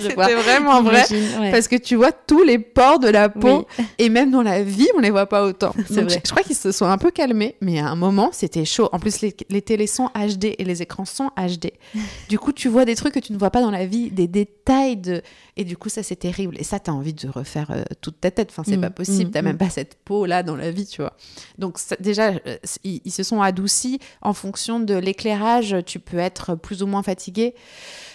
C'était 0.00 0.34
vraiment 0.34 0.82
vrai. 0.82 1.04
Ouais. 1.40 1.50
Parce 1.50 1.68
que 1.68 1.76
tu 1.76 1.96
vois 1.96 2.12
tous 2.12 2.42
les 2.42 2.58
pores 2.58 2.98
de 2.98 3.08
la 3.08 3.28
peau 3.28 3.66
Oui. 3.78 3.84
et 3.98 4.08
même 4.08 4.30
dans 4.30 4.42
la 4.42 4.62
vie, 4.62 4.88
on 4.96 5.00
les 5.00 5.10
voit 5.10 5.26
pas 5.26 5.44
autant. 5.44 5.74
Donc, 5.76 5.86
vrai. 5.90 6.08
Je, 6.08 6.14
je 6.24 6.30
crois 6.30 6.42
qu'ils 6.42 6.56
se 6.56 6.72
sont 6.72 6.86
un 6.86 6.98
peu 6.98 7.10
calmés, 7.10 7.56
mais 7.60 7.78
à 7.80 7.88
un 7.88 7.96
moment, 7.96 8.30
c'était 8.32 8.64
chaud. 8.64 8.88
En 8.92 8.98
plus, 8.98 9.20
les, 9.20 9.34
les 9.48 9.62
télés 9.62 9.86
sont 9.86 10.08
HD 10.14 10.54
et 10.58 10.64
les 10.64 10.82
écrans 10.82 11.04
sont 11.04 11.30
HD. 11.36 11.70
du 12.28 12.38
coup, 12.38 12.52
tu 12.52 12.68
vois 12.68 12.84
des 12.84 12.94
trucs 12.96 13.14
que 13.14 13.20
tu 13.20 13.32
ne 13.32 13.38
vois 13.38 13.50
pas 13.50 13.60
dans 13.60 13.70
la 13.70 13.86
vie, 13.86 14.10
des 14.10 14.26
détails 14.28 14.96
de. 14.96 15.22
Et 15.56 15.64
du 15.64 15.76
coup, 15.76 15.88
ça, 15.88 16.02
c'est 16.02 16.16
terrible. 16.16 16.56
Et 16.58 16.64
ça, 16.64 16.78
tu 16.80 16.90
as 16.90 16.94
envie 16.94 17.12
de 17.12 17.28
refaire 17.28 17.70
euh, 17.70 17.82
toute 18.00 18.20
ta 18.20 18.30
tête. 18.30 18.48
Enfin, 18.50 18.62
c'est 18.66 18.76
Mm, 18.76 18.80
pas 18.82 18.90
possible. 18.90 19.28
mm, 19.28 19.32
T'as 19.32 19.42
mm. 19.42 19.44
même 19.44 19.58
pas 19.58 19.68
cette 19.68 19.96
peau-là 20.04 20.42
dans 20.42 20.56
la 20.56 20.70
vie, 20.70 20.86
tu 20.86 21.02
vois. 21.02 21.12
Donc, 21.58 21.78
ça- 21.78 21.96
déjà, 22.00 22.19
euh, 22.20 22.56
ils, 22.84 23.00
ils 23.04 23.10
se 23.10 23.22
sont 23.22 23.40
adoucis 23.40 23.98
en 24.22 24.32
fonction 24.32 24.80
de 24.80 24.94
l'éclairage. 24.94 25.76
Tu 25.86 25.98
peux 25.98 26.18
être 26.18 26.54
plus 26.54 26.82
ou 26.82 26.86
moins 26.86 27.02
fatigué. 27.02 27.54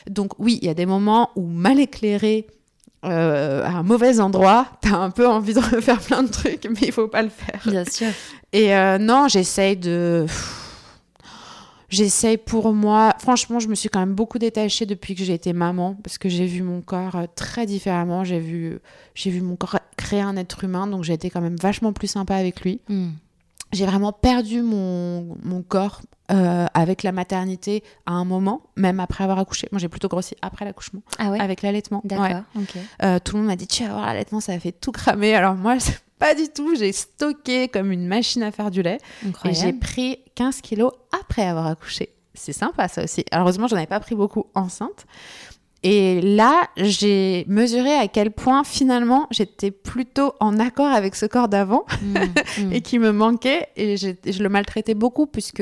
Donc, 0.10 0.40
oui, 0.40 0.60
il 0.62 0.68
y 0.68 0.70
a 0.70 0.74
des 0.74 0.86
moments 0.86 1.32
où 1.36 1.46
mal 1.48 1.80
éclairé, 1.80 2.48
euh, 3.06 3.64
à 3.64 3.70
un 3.70 3.84
mauvais 3.84 4.20
endroit, 4.20 4.68
t'as 4.82 4.98
un 4.98 5.12
peu 5.12 5.28
envie 5.28 5.54
de 5.54 5.60
refaire 5.76 6.00
plein 6.00 6.24
de 6.24 6.30
trucs, 6.30 6.66
mais 6.66 6.88
il 6.88 6.92
faut 6.92 7.08
pas 7.08 7.22
le 7.22 7.30
faire. 7.30 7.62
Bien 7.66 7.86
sûr. 7.86 8.08
Et 8.52 8.76
euh, 8.76 8.98
non, 8.98 9.28
j'essaye 9.28 9.78
de. 9.78 10.26
J'essaye 11.90 12.38
pour 12.38 12.74
moi. 12.74 13.14
Franchement, 13.20 13.60
je 13.60 13.68
me 13.68 13.76
suis 13.76 13.90
quand 13.90 14.00
même 14.00 14.16
beaucoup 14.16 14.40
détachée 14.40 14.88
depuis 14.88 15.14
que 15.14 15.24
j'ai 15.24 15.34
été 15.34 15.54
maman, 15.54 15.96
parce 16.04 16.18
que 16.18 16.30
j'ai 16.30 16.46
vu 16.46 16.64
mon 16.64 16.82
corps 16.82 17.28
très 17.36 17.68
différemment. 17.68 18.24
J'ai 18.24 18.40
vu, 18.40 18.80
j'ai 19.14 19.30
vu 19.30 19.42
mon 19.42 19.56
corps 19.56 19.80
créer 19.96 20.22
un 20.22 20.36
être 20.36 20.64
humain, 20.64 20.88
donc 20.88 21.04
j'ai 21.04 21.14
été 21.14 21.30
quand 21.30 21.42
même 21.42 21.58
vachement 21.58 21.94
plus 21.94 22.08
sympa 22.08 22.36
avec 22.36 22.62
lui. 22.62 22.82
Mm. 22.90 23.10
J'ai 23.74 23.86
vraiment 23.86 24.14
perdu 24.14 24.62
mon, 24.62 25.38
mon 25.44 25.62
corps 25.62 26.02
euh, 26.32 26.66
avec 26.74 27.04
la 27.04 27.12
maternité 27.12 27.84
à 28.06 28.14
un 28.14 28.24
moment, 28.26 28.64
même 28.78 29.00
après 29.00 29.24
avoir 29.24 29.38
accouché. 29.40 29.68
Moi, 29.72 29.80
j'ai 29.80 29.90
plutôt 29.90 30.08
grossi 30.08 30.36
après 30.42 30.64
l'accouchement, 30.66 31.02
Ah 31.20 31.30
ouais. 31.30 31.40
avec 31.40 31.62
l'allaitement. 31.62 32.02
D'accord. 32.06 32.44
Ouais. 32.56 32.64
Euh, 33.04 33.20
tout 33.20 33.34
le 33.36 33.40
monde 33.42 33.48
m'a 33.50 33.56
dit, 33.56 33.68
tu 33.68 33.84
vas 33.84 33.90
voir, 33.90 34.06
l'allaitement, 34.06 34.40
ça 34.40 34.54
a 34.54 34.60
fait 34.60 34.72
tout 34.72 34.92
cramer. 34.92 35.36
Alors 35.36 35.56
moi, 35.56 35.78
pas 36.20 36.34
du 36.36 36.48
tout. 36.50 36.76
J'ai 36.76 36.92
stocké 36.94 37.68
comme 37.68 37.92
une 37.92 38.08
machine 38.08 38.44
à 38.44 38.52
faire 38.52 38.72
du 38.72 38.82
lait. 38.82 38.96
Et 38.98 39.00
j'ai 39.24 39.28
Incroyable. 39.30 39.80
pris 39.80 40.20
15 40.36 40.62
kilos 40.62 40.92
après 41.22 41.46
avoir 41.46 41.68
accouché. 41.68 42.14
C'est 42.34 42.54
sympa, 42.54 42.88
ça 42.88 43.04
aussi. 43.04 43.24
Alors, 43.32 43.46
heureusement, 43.46 43.68
j'en 43.68 43.76
avais 43.78 43.86
pas 43.88 44.00
pris 44.00 44.16
beaucoup 44.16 44.46
enceinte. 44.56 45.06
Et 45.88 46.20
là, 46.20 46.68
j'ai 46.78 47.46
mesuré 47.48 47.94
à 47.94 48.08
quel 48.08 48.32
point, 48.32 48.64
finalement, 48.64 49.28
j'étais 49.30 49.70
plutôt 49.70 50.34
en 50.40 50.60
accord 50.60 50.92
avec 50.92 51.14
ce 51.16 51.28
corps 51.28 51.48
d'avant 51.48 51.86
Mm, 52.02 52.18
mm. 52.66 52.74
et 52.74 52.82
qui 52.82 52.98
me 53.00 53.12
manquait. 53.12 53.68
Et 53.76 53.98
je 53.98 54.44
le 54.44 54.50
maltraitais 54.50 54.96
beaucoup 54.96 55.28
puisque 55.28 55.62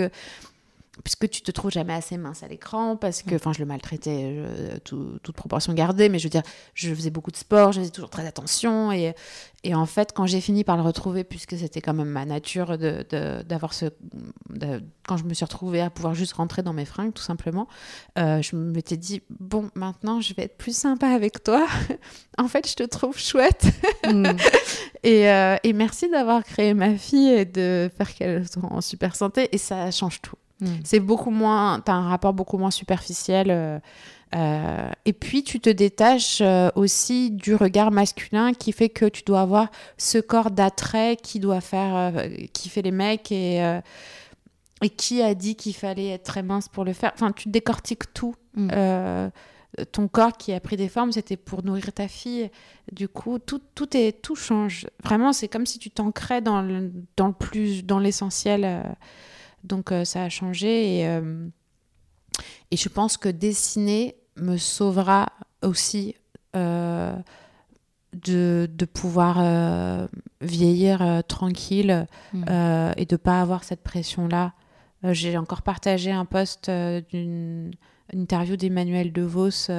puisque 1.04 1.30
tu 1.30 1.42
te 1.42 1.52
trouves 1.52 1.72
jamais 1.72 1.94
assez 1.94 2.18
mince 2.18 2.44
à 2.44 2.48
l'écran, 2.48 2.96
parce 2.96 3.24
que, 3.24 3.36
enfin, 3.36 3.52
je 3.54 3.60
le 3.60 3.66
maltraitais, 3.66 4.34
euh, 4.38 4.78
tout- 4.84 5.20
toute 5.22 5.36
proportion 5.36 5.74
gardée, 5.74 6.08
mais 6.10 6.20
je 6.20 6.24
veux 6.26 6.30
dire, 6.30 6.44
je 6.74 6.94
faisais 6.94 7.10
beaucoup 7.10 7.32
de 7.32 7.36
sport, 7.38 7.72
je 7.74 7.80
faisais 7.82 7.92
toujours 7.92 8.10
très 8.10 8.26
attention, 8.26 8.92
et, 8.92 9.14
et 9.66 9.76
en 9.76 9.86
fait, 9.86 10.14
quand 10.14 10.26
j'ai 10.26 10.40
fini 10.42 10.64
par 10.64 10.78
le 10.78 10.84
retrouver, 10.84 11.24
puisque 11.24 11.58
c'était 11.58 11.82
quand 11.82 11.94
même 11.94 12.08
ma 12.10 12.26
nature 12.26 12.78
de, 12.78 13.06
de- 13.10 13.42
d'avoir 13.44 13.74
ce, 13.74 13.86
de- 14.50 14.82
quand 15.08 15.18
je 15.18 15.26
me 15.26 15.34
suis 15.34 15.44
retrouvée 15.44 15.82
à 15.82 15.90
pouvoir 15.90 16.14
juste 16.16 16.34
rentrer 16.34 16.64
dans 16.64 16.74
mes 16.74 16.86
fringues, 16.86 17.14
tout 17.14 17.22
simplement, 17.24 17.68
euh, 18.18 18.42
je 18.42 18.56
m'étais 18.56 18.96
dit, 18.98 19.22
bon, 19.30 19.70
maintenant, 19.76 20.22
je 20.22 20.34
vais 20.34 20.44
être 20.44 20.58
plus 20.58 20.76
sympa 20.76 21.08
avec 21.10 21.44
toi. 21.44 21.68
en 22.38 22.48
fait, 22.48 22.70
je 22.70 22.76
te 22.76 22.84
trouve 22.84 23.18
chouette. 23.20 23.66
Mm. 24.10 24.26
Et, 25.06 25.30
euh, 25.30 25.58
et 25.64 25.74
merci 25.74 26.10
d'avoir 26.10 26.46
créé 26.46 26.74
ma 26.74 26.96
fille 26.96 27.28
et 27.28 27.44
de 27.44 27.92
faire 27.98 28.14
qu'elle 28.16 28.48
soit 28.50 28.64
en 28.72 28.80
super 28.80 29.18
santé. 29.18 29.50
Et 29.52 29.58
ça 29.58 29.92
change 29.92 30.22
tout. 30.22 30.38
Mm. 30.60 30.68
C'est 30.84 31.00
beaucoup 31.00 31.32
moins, 31.32 31.80
t'as 31.80 31.94
un 31.94 32.10
rapport 32.10 32.34
beaucoup 32.34 32.58
moins 32.58 32.72
superficiel. 32.72 33.48
euh, 33.50 33.80
euh, 34.36 34.90
et 35.06 35.14
puis 35.14 35.44
tu 35.44 35.60
te 35.60 35.70
détaches 35.70 36.42
euh, 36.42 36.72
aussi 36.76 37.30
du 37.30 37.54
regard 37.54 37.92
masculin 37.92 38.54
qui 38.54 38.72
fait 38.72 38.90
que 38.90 39.06
tu 39.06 39.22
dois 39.24 39.42
avoir 39.42 39.68
ce 40.00 40.18
corps 40.18 40.50
d'attrait 40.50 41.18
qui 41.18 41.40
doit 41.40 41.62
faire, 41.62 42.12
qui 42.52 42.70
fait 42.70 42.82
les 42.82 42.92
mecs 42.92 43.32
et 43.32 43.62
et 44.82 44.90
qui 44.90 45.22
a 45.22 45.34
dit 45.34 45.56
qu'il 45.56 45.76
fallait 45.76 46.10
être 46.10 46.24
très 46.24 46.44
mince 46.44 46.68
pour 46.68 46.84
le 46.84 46.94
faire. 46.94 47.12
Enfin, 47.14 47.32
tu 47.32 47.50
décortiques 47.50 48.14
tout. 48.14 48.36
Mm. 48.56 48.70
Euh, 48.74 49.30
ton 49.92 50.08
corps 50.08 50.38
qui 50.38 50.52
a 50.52 50.60
pris 50.60 50.78
des 50.78 50.90
formes, 50.90 51.12
c'était 51.12 51.38
pour 51.38 51.64
nourrir 51.64 51.92
ta 51.94 52.08
fille. 52.08 52.50
Du 52.92 53.08
coup, 53.08 53.40
tout, 53.40 53.62
tout, 53.76 53.96
est, 53.96 54.22
tout 54.22 54.36
change. 54.36 54.88
Vraiment, 55.04 55.32
c'est 55.32 55.48
comme 55.48 55.66
si 55.66 55.80
tu 55.80 55.90
t'ancrais 55.90 56.42
dans 56.42 56.62
le, 56.62 56.92
dans 57.18 57.28
le 57.28 57.34
plus, 57.34 57.86
dans 57.86 58.00
l'essentiel. 58.00 58.84
Donc, 59.64 59.92
euh, 59.92 60.04
ça 60.06 60.24
a 60.24 60.30
changé. 60.30 61.00
Et, 61.00 61.08
euh, 61.08 61.48
et 62.72 62.78
je 62.78 62.90
pense 62.90 63.18
que 63.18 63.30
dessiner 63.30 64.16
me 64.38 64.58
sauvera 64.58 65.28
aussi 65.62 66.16
euh, 66.56 67.16
de, 68.26 68.70
de 68.72 68.86
pouvoir 68.86 69.38
vieillir 70.42 71.24
tranquille 71.28 72.08
Mm. 72.34 72.46
euh, 72.50 72.94
et 72.98 73.06
de 73.06 73.16
pas 73.16 73.42
avoir 73.42 73.64
cette 73.64 73.82
pression-là. 73.82 74.54
J'ai 75.12 75.38
encore 75.38 75.62
partagé 75.64 76.12
un 76.12 76.26
post 76.26 76.70
d'une 76.70 77.72
une 78.12 78.20
interview 78.22 78.56
d'Emmanuel 78.58 79.12
DeVos 79.12 79.70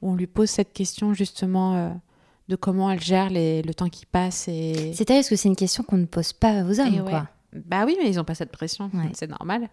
où 0.00 0.10
on 0.10 0.14
lui 0.14 0.26
pose 0.28 0.48
cette 0.50 0.72
question 0.72 1.12
justement 1.12 2.00
de 2.48 2.56
comment 2.56 2.90
elle 2.90 3.00
gère 3.00 3.30
les- 3.30 3.62
le 3.62 3.74
temps 3.74 3.88
qui 3.88 4.06
passe. 4.06 4.46
Et... 4.48 4.92
C'est 4.94 5.04
terrible 5.06 5.22
parce 5.22 5.28
que 5.30 5.36
c'est 5.36 5.48
une 5.48 5.56
question 5.56 5.82
qu'on 5.82 5.96
ne 5.96 6.04
pose 6.06 6.32
pas 6.32 6.62
aux 6.64 6.78
hommes, 6.78 6.94
Et 6.94 7.00
ouais. 7.00 7.12
Bah 7.52 7.84
oui, 7.86 7.96
mais 8.00 8.10
ils 8.10 8.16
n'ont 8.16 8.24
pas 8.24 8.34
cette 8.34 8.52
pression, 8.52 8.90
Ouais. 8.94 9.10
c'est 9.14 9.28
normal. 9.28 9.68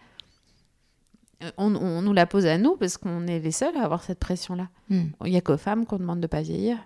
Euh, 1.44 1.52
On, 1.58 1.76
on 1.76 2.02
nous 2.02 2.14
la 2.14 2.26
pose 2.26 2.46
à 2.48 2.58
nous 2.58 2.76
parce 2.78 2.98
qu'on 2.98 3.28
est 3.28 3.40
les 3.40 3.52
seuls 3.52 3.78
à 3.78 3.84
avoir 3.84 4.04
cette 4.04 4.20
pression-là. 4.20 4.70
Mm. 4.90 5.02
Il 5.26 5.32
n'y 5.32 5.38
a 5.38 5.42
qu'aux 5.42 5.58
femmes 5.58 5.86
qu'on 5.86 5.98
demande 6.00 6.20
de 6.22 6.28
pas 6.28 6.42
vieillir. 6.42 6.78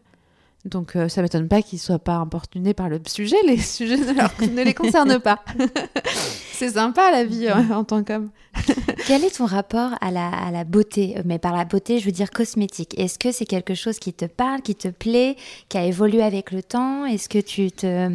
Donc 0.65 0.95
euh, 0.95 1.09
ça 1.09 1.21
m'étonne 1.23 1.47
pas 1.47 1.61
qu'ils 1.63 1.79
soient 1.79 1.97
pas 1.99 2.15
importunés 2.15 2.73
par 2.73 2.87
le 2.89 2.99
sujet. 3.07 3.37
Les 3.47 3.57
sujets 3.61 3.97
ne, 3.97 4.13
leur- 4.13 4.31
ne 4.39 4.61
les 4.63 4.73
concernent 4.73 5.19
pas. 5.19 5.43
c'est 6.53 6.69
sympa 6.71 7.11
la 7.11 7.23
vie 7.23 7.47
euh, 7.47 7.73
en 7.73 7.83
tant 7.83 8.03
qu'homme. 8.03 8.29
Quel 9.07 9.23
est 9.23 9.37
ton 9.37 9.45
rapport 9.45 9.91
à 10.01 10.11
la, 10.11 10.27
à 10.29 10.51
la 10.51 10.63
beauté? 10.65 11.15
Euh, 11.17 11.21
Mais 11.25 11.39
par 11.39 11.55
la 11.55 11.63
beauté, 11.65 11.99
je 11.99 12.05
veux 12.05 12.11
dire 12.11 12.29
cosmétique. 12.31 12.93
Est-ce 12.99 13.17
que 13.17 13.31
c'est 13.31 13.45
quelque 13.45 13.73
chose 13.75 13.97
qui 13.97 14.11
te 14.13 14.25
parle, 14.25 14.61
qui 14.61 14.75
te 14.75 14.89
plaît, 14.89 15.35
qui 15.69 15.77
a 15.77 15.85
évolué 15.85 16.21
avec 16.21 16.51
le 16.51 16.61
temps? 16.61 17.05
Est-ce 17.05 17.29
que 17.29 17.39
tu 17.39 17.71
te 17.71 18.09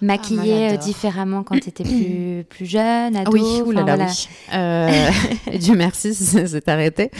maquillais 0.00 0.38
euh, 0.54 0.68
j'adore. 0.70 0.84
différemment 0.84 1.42
quand 1.42 1.58
tu 1.60 1.68
étais 1.68 1.82
plus, 1.84 2.44
plus 2.48 2.66
jeune, 2.66 3.16
ado? 3.16 3.32
Oui, 3.32 3.60
oulala, 3.66 3.96
voilà. 3.96 4.10
oui. 4.10 4.28
Euh, 4.54 5.10
Dieu 5.58 5.74
merci, 5.74 6.14
c'est 6.14 6.68
arrêté. 6.68 7.10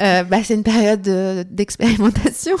Euh, 0.00 0.22
bah, 0.24 0.44
c'est 0.44 0.54
une 0.54 0.62
période 0.62 1.00
de- 1.02 1.44
d'expérimentation. 1.50 2.56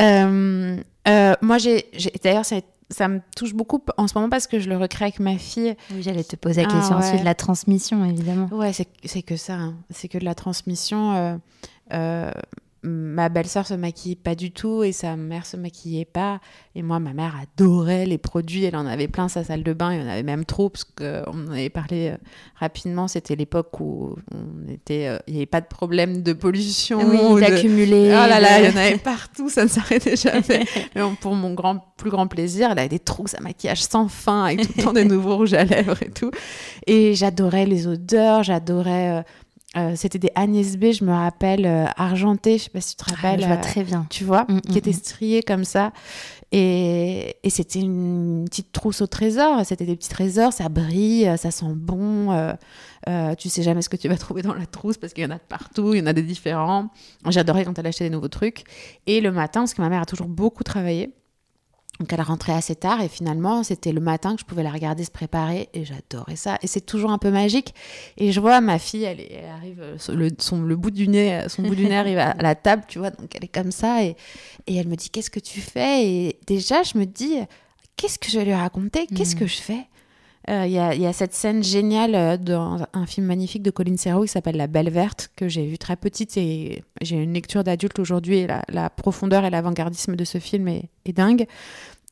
Euh, 0.00 0.76
euh, 1.08 1.34
moi, 1.42 1.58
j'ai, 1.58 1.86
d'ailleurs, 2.22 2.44
ça, 2.44 2.56
ça 2.90 3.08
me 3.08 3.20
touche 3.36 3.54
beaucoup 3.54 3.82
en 3.96 4.08
ce 4.08 4.14
moment 4.16 4.28
parce 4.28 4.46
que 4.46 4.58
je 4.58 4.68
le 4.68 4.76
recrée 4.76 5.04
avec 5.06 5.20
ma 5.20 5.36
fille. 5.38 5.74
Oui, 5.92 6.02
j'allais 6.02 6.24
te 6.24 6.36
poser 6.36 6.62
la 6.62 6.68
Ah, 6.70 6.76
question 6.76 6.96
ensuite 6.96 7.14
ouais. 7.14 7.20
de 7.20 7.24
la 7.24 7.34
transmission, 7.34 8.04
évidemment. 8.04 8.48
Ouais, 8.52 8.72
c'est 8.72 9.22
que 9.22 9.36
ça. 9.36 9.54
hein. 9.54 9.74
C'est 9.90 10.08
que 10.08 10.18
de 10.18 10.24
la 10.24 10.34
transmission. 10.34 11.38
euh, 11.92 12.30
ma 12.82 13.28
belle-sœur 13.28 13.66
se 13.66 13.74
maquille 13.74 14.16
pas 14.16 14.34
du 14.34 14.52
tout 14.52 14.82
et 14.82 14.92
sa 14.92 15.14
mère 15.16 15.44
se 15.44 15.56
maquillait 15.58 16.06
pas. 16.06 16.40
Et 16.74 16.82
moi, 16.82 16.98
ma 16.98 17.12
mère 17.12 17.34
adorait 17.40 18.06
les 18.06 18.16
produits. 18.16 18.64
Elle 18.64 18.76
en 18.76 18.86
avait 18.86 19.08
plein 19.08 19.28
sa 19.28 19.44
salle 19.44 19.62
de 19.62 19.72
bain. 19.74 19.92
Il 19.92 20.00
y 20.00 20.04
en 20.04 20.08
avait 20.08 20.22
même 20.22 20.44
trop 20.46 20.70
parce 20.70 20.84
qu'on 20.84 21.48
en 21.48 21.50
avait 21.52 21.68
parlé 21.68 22.08
euh, 22.08 22.16
rapidement. 22.56 23.06
C'était 23.08 23.36
l'époque 23.36 23.78
où 23.80 24.14
on 24.32 24.70
était, 24.72 25.08
euh, 25.08 25.18
il 25.26 25.34
n'y 25.34 25.38
avait 25.40 25.46
pas 25.46 25.60
de 25.60 25.66
problème 25.66 26.22
de 26.22 26.32
pollution. 26.32 27.00
Oui, 27.06 27.34
de- 27.34 27.40
d'accumuler. 27.40 28.08
Oh 28.12 28.26
là 28.28 28.40
là, 28.40 28.60
il 28.60 28.70
y 28.70 28.72
en 28.72 28.76
avait 28.76 28.96
partout, 28.98 29.48
ça 29.50 29.64
ne 29.64 29.68
s'arrêtait 29.68 30.16
jamais. 30.16 30.64
Mais 30.94 31.02
bon, 31.02 31.14
pour 31.16 31.34
mon 31.34 31.52
grand, 31.52 31.92
plus 31.98 32.10
grand 32.10 32.28
plaisir, 32.28 32.70
elle 32.72 32.78
avait 32.78 32.88
des 32.88 32.98
trousses 32.98 33.34
à 33.34 33.40
maquillage 33.40 33.82
sans 33.82 34.08
fin, 34.08 34.44
avec 34.44 34.62
tout 34.66 34.72
le 34.78 34.82
temps 34.84 34.92
des 34.94 35.04
nouveaux 35.04 35.36
rouges 35.36 35.54
à 35.54 35.64
lèvres 35.64 36.02
et 36.02 36.10
tout. 36.10 36.30
Et 36.86 37.14
j'adorais 37.14 37.66
les 37.66 37.86
odeurs, 37.86 38.42
j'adorais. 38.42 39.18
euh, 39.18 39.22
euh, 39.76 39.92
C'était 39.96 40.18
des 40.18 40.30
Agnès 40.34 40.76
B, 40.76 40.92
je 40.92 41.04
me 41.04 41.12
rappelle, 41.12 41.64
euh, 41.66 41.86
argentées, 41.96 42.58
je 42.58 42.64
sais 42.64 42.70
pas 42.70 42.80
si 42.80 42.96
tu 42.96 43.04
te 43.04 43.10
Ah, 43.10 43.14
rappelles. 43.16 43.40
je 43.42 43.46
vois 43.46 43.56
euh, 43.56 43.60
très 43.60 43.82
bien. 43.84 44.06
tu 44.10 44.24
vois, 44.24 44.44
Mm, 44.48 44.60
qui 44.62 44.72
mm, 44.74 44.78
étaient 44.78 44.90
mm. 44.90 44.94
striées 44.94 45.42
comme 45.42 45.64
ça. 45.64 45.92
Et, 46.52 47.36
et 47.44 47.50
c'était 47.50 47.78
une 47.80 48.44
petite 48.48 48.72
trousse 48.72 49.00
au 49.02 49.06
trésor. 49.06 49.64
C'était 49.64 49.86
des 49.86 49.94
petits 49.96 50.08
trésors, 50.08 50.52
ça 50.52 50.68
brille, 50.68 51.30
ça 51.36 51.50
sent 51.52 51.66
bon. 51.74 52.32
euh, 52.32 52.52
euh, 53.08 53.34
tu 53.36 53.48
sais 53.48 53.62
jamais 53.62 53.82
ce 53.82 53.88
que 53.88 53.96
tu 53.96 54.08
vas 54.08 54.16
trouver 54.16 54.42
dans 54.42 54.52
la 54.54 54.66
trousse 54.66 54.98
parce 54.98 55.12
qu'il 55.14 55.22
y 55.22 55.26
en 55.26 55.30
a 55.30 55.36
de 55.36 55.40
partout, 55.48 55.94
il 55.94 56.00
y 56.00 56.02
en 56.02 56.06
a 56.06 56.12
des 56.12 56.22
différents. 56.22 56.88
J'adorais 57.28 57.64
quand 57.64 57.78
elle 57.78 57.86
achetait 57.86 58.04
des 58.04 58.10
nouveaux 58.10 58.28
trucs. 58.28 58.64
Et 59.06 59.20
le 59.20 59.30
matin, 59.30 59.60
parce 59.60 59.74
que 59.74 59.80
ma 59.82 59.88
mère 59.88 60.02
a 60.02 60.06
toujours 60.06 60.26
beaucoup 60.28 60.64
travaillé. 60.64 61.14
Donc 62.00 62.12
elle 62.14 62.22
rentrait 62.22 62.54
assez 62.54 62.74
tard 62.74 63.02
et 63.02 63.08
finalement 63.08 63.62
c'était 63.62 63.92
le 63.92 64.00
matin 64.00 64.34
que 64.34 64.40
je 64.40 64.46
pouvais 64.46 64.62
la 64.62 64.70
regarder 64.70 65.04
se 65.04 65.10
préparer 65.10 65.68
et 65.74 65.84
j'adorais 65.84 66.34
ça. 66.36 66.58
Et 66.62 66.66
c'est 66.66 66.80
toujours 66.80 67.10
un 67.10 67.18
peu 67.18 67.30
magique. 67.30 67.74
Et 68.16 68.32
je 68.32 68.40
vois 68.40 68.60
ma 68.62 68.78
fille 68.78 69.04
elle, 69.04 69.20
arrive 69.54 69.80
euh, 69.82 69.96
le, 70.08 70.30
son, 70.38 70.62
le 70.62 70.76
bout 70.76 70.90
du 70.90 71.06
nez 71.08 71.44
son 71.48 71.62
bout 71.62 71.74
du 71.74 71.84
nez 71.84 71.96
arrive 72.04 72.18
à, 72.18 72.30
à 72.30 72.42
la 72.42 72.54
table 72.54 72.84
tu 72.88 72.98
vois 72.98 73.10
donc 73.10 73.36
elle 73.36 73.44
est 73.44 73.48
comme 73.54 73.70
ça 73.70 74.02
et, 74.02 74.16
et 74.66 74.76
elle 74.76 74.88
me 74.88 74.96
dit 74.96 75.10
qu'est-ce 75.10 75.30
que 75.30 75.40
tu 75.40 75.60
fais? 75.60 76.06
Et 76.08 76.38
déjà 76.46 76.82
je 76.82 76.96
me 76.98 77.04
dis 77.04 77.34
qu'est-ce 77.96 78.18
que 78.18 78.30
je 78.30 78.38
vais 78.38 78.46
lui 78.46 78.54
raconter? 78.54 79.06
Qu'est-ce 79.06 79.34
Mhm. 79.34 79.40
que 79.40 79.46
je 79.46 79.60
fais? 79.60 79.86
Euh, 80.48 80.64
Il 80.66 80.72
y, 80.72 80.78
a, 80.78 80.94
il 80.94 81.00
y 81.02 81.06
a 81.06 81.12
cette 81.12 81.34
scène 81.34 81.62
géniale 81.62 82.14
euh, 82.14 82.36
dans 82.38 82.78
un 82.94 83.06
film 83.06 83.26
magnifique 83.26 83.62
de 83.62 83.70
Colin 83.70 83.96
Serrault 83.98 84.22
qui 84.22 84.28
s'appelle 84.28 84.56
La 84.56 84.66
Belle 84.68 84.88
Verte, 84.90 85.30
que 85.36 85.48
j'ai 85.48 85.66
vu 85.66 85.76
très 85.76 85.96
petite 85.96 86.36
et 86.38 86.82
j'ai 87.02 87.16
une 87.22 87.34
lecture 87.34 87.62
d'adulte 87.62 87.98
aujourd'hui 87.98 88.38
et 88.38 88.46
la, 88.46 88.62
la 88.68 88.88
profondeur 88.90 89.44
et 89.44 89.50
l'avant-gardisme 89.50 90.16
de 90.16 90.24
ce 90.24 90.38
film 90.38 90.66
est, 90.68 90.88
est 91.04 91.12
dingue. 91.12 91.46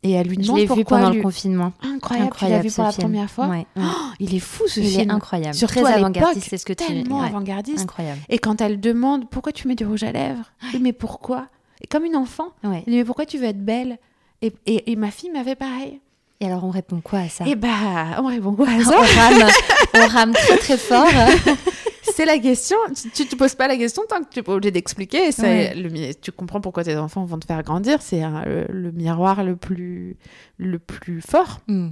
Et 0.04 0.12
elle 0.12 0.28
lui 0.28 0.36
Je 0.36 0.42
demande 0.42 0.56
l'ai 0.58 0.62
vu 0.62 0.68
pourquoi 0.68 0.98
pendant 0.98 1.10
lui- 1.10 1.16
le 1.16 1.22
confinement. 1.22 1.72
Incroyable, 1.82 2.30
tu 2.38 2.44
l'as 2.46 2.60
vu 2.60 2.70
pour 2.70 2.84
la 2.84 2.92
film. 2.92 3.02
première 3.08 3.30
fois 3.30 3.48
Ouais, 3.48 3.66
ouais. 3.76 3.82
Oh, 3.82 4.10
Il 4.20 4.34
est 4.34 4.38
fou 4.38 4.68
ce 4.68 4.78
Il 4.78 4.86
film. 4.86 5.10
est 5.10 5.12
incroyable. 5.12 5.54
Surtout 5.54 5.80
Très 5.80 5.92
avant-gardiste, 5.94 6.46
c'est 6.50 6.58
ce 6.58 6.64
que 6.66 6.72
tu 6.72 6.86
tellement 6.86 7.20
ouais, 7.20 7.26
avant-gardiste. 7.28 7.80
Incroyable. 7.80 8.20
Et 8.28 8.38
quand 8.38 8.60
elle 8.60 8.78
demande 8.78 9.28
pourquoi 9.28 9.50
tu 9.52 9.66
mets 9.66 9.74
du 9.74 9.84
rouge 9.86 10.04
à 10.04 10.12
lèvres, 10.12 10.52
oui, 10.72 10.78
mais 10.80 10.92
pourquoi? 10.92 11.48
Comme 11.90 12.04
une 12.04 12.14
enfant, 12.16 12.48
Ouais. 12.62 12.84
elle 12.86 12.92
dit 12.92 12.98
mais 12.98 13.04
pourquoi 13.04 13.26
tu 13.26 13.38
veux 13.38 13.46
être 13.46 13.64
belle? 13.64 13.98
Et, 14.42 14.52
et, 14.66 14.92
et 14.92 14.96
ma 14.96 15.10
fille 15.10 15.30
m'avait 15.30 15.56
pareil. 15.56 16.00
Et 16.40 16.46
alors, 16.46 16.64
on 16.64 16.70
répond 16.70 17.00
quoi 17.00 17.20
à 17.20 17.28
ça? 17.28 17.46
Et 17.46 17.56
bah, 17.56 18.20
on 18.22 18.26
répond 18.26 18.54
quoi 18.54 18.68
à 18.68 18.76
on, 18.76 18.82
ça 18.84 18.96
rame, 18.96 19.48
on 19.94 20.06
rame 20.08 20.32
très 20.32 20.56
très 20.58 20.78
fort. 20.78 21.08
C'est 22.14 22.24
la 22.24 22.38
question. 22.38 22.76
Tu- 23.14 23.26
te 23.26 23.36
poses 23.36 23.54
pas 23.54 23.68
la 23.68 23.76
question 23.76 24.02
tant 24.08 24.20
que 24.22 24.28
tu 24.30 24.38
n'es 24.38 24.42
pas 24.42 24.52
obligé 24.54 24.70
d'expliquer. 24.70 25.30
Ouais. 25.38 25.74
le 25.74 26.12
tu 26.14 26.32
comprends 26.32 26.60
pourquoi 26.60 26.82
tes 26.84 26.96
enfants 26.96 27.24
vont 27.24 27.38
te 27.38 27.46
faire 27.46 27.62
grandir. 27.62 28.00
C'est 28.02 28.22
un- 28.22 28.44
le, 28.44 28.66
le 28.68 28.92
miroir 28.92 29.44
le 29.44 29.56
plus, 29.56 30.16
le 30.58 30.78
plus 30.78 31.20
fort. 31.20 31.60
Mm. 31.68 31.88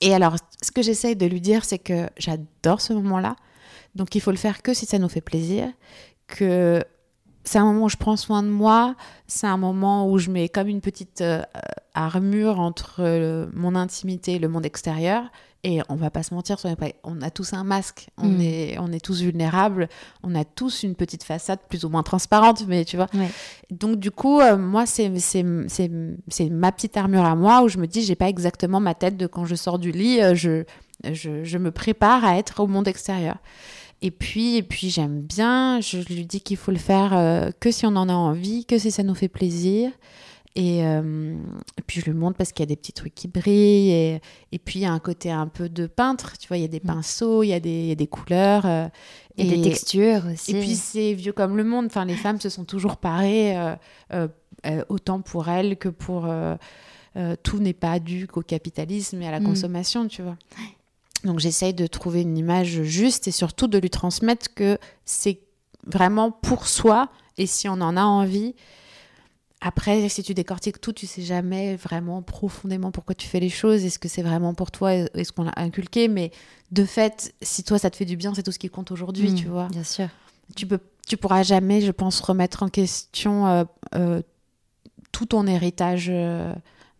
Et 0.00 0.14
alors, 0.14 0.36
ce 0.62 0.70
que 0.70 0.82
j'essaye 0.82 1.16
de 1.16 1.26
lui 1.26 1.40
dire, 1.40 1.64
c'est 1.64 1.78
que 1.78 2.08
j'adore 2.18 2.80
ce 2.80 2.92
moment-là. 2.92 3.34
Donc, 3.94 4.14
il 4.14 4.20
faut 4.20 4.30
le 4.30 4.36
faire 4.36 4.62
que 4.62 4.72
si 4.74 4.86
ça 4.86 4.98
nous 4.98 5.08
fait 5.08 5.20
plaisir. 5.20 5.68
Que 6.26 6.82
c'est 7.44 7.58
un 7.58 7.64
moment 7.64 7.84
où 7.86 7.88
je 7.88 7.96
prends 7.96 8.16
soin 8.16 8.42
de 8.42 8.48
moi. 8.48 8.94
C'est 9.26 9.46
un 9.46 9.56
moment 9.56 10.08
où 10.10 10.18
je 10.18 10.30
mets 10.30 10.48
comme 10.48 10.68
une 10.68 10.80
petite 10.80 11.20
euh, 11.20 11.42
armure 11.94 12.60
entre 12.60 12.96
euh, 13.00 13.46
mon 13.54 13.74
intimité 13.74 14.34
et 14.34 14.38
le 14.38 14.48
monde 14.48 14.66
extérieur. 14.66 15.24
Et 15.62 15.80
on 15.90 15.94
va 15.94 16.08
pas 16.10 16.22
se 16.22 16.32
mentir, 16.32 16.56
on 17.04 17.20
a 17.20 17.28
tous 17.30 17.52
un 17.52 17.64
masque. 17.64 18.08
On, 18.16 18.28
Mm. 18.28 18.40
est, 18.40 18.78
on 18.78 18.92
est 18.92 19.04
tous 19.04 19.20
vulnérables. 19.20 19.90
On 20.22 20.34
a 20.34 20.42
tous 20.44 20.84
une 20.84 20.94
petite 20.94 21.22
façade 21.22 21.58
plus 21.68 21.84
ou 21.84 21.90
moins 21.90 22.02
transparente, 22.02 22.64
mais 22.66 22.86
tu 22.86 22.96
vois. 22.96 23.08
Ouais. 23.12 23.28
Donc 23.70 23.98
du 23.98 24.10
coup, 24.10 24.40
euh, 24.40 24.56
moi, 24.56 24.86
c'est 24.86 25.10
ma 26.50 26.72
petite 26.72 26.96
armure 26.96 27.24
à 27.26 27.36
moi 27.36 27.62
où 27.62 27.68
je 27.68 27.76
me 27.78 27.86
dis, 27.86 28.02
j'ai 28.02 28.14
pas 28.14 28.28
exactement 28.28 28.80
ma 28.80 28.94
tête 28.94 29.18
de 29.18 29.26
quand 29.26 29.44
je 29.44 29.54
sors 29.54 29.78
du 29.78 29.92
lit, 29.92 30.22
euh, 30.22 30.34
je, 30.34 30.64
je, 31.12 31.44
je 31.44 31.58
me 31.58 31.70
prépare 31.70 32.24
à 32.24 32.38
être 32.38 32.60
au 32.60 32.66
monde 32.66 32.88
extérieur. 32.88 33.36
Et 34.02 34.10
puis, 34.10 34.56
et 34.56 34.62
puis 34.62 34.88
j'aime 34.90 35.20
bien, 35.20 35.80
je 35.80 35.98
lui 35.98 36.24
dis 36.24 36.40
qu'il 36.40 36.56
faut 36.56 36.70
le 36.70 36.78
faire 36.78 37.14
euh, 37.16 37.50
que 37.60 37.70
si 37.70 37.84
on 37.86 37.96
en 37.96 38.08
a 38.08 38.14
envie, 38.14 38.64
que 38.64 38.78
si 38.78 38.90
ça 38.90 39.02
nous 39.02 39.14
fait 39.14 39.28
plaisir. 39.28 39.90
Et, 40.56 40.84
euh, 40.84 41.36
et 41.78 41.82
puis 41.86 42.00
je 42.00 42.06
lui 42.06 42.14
montre 42.18 42.36
parce 42.36 42.50
qu'il 42.52 42.62
y 42.62 42.64
a 42.64 42.66
des 42.66 42.76
petits 42.76 42.92
trucs 42.94 43.14
qui 43.14 43.28
brillent. 43.28 43.90
Et, 43.92 44.20
et 44.52 44.58
puis 44.58 44.80
il 44.80 44.82
y 44.82 44.86
a 44.86 44.92
un 44.92 44.98
côté 44.98 45.30
un 45.30 45.46
peu 45.46 45.68
de 45.68 45.86
peintre, 45.86 46.36
tu 46.38 46.48
vois, 46.48 46.56
il 46.56 46.62
y 46.62 46.64
a 46.64 46.68
des 46.68 46.80
Mm. 46.82 46.86
pinceaux, 46.86 47.42
il 47.42 47.48
y, 47.48 47.52
a 47.52 47.60
des- 47.60 47.68
il 47.70 47.86
y 47.86 47.92
a 47.92 47.94
des 47.94 48.06
couleurs. 48.06 48.64
euh, 48.66 48.88
Et, 49.36 49.44
des 49.44 49.60
textures 49.62 50.22
aussi. 50.32 50.50
et 50.56 50.60
puis 50.60 50.74
c'est 50.74 51.12
vieux 51.14 51.32
comme 51.32 51.56
le 51.56 51.64
monde. 51.64 51.86
Enfin, 51.86 52.04
les 52.04 52.16
femmes 52.16 52.40
se 52.40 52.48
sont 52.48 52.64
toujours 52.64 52.96
parées, 52.98 53.54
autant 54.88 55.20
pour 55.20 55.48
elles 55.48 55.76
que 55.78 55.88
pour 55.88 56.28
tout 57.42 57.58
n'est 57.58 57.72
pas 57.72 57.98
dû 58.00 58.26
qu'au 58.26 58.42
capitalisme 58.42 59.20
et 59.22 59.28
à 59.28 59.30
la 59.30 59.40
Mm. 59.40 59.44
consommation, 59.44 60.08
tu 60.08 60.22
vois. 60.22 60.36
Donc 61.24 61.38
j'essaye 61.38 61.74
de 61.74 61.86
trouver 61.86 62.22
une 62.22 62.38
image 62.38 62.82
juste 62.82 63.28
et 63.28 63.30
surtout 63.30 63.66
de 63.66 63.78
lui 63.78 63.90
transmettre 63.90 64.54
que 64.54 64.78
c'est 65.04 65.40
vraiment 65.86 66.30
pour 66.30 66.66
soi 66.66 67.08
et 67.36 67.46
si 67.46 67.68
on 67.68 67.80
en 67.80 67.96
a 67.96 68.02
envie. 68.02 68.54
après, 69.62 70.08
si 70.08 70.22
tu 70.22 70.32
décortiques 70.32 70.80
tout, 70.80 70.92
tu 70.92 71.06
sais 71.06 71.20
jamais 71.20 71.76
vraiment 71.76 72.22
profondément 72.22 72.90
pourquoi 72.90 73.14
tu 73.14 73.26
fais 73.28 73.40
les 73.40 73.50
choses. 73.50 73.84
Est-ce 73.84 73.98
que 73.98 74.08
c'est 74.08 74.22
vraiment 74.22 74.54
pour 74.54 74.70
toi? 74.70 74.94
Est-ce 74.94 75.32
qu'on 75.32 75.42
l'a 75.44 75.52
inculqué? 75.56 76.08
Mais 76.08 76.30
de 76.70 76.84
fait, 76.84 77.34
si 77.42 77.62
toi, 77.62 77.78
ça 77.78 77.90
te 77.90 77.96
fait 77.96 78.06
du 78.06 78.16
bien, 78.16 78.34
c'est 78.34 78.42
tout 78.42 78.52
ce 78.52 78.58
qui 78.58 78.70
compte 78.70 78.90
aujourd'hui, 78.90 79.32
Mm, 79.32 79.34
tu 79.34 79.48
vois. 79.48 79.68
Bien 79.68 79.84
sûr. 79.84 80.08
Tu 80.56 80.66
peux, 80.66 80.78
tu 81.06 81.18
pourras 81.18 81.42
jamais, 81.42 81.82
je 81.82 81.90
pense, 81.92 82.20
remettre 82.20 82.62
en 82.62 82.68
question 82.68 83.46
euh, 83.46 83.64
euh, 83.94 84.22
tout 85.12 85.26
ton 85.26 85.46
héritage 85.46 86.06
euh, 86.08 86.54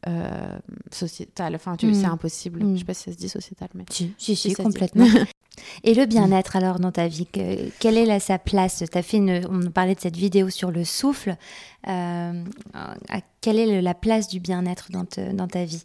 euh, 0.09 0.59
sociétal. 0.91 1.55
Enfin, 1.55 1.77
tu, 1.77 1.87
Mm. 1.87 1.95
c'est 1.95 2.07
impossible. 2.07 2.65
Mm. 2.65 2.75
Je 2.75 2.79
sais 2.81 2.85
pas 2.85 2.95
si 2.95 3.05
ça 3.05 3.13
se 3.13 3.17
dit 3.19 3.29
sociétal, 3.29 3.69
mais. 3.75 3.85
Si, 3.91 4.15
si, 4.19 4.37
si, 4.37 4.53
complètement. 4.55 5.07
Et 5.85 5.93
le 5.95 6.07
bien-être 6.07 6.57
alors 6.57 6.79
dans 6.79 6.93
ta 6.93 7.07
vie, 7.07 7.27
que- 7.27 7.69
quelle 7.81 7.99
est 7.99 8.07
là, 8.07 8.19
sa 8.19 8.39
place? 8.39 8.83
T'as 8.91 9.03
fait 9.03 9.19
une, 9.19 9.43
on 9.51 9.71
parlait 9.71 9.95
de 9.95 10.01
cette 10.01 10.17
vidéo 10.17 10.49
sur 10.49 10.71
le 10.71 10.85
souffle. 10.85 11.37
Euh, 11.89 12.45
quelle 13.43 13.59
est 13.59 13.67
le- 13.67 13.81
la 13.81 13.93
place 13.95 14.29
du 14.29 14.41
bien-être 14.41 14.91
dans, 14.91 15.05
te- 15.05 15.33
dans 15.33 15.49
ta 15.49 15.65
vie? 15.65 15.83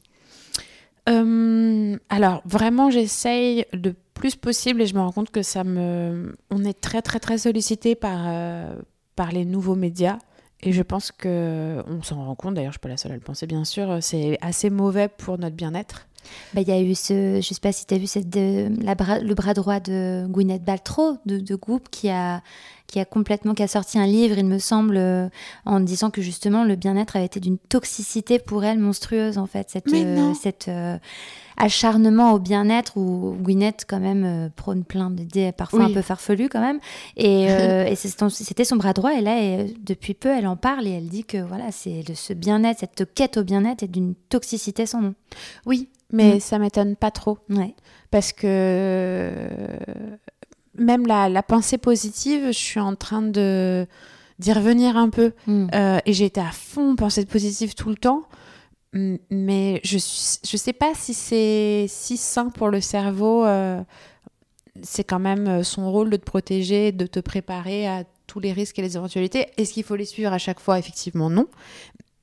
Euh, 1.07 1.97
alors 2.09 2.41
vraiment, 2.45 2.89
j'essaye 2.89 3.65
le 3.73 3.93
plus 4.13 4.35
possible 4.35 4.81
et 4.81 4.87
je 4.87 4.95
me 4.95 5.01
rends 5.01 5.11
compte 5.11 5.29
que 5.29 5.43
ça 5.43 5.63
me, 5.63 6.35
on 6.49 6.63
est 6.63 6.79
très 6.79 7.01
très 7.01 7.19
très 7.19 7.37
sollicité 7.37 7.95
par 7.95 8.23
euh, 8.27 8.75
par 9.15 9.31
les 9.31 9.45
nouveaux 9.45 9.75
médias 9.75 10.17
et 10.65 10.71
je 10.71 10.81
pense 10.81 11.11
que 11.11 11.83
on 11.87 12.01
s'en 12.01 12.25
rend 12.25 12.35
compte. 12.35 12.55
D'ailleurs, 12.55 12.71
je 12.71 12.77
suis 12.77 12.81
pas 12.81 12.89
la 12.89 12.97
seule 12.97 13.11
à 13.11 13.15
le 13.15 13.21
penser, 13.21 13.45
bien 13.45 13.63
sûr. 13.63 13.99
C'est 14.01 14.37
assez 14.41 14.71
mauvais 14.71 15.07
pour 15.07 15.37
notre 15.37 15.55
bien-être. 15.55 16.07
Bah, 16.53 16.61
Il 16.61 16.67
y 16.67 16.71
a 16.71 16.81
eu 16.81 16.95
ce, 16.95 17.39
je 17.41 17.47
sais 17.53 17.59
pas 17.61 17.71
si 17.71 17.85
tu 17.85 17.93
as 17.93 17.97
vu 17.97 18.07
cette, 18.07 18.29
de, 18.29 18.69
la 18.83 18.95
bras- 18.95 19.19
le 19.19 19.33
bras 19.35 19.53
droit 19.53 19.79
de 19.79 20.25
Gwyneth 20.27 20.63
Paltrow 20.65 21.17
de, 21.25 21.37
de 21.39 21.55
Goop 21.55 21.89
qui 21.89 22.09
a, 22.09 22.41
qui 22.87 22.99
a 22.99 23.05
complètement 23.05 23.53
qui 23.53 23.63
a 23.63 23.67
sorti 23.67 23.97
un 23.97 24.05
livre, 24.05 24.37
il 24.37 24.45
me 24.45 24.59
semble, 24.59 24.97
euh, 24.97 25.27
en 25.65 25.79
disant 25.79 26.09
que 26.11 26.21
justement 26.21 26.63
le 26.63 26.75
bien-être 26.75 27.15
avait 27.15 27.25
été 27.25 27.39
d'une 27.39 27.57
toxicité 27.57 28.39
pour 28.39 28.63
elle 28.63 28.79
monstrueuse 28.79 29.37
en 29.37 29.45
fait, 29.47 29.69
cette, 29.69 29.87
euh, 29.93 30.33
cette 30.39 30.67
euh, 30.67 30.97
acharnement 31.57 32.33
au 32.33 32.39
bien-être 32.39 32.97
où 32.97 33.35
Gwyneth 33.41 33.85
quand 33.87 33.99
même 33.99 34.23
euh, 34.25 34.49
prône 34.55 34.83
plein 34.83 35.09
d'idées 35.09 35.51
parfois 35.51 35.79
Oui. 35.85 35.91
un 35.91 35.93
peu 35.93 36.01
farfelues 36.01 36.49
quand 36.49 36.59
même 36.61 36.79
et, 37.15 37.47
c'était 37.95 38.65
son 38.65 38.75
bras 38.75 38.93
droit 38.93 39.13
et 39.13 39.21
là 39.21 39.41
et, 39.41 39.73
depuis 39.83 40.13
peu 40.13 40.29
elle 40.29 40.47
en 40.47 40.57
parle 40.57 40.85
et 40.87 40.91
elle 40.91 41.07
dit 41.07 41.23
que 41.23 41.37
voilà 41.37 41.71
c'est 41.71 42.03
de 42.03 42.13
ce 42.13 42.33
bien-être, 42.33 42.79
cette 42.79 43.13
quête 43.13 43.37
au 43.37 43.43
bien-être 43.43 43.83
est 43.83 43.87
d'une 43.87 44.15
toxicité 44.29 44.85
sans 44.85 45.01
nom. 45.01 45.15
Oui, 45.65 45.89
mais 46.11 46.35
Mm. 46.35 46.39
ça 46.39 46.59
m'étonne 46.59 46.95
pas 46.95 47.11
trop 47.11 47.37
Ouais. 47.49 47.75
parce 48.11 48.31
que 48.31 48.45
euh, 48.45 49.77
même 50.77 51.07
la, 51.07 51.29
la 51.29 51.43
pensée 51.43 51.77
positive, 51.77 52.47
je 52.47 52.51
suis 52.57 52.79
en 52.79 52.95
train 52.95 53.21
de 53.21 53.87
d'y 54.39 54.51
revenir 54.51 54.97
un 54.97 55.09
peu. 55.09 55.31
Mm. 55.47 55.67
Euh, 55.73 55.99
et 56.05 56.13
j'ai 56.13 56.25
été 56.25 56.41
à 56.41 56.51
fond 56.51 56.95
pensée 56.95 57.25
positive 57.25 57.73
tout 57.73 57.89
le 57.89 57.95
temps. 57.95 58.23
Mais 59.29 59.81
je 59.83 59.97
je 59.97 60.57
sais 60.57 60.71
pas 60.73 60.93
si 60.95 61.13
c'est 61.13 61.85
si 61.89 62.15
sain 62.17 62.49
pour 62.49 62.69
le 62.69 62.79
cerveau. 62.81 63.45
euh, 63.45 63.81
c'est 64.83 65.03
quand 65.05 65.19
même 65.19 65.63
son 65.63 65.89
rôle 65.91 66.09
de 66.09 66.17
te 66.17 66.25
protéger, 66.25 66.91
de 66.91 67.05
te 67.07 67.19
préparer 67.21 67.87
à 67.87 68.03
tous 68.27 68.39
les 68.41 68.51
risques 68.51 68.77
et 68.79 68.81
les 68.81 68.97
éventualités. 68.97 69.47
Est-ce 69.57 69.71
qu'il 69.73 69.83
faut 69.83 69.95
les 69.95 70.03
suivre 70.05 70.33
à 70.33 70.37
chaque 70.37 70.59
fois? 70.59 70.77
Effectivement, 70.79 71.29
non. 71.29 71.47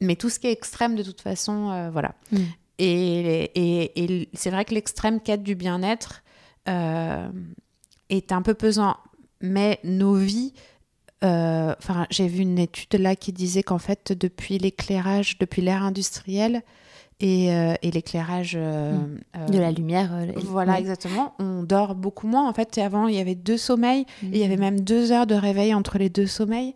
Mais 0.03 0.16
tout 0.16 0.28
ce 0.28 0.39
qui 0.39 0.49
est 0.49 0.53
extrême, 0.53 0.95
de 0.95 1.03
toute 1.03 1.20
façon, 1.22 1.70
euh, 1.70 1.91
voilà. 1.91 2.14
Mm. 2.30 2.39
Et, 2.79 4.29
c'est 4.35 4.51
vrai 4.51 4.64
que 4.64 4.75
l'extrême 4.75 5.20
quête 5.20 5.43
du 5.43 5.55
bien-être 5.55 6.23
euh, 6.68 7.29
est 8.09 8.33
un 8.33 8.43
peu 8.43 8.55
pesant. 8.55 8.97
Mais 9.41 9.81
nos 9.85 10.14
vies 10.14 10.53
euh, 11.25 11.75
j'ai 12.11 12.27
vu 12.27 12.43
une 12.43 12.59
étude 12.59 12.95
là 12.95 13.14
qui 13.14 13.33
disait 13.33 13.62
qu'en 13.62 13.79
fait, 13.79 14.12
depuis 14.12 14.59
l'éclairage, 14.59 15.39
depuis 15.39 15.62
l'ère 15.62 15.83
industrielle 15.83 16.62
et, 17.23 17.55
euh, 17.55 17.75
et 17.83 17.91
l'éclairage 17.91 18.55
euh, 18.57 18.93
euh, 19.37 19.47
de 19.47 19.59
la 19.59 19.70
lumière. 19.70 20.11
voilà, 20.45 20.79
exactement. 20.79 21.33
On 21.39 21.62
dort 21.62 21.95
beaucoup 21.95 22.27
moins. 22.27 22.47
En 22.49 22.53
fait, 22.53 22.77
avant, 22.79 23.07
il 23.07 23.14
y 23.14 23.18
avait 23.20 23.35
deux 23.37 23.57
sommeils 23.57 24.03
et 24.25 24.27
il 24.33 24.37
y 24.37 24.45
avait 24.45 24.57
Mhm. 24.57 24.61
même 24.61 24.81
deux 24.81 25.12
heures 25.12 25.27
de 25.27 25.35
réveil 25.35 25.73
entre 25.73 25.97
les 25.99 26.09
deux 26.11 26.27
sommeils 26.27 26.75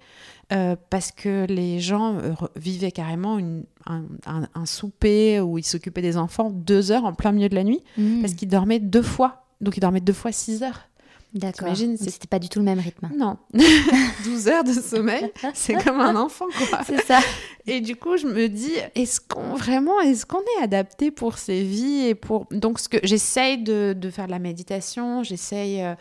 euh, 0.52 0.76
parce 0.90 1.10
que 1.10 1.44
les 1.48 1.80
gens 1.80 2.16
vivaient 2.54 2.92
carrément 2.92 3.38
une- 3.38 3.64
un, 3.86 4.04
un- 4.26 4.48
un 4.54 4.66
souper 4.66 5.40
où 5.40 5.58
ils 5.58 5.64
s'occupaient 5.66 6.02
des 6.02 6.16
enfants 6.16 6.50
deux 6.50 6.92
heures 6.92 7.04
en 7.04 7.12
plein 7.12 7.32
milieu 7.32 7.48
de 7.48 7.54
la 7.56 7.64
nuit 7.64 7.82
Mhm. 7.98 8.20
parce 8.22 8.34
qu'ils 8.34 8.48
dormaient 8.48 8.78
deux 8.80 9.02
fois. 9.02 9.42
Donc, 9.60 9.76
ils 9.76 9.80
dormaient 9.80 10.00
deux 10.00 10.12
fois 10.12 10.30
six 10.32 10.62
heures. 10.62 10.88
D'accord. 11.36 11.76
C'était 11.76 12.26
pas 12.26 12.38
du 12.38 12.48
tout 12.48 12.58
le 12.58 12.64
même 12.64 12.78
rythme. 12.78 13.10
Non. 13.14 13.36
12 14.24 14.48
heures 14.48 14.64
de 14.64 14.72
sommeil, 14.72 15.30
c'est 15.52 15.74
comme 15.74 16.00
un 16.00 16.16
enfant, 16.16 16.46
quoi. 16.56 16.80
C'est 16.86 17.02
ça. 17.02 17.20
Et 17.66 17.80
du 17.82 17.94
coup, 17.94 18.16
je 18.16 18.26
me 18.26 18.48
dis, 18.48 18.72
est-ce 18.94 19.20
qu'on 19.20 19.54
vraiment, 19.54 20.00
est-ce 20.00 20.24
qu'on 20.24 20.40
est 20.58 20.62
adapté 20.62 21.10
pour 21.10 21.36
ces 21.36 21.62
vies 21.62 22.06
et 22.06 22.14
pour 22.14 22.46
donc 22.50 22.78
ce 22.78 22.88
que 22.88 22.96
j'essaye 23.02 23.58
de, 23.62 23.94
de 23.94 24.10
faire 24.10 24.26
de 24.26 24.30
la 24.30 24.38
méditation, 24.38 25.22
j'essaye, 25.22 25.82
euh, 25.82 25.94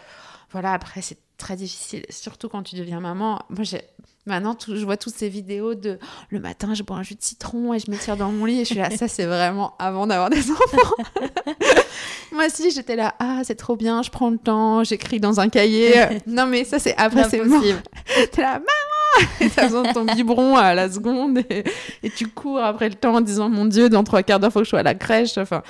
voilà. 0.52 0.72
Après, 0.72 1.02
c'est 1.02 1.18
très 1.38 1.58
difficile, 1.58 2.06
surtout 2.10 2.48
quand 2.48 2.64
tu 2.64 2.76
deviens 2.76 3.02
maman. 3.02 3.42
Moi, 3.50 3.64
j'ai 3.64 3.82
maintenant, 4.26 4.56
tout- 4.56 4.76
je 4.76 4.84
vois 4.86 4.98
toutes 4.98 5.16
ces 5.16 5.30
vidéos 5.30 5.76
de 5.76 6.00
le 6.30 6.40
matin, 6.40 6.74
je 6.74 6.84
bois 6.84 6.98
un 6.98 7.04
jus 7.04 7.16
de 7.16 7.22
citron 7.24 7.74
et 7.74 7.80
je 7.80 7.90
m'étire 7.92 8.18
dans 8.18 8.32
mon 8.32 8.46
lit 8.46 8.58
et 8.62 8.66
je 8.66 8.70
suis 8.72 8.76
là, 8.76 8.90
ça, 8.98 9.08
c'est 9.08 9.26
vraiment 9.26 9.76
avant 9.80 10.08
d'avoir 10.08 10.30
des 10.30 10.50
enfants. 10.52 10.96
Moi 12.32 12.46
aussi, 12.48 12.72
j'étais 12.72 12.96
là, 12.96 13.16
ah, 13.20 13.42
c'est 13.44 13.56
trop 13.56 13.76
bien, 13.76 14.02
je 14.02 14.10
prends 14.10 14.30
le 14.30 14.38
temps, 14.38 14.84
j'écris 14.84 15.20
dans 15.20 15.40
un 15.40 15.50
cahier. 15.50 15.94
Non, 16.28 16.46
mais 16.48 16.64
ça, 16.66 16.80
c'est 16.80 16.96
après, 16.98 17.30
c'est 17.30 17.40
mort. 17.44 17.58
Impossible. 17.60 17.84
T'es 18.32 18.42
là, 18.42 18.54
maman 18.60 19.28
Et 19.40 19.50
t'as 19.50 19.66
besoin 19.66 19.84
de 19.84 19.94
ton 19.94 20.04
biberon 20.06 20.56
à 20.58 20.74
la 20.74 20.90
seconde 20.92 21.40
et, 21.50 21.64
et 22.04 22.10
tu 22.10 22.28
cours 22.28 22.60
après 22.60 22.90
le 22.90 22.96
temps 22.96 23.16
en 23.16 23.22
disant, 23.22 23.48
mon 23.50 23.66
Dieu, 23.66 23.90
dans 23.90 24.04
trois 24.04 24.24
quarts 24.24 24.40
d'heure, 24.40 24.52
faut 24.52 24.60
que 24.60 24.66
je 24.66 24.70
sois 24.72 24.80
à 24.80 24.84
la 24.84 24.96
crèche. 24.96 25.38
Enfin, 25.38 25.62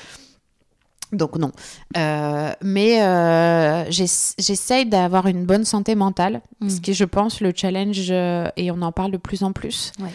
donc 1.11 1.37
non. 1.37 1.51
Euh, 1.97 2.51
mais 2.61 3.01
euh, 3.01 3.89
j'ess- 3.91 4.35
j'essaye 4.39 4.85
d'avoir 4.85 5.27
une 5.27 5.45
bonne 5.45 5.65
santé 5.65 5.95
mentale, 5.95 6.41
Mm. 6.61 6.69
ce 6.69 6.81
qui 6.81 6.91
est, 6.91 6.95
je 6.95 7.05
pense, 7.05 7.41
le 7.41 7.51
challenge, 7.55 8.07
euh, 8.09 8.47
et 8.57 8.71
on 8.71 8.81
en 8.81 8.91
parle 8.91 9.11
de 9.11 9.17
plus 9.17 9.43
en 9.43 9.51
plus. 9.51 9.91
Ouais. 9.99 10.09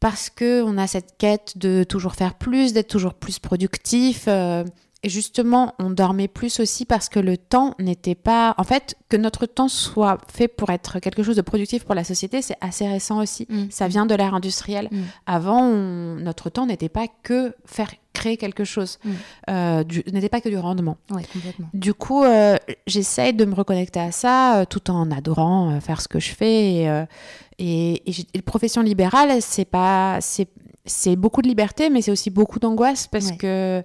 Parce 0.00 0.30
que 0.30 0.62
on 0.62 0.78
a 0.78 0.86
cette 0.86 1.18
quête 1.18 1.58
de 1.58 1.84
toujours 1.84 2.14
faire 2.14 2.34
plus, 2.34 2.72
d'être 2.72 2.88
toujours 2.88 3.14
plus 3.14 3.38
productif. 3.38 4.24
Et 5.02 5.08
justement, 5.08 5.74
on 5.78 5.88
dormait 5.90 6.28
plus 6.28 6.60
aussi 6.60 6.84
parce 6.84 7.08
que 7.08 7.18
le 7.18 7.38
temps 7.38 7.74
n'était 7.78 8.14
pas... 8.14 8.54
En 8.58 8.64
fait, 8.64 8.96
que 9.08 9.16
notre 9.16 9.46
temps 9.46 9.68
soit 9.68 10.18
fait 10.30 10.46
pour 10.46 10.68
être 10.70 10.98
quelque 10.98 11.22
chose 11.22 11.36
de 11.36 11.40
productif 11.42 11.84
pour 11.84 11.94
la 11.94 12.04
société, 12.04 12.42
c'est 12.42 12.56
assez 12.60 12.86
récent 12.86 13.18
aussi. 13.22 13.46
Mm. 13.48 13.70
Ça 13.70 13.88
vient 13.88 14.04
de 14.04 14.14
l'ère 14.14 14.34
industrielle. 14.34 14.88
Mm. 14.92 14.98
Avant, 15.26 15.62
on- 15.64 16.16
notre 16.16 16.50
temps 16.50 16.66
n'était 16.66 16.90
pas 16.90 17.06
que 17.22 17.54
faire 17.64 17.90
créer 18.12 18.36
quelque 18.36 18.64
chose, 18.64 18.98
Mm. 19.02 19.10
euh, 19.48 19.84
du- 19.84 20.04
n'était 20.12 20.28
pas 20.28 20.42
que 20.42 20.50
du 20.50 20.58
rendement. 20.58 20.98
Ouais, 21.10 21.22
complètement. 21.32 21.68
Du 21.72 21.94
coup, 21.94 22.22
euh, 22.22 22.56
j'essaye 22.86 23.32
de 23.32 23.46
me 23.46 23.54
reconnecter 23.54 24.00
à 24.00 24.12
ça 24.12 24.58
euh, 24.60 24.64
tout 24.66 24.90
en 24.90 25.10
adorant 25.10 25.70
euh, 25.70 25.80
faire 25.80 26.02
ce 26.02 26.08
que 26.08 26.20
je 26.20 26.30
fais. 26.34 26.64
Et, 26.74 27.04
et, 27.58 28.10
et 28.10 28.14
et 28.34 28.42
profession 28.42 28.82
libérale, 28.82 29.40
c'est 29.40 29.64
pas, 29.64 30.18
c'est, 30.20 30.48
c'est 30.84 31.16
beaucoup 31.16 31.40
de 31.40 31.48
liberté, 31.48 31.88
mais 31.88 32.02
c'est 32.02 32.10
aussi 32.10 32.28
beaucoup 32.28 32.58
d'angoisse 32.58 33.06
parce 33.06 33.30
Ouais. 33.30 33.36
que 33.38 33.82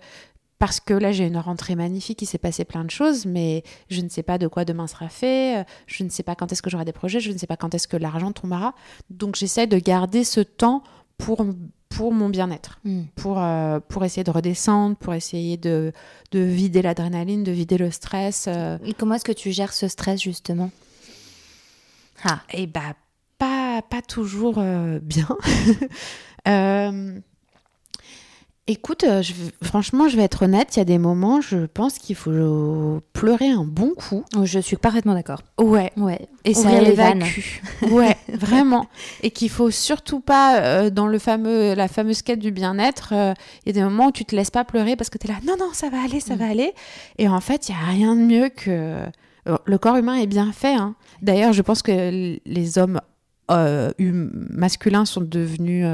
parce 0.59 0.79
que 0.79 0.93
là, 0.93 1.11
j'ai 1.11 1.25
une 1.27 1.37
rentrée 1.37 1.75
magnifique, 1.75 2.21
il 2.21 2.25
s'est 2.25 2.37
passé 2.37 2.63
plein 2.65 2.83
de 2.85 2.91
choses, 2.91 3.25
mais 3.25 3.63
je 3.89 4.01
ne 4.01 4.09
sais 4.09 4.23
pas 4.23 4.37
de 4.37 4.47
quoi 4.47 4.63
demain 4.65 4.87
sera 4.87 5.09
fait, 5.09 5.59
euh, 5.59 5.63
je 5.87 6.03
ne 6.03 6.09
sais 6.09 6.23
pas 6.23 6.35
quand 6.35 6.51
est-ce 6.51 6.61
que 6.61 6.69
j'aurai 6.69 6.85
des 6.85 6.93
projets, 6.93 7.19
je 7.19 7.31
ne 7.31 7.37
sais 7.37 7.47
pas 7.47 7.57
quand 7.57 7.73
est-ce 7.75 7.87
que 7.87 7.97
l'argent 7.97 8.31
tombera. 8.31 8.73
Donc, 9.09 9.35
j'essaie 9.35 9.67
de 9.67 9.77
garder 9.77 10.23
ce 10.23 10.39
temps 10.39 10.81
pour, 11.17 11.45
pour 11.89 12.11
mon 12.13 12.29
bien-être 12.29 12.79
Mm. 12.83 13.01
pour, 13.15 13.39
euh, 13.41 13.79
pour 13.87 14.03
essayer 14.05 14.23
de 14.23 14.31
redescendre, 14.31 14.95
pour 14.97 15.13
essayer 15.13 15.57
de, 15.57 15.91
de 16.31 16.39
vider 16.39 16.81
l'adrénaline, 16.81 17.43
de 17.43 17.51
vider 17.51 17.77
le 17.77 17.91
stress. 17.91 18.45
euh. 18.47 18.77
Et 18.85 18.93
comment 18.93 19.15
est-ce 19.15 19.23
que 19.25 19.31
tu 19.31 19.51
gères 19.51 19.73
ce 19.73 19.87
stress 19.87 20.21
justement? 20.21 20.71
Ah, 22.23 22.41
et 22.53 22.65
bah, 22.67 22.95
pas, 23.37 23.81
pas 23.89 24.01
toujours 24.01 24.55
euh, 24.57 24.99
bien. 24.99 25.27
Écoute, 28.67 29.03
euh, 29.03 29.21
je, 29.21 29.33
franchement, 29.61 30.07
je 30.09 30.17
vais 30.17 30.23
être 30.23 30.41
honnête, 30.45 30.75
il 30.75 30.79
y 30.79 30.81
a 30.81 30.85
des 30.85 30.97
moments, 30.97 31.39
je 31.39 31.67
pense 31.67 31.99
qu'il 31.99 32.15
faut 32.15 32.99
pleurer 33.13 33.49
un 33.51 33.63
bon 33.63 33.91
coup. 33.95 34.23
oh, 34.35 34.43
je 34.43 34.57
suis 34.57 34.75
parfaitement 34.75 35.13
d'accord. 35.13 35.41
Ouais. 35.59 35.91
Ouais. 35.97 36.27
Et 36.45 36.55
ça 36.55 36.71
évacue. 36.81 37.41
Ouais, 37.91 38.17
vraiment. 38.33 38.87
Et 39.21 39.29
qu'il 39.29 39.51
faut 39.51 39.69
surtout 39.69 40.19
pas, 40.19 40.59
euh, 40.61 40.89
dans 40.89 41.05
le 41.05 41.19
fameux, 41.19 41.75
la 41.75 41.87
fameuse 41.87 42.23
quête 42.23 42.39
du 42.39 42.49
bien-être, 42.49 43.13
euh, 43.13 43.33
il 43.65 43.67
y 43.67 43.69
a 43.69 43.73
des 43.73 43.83
moments 43.83 44.07
où 44.07 44.11
tu 44.11 44.25
te 44.25 44.35
laisses 44.35 44.49
pas 44.49 44.63
pleurer 44.65 44.95
parce 44.95 45.11
que 45.11 45.19
tu 45.19 45.27
es 45.27 45.31
là, 45.31 45.37
non, 45.45 45.53
non, 45.59 45.69
ça 45.71 45.89
va 45.91 46.01
aller, 46.03 46.19
ça 46.19 46.33
Mm. 46.35 46.39
va 46.39 46.47
aller. 46.49 46.73
Et 47.19 47.29
en 47.29 47.41
fait, 47.41 47.69
il 47.69 47.73
y 47.73 47.75
a 47.75 47.85
rien 47.91 48.15
de 48.15 48.21
mieux 48.21 48.49
que. 48.49 48.95
Le 49.67 49.77
corps 49.77 49.97
humain 49.97 50.15
est 50.15 50.25
bien 50.25 50.51
fait. 50.51 50.73
hein. 50.73 50.95
D'ailleurs, 51.21 51.53
je 51.53 51.61
pense 51.61 51.83
que 51.83 52.39
les 52.43 52.77
hommes 52.79 52.99
euh, 53.51 53.91
hum- 53.99 54.47
masculins 54.49 55.05
sont 55.05 55.21
devenus 55.21 55.85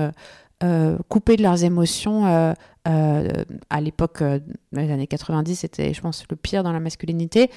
euh, 0.64 0.98
coupés 1.10 1.38
de 1.38 1.44
leurs 1.44 1.64
émotions 1.64 2.26
euh, 2.28 2.54
euh, 2.88 3.30
à 3.70 3.80
l'époque, 3.80 4.24
les 4.72 4.92
années 4.92 5.06
90, 5.06 5.56
c'était, 5.56 5.94
je 5.94 6.02
pense, 6.02 6.24
le 6.30 6.36
pire 6.36 6.64
dans 6.64 6.72
la 6.74 6.80
masculinité, 6.80 7.52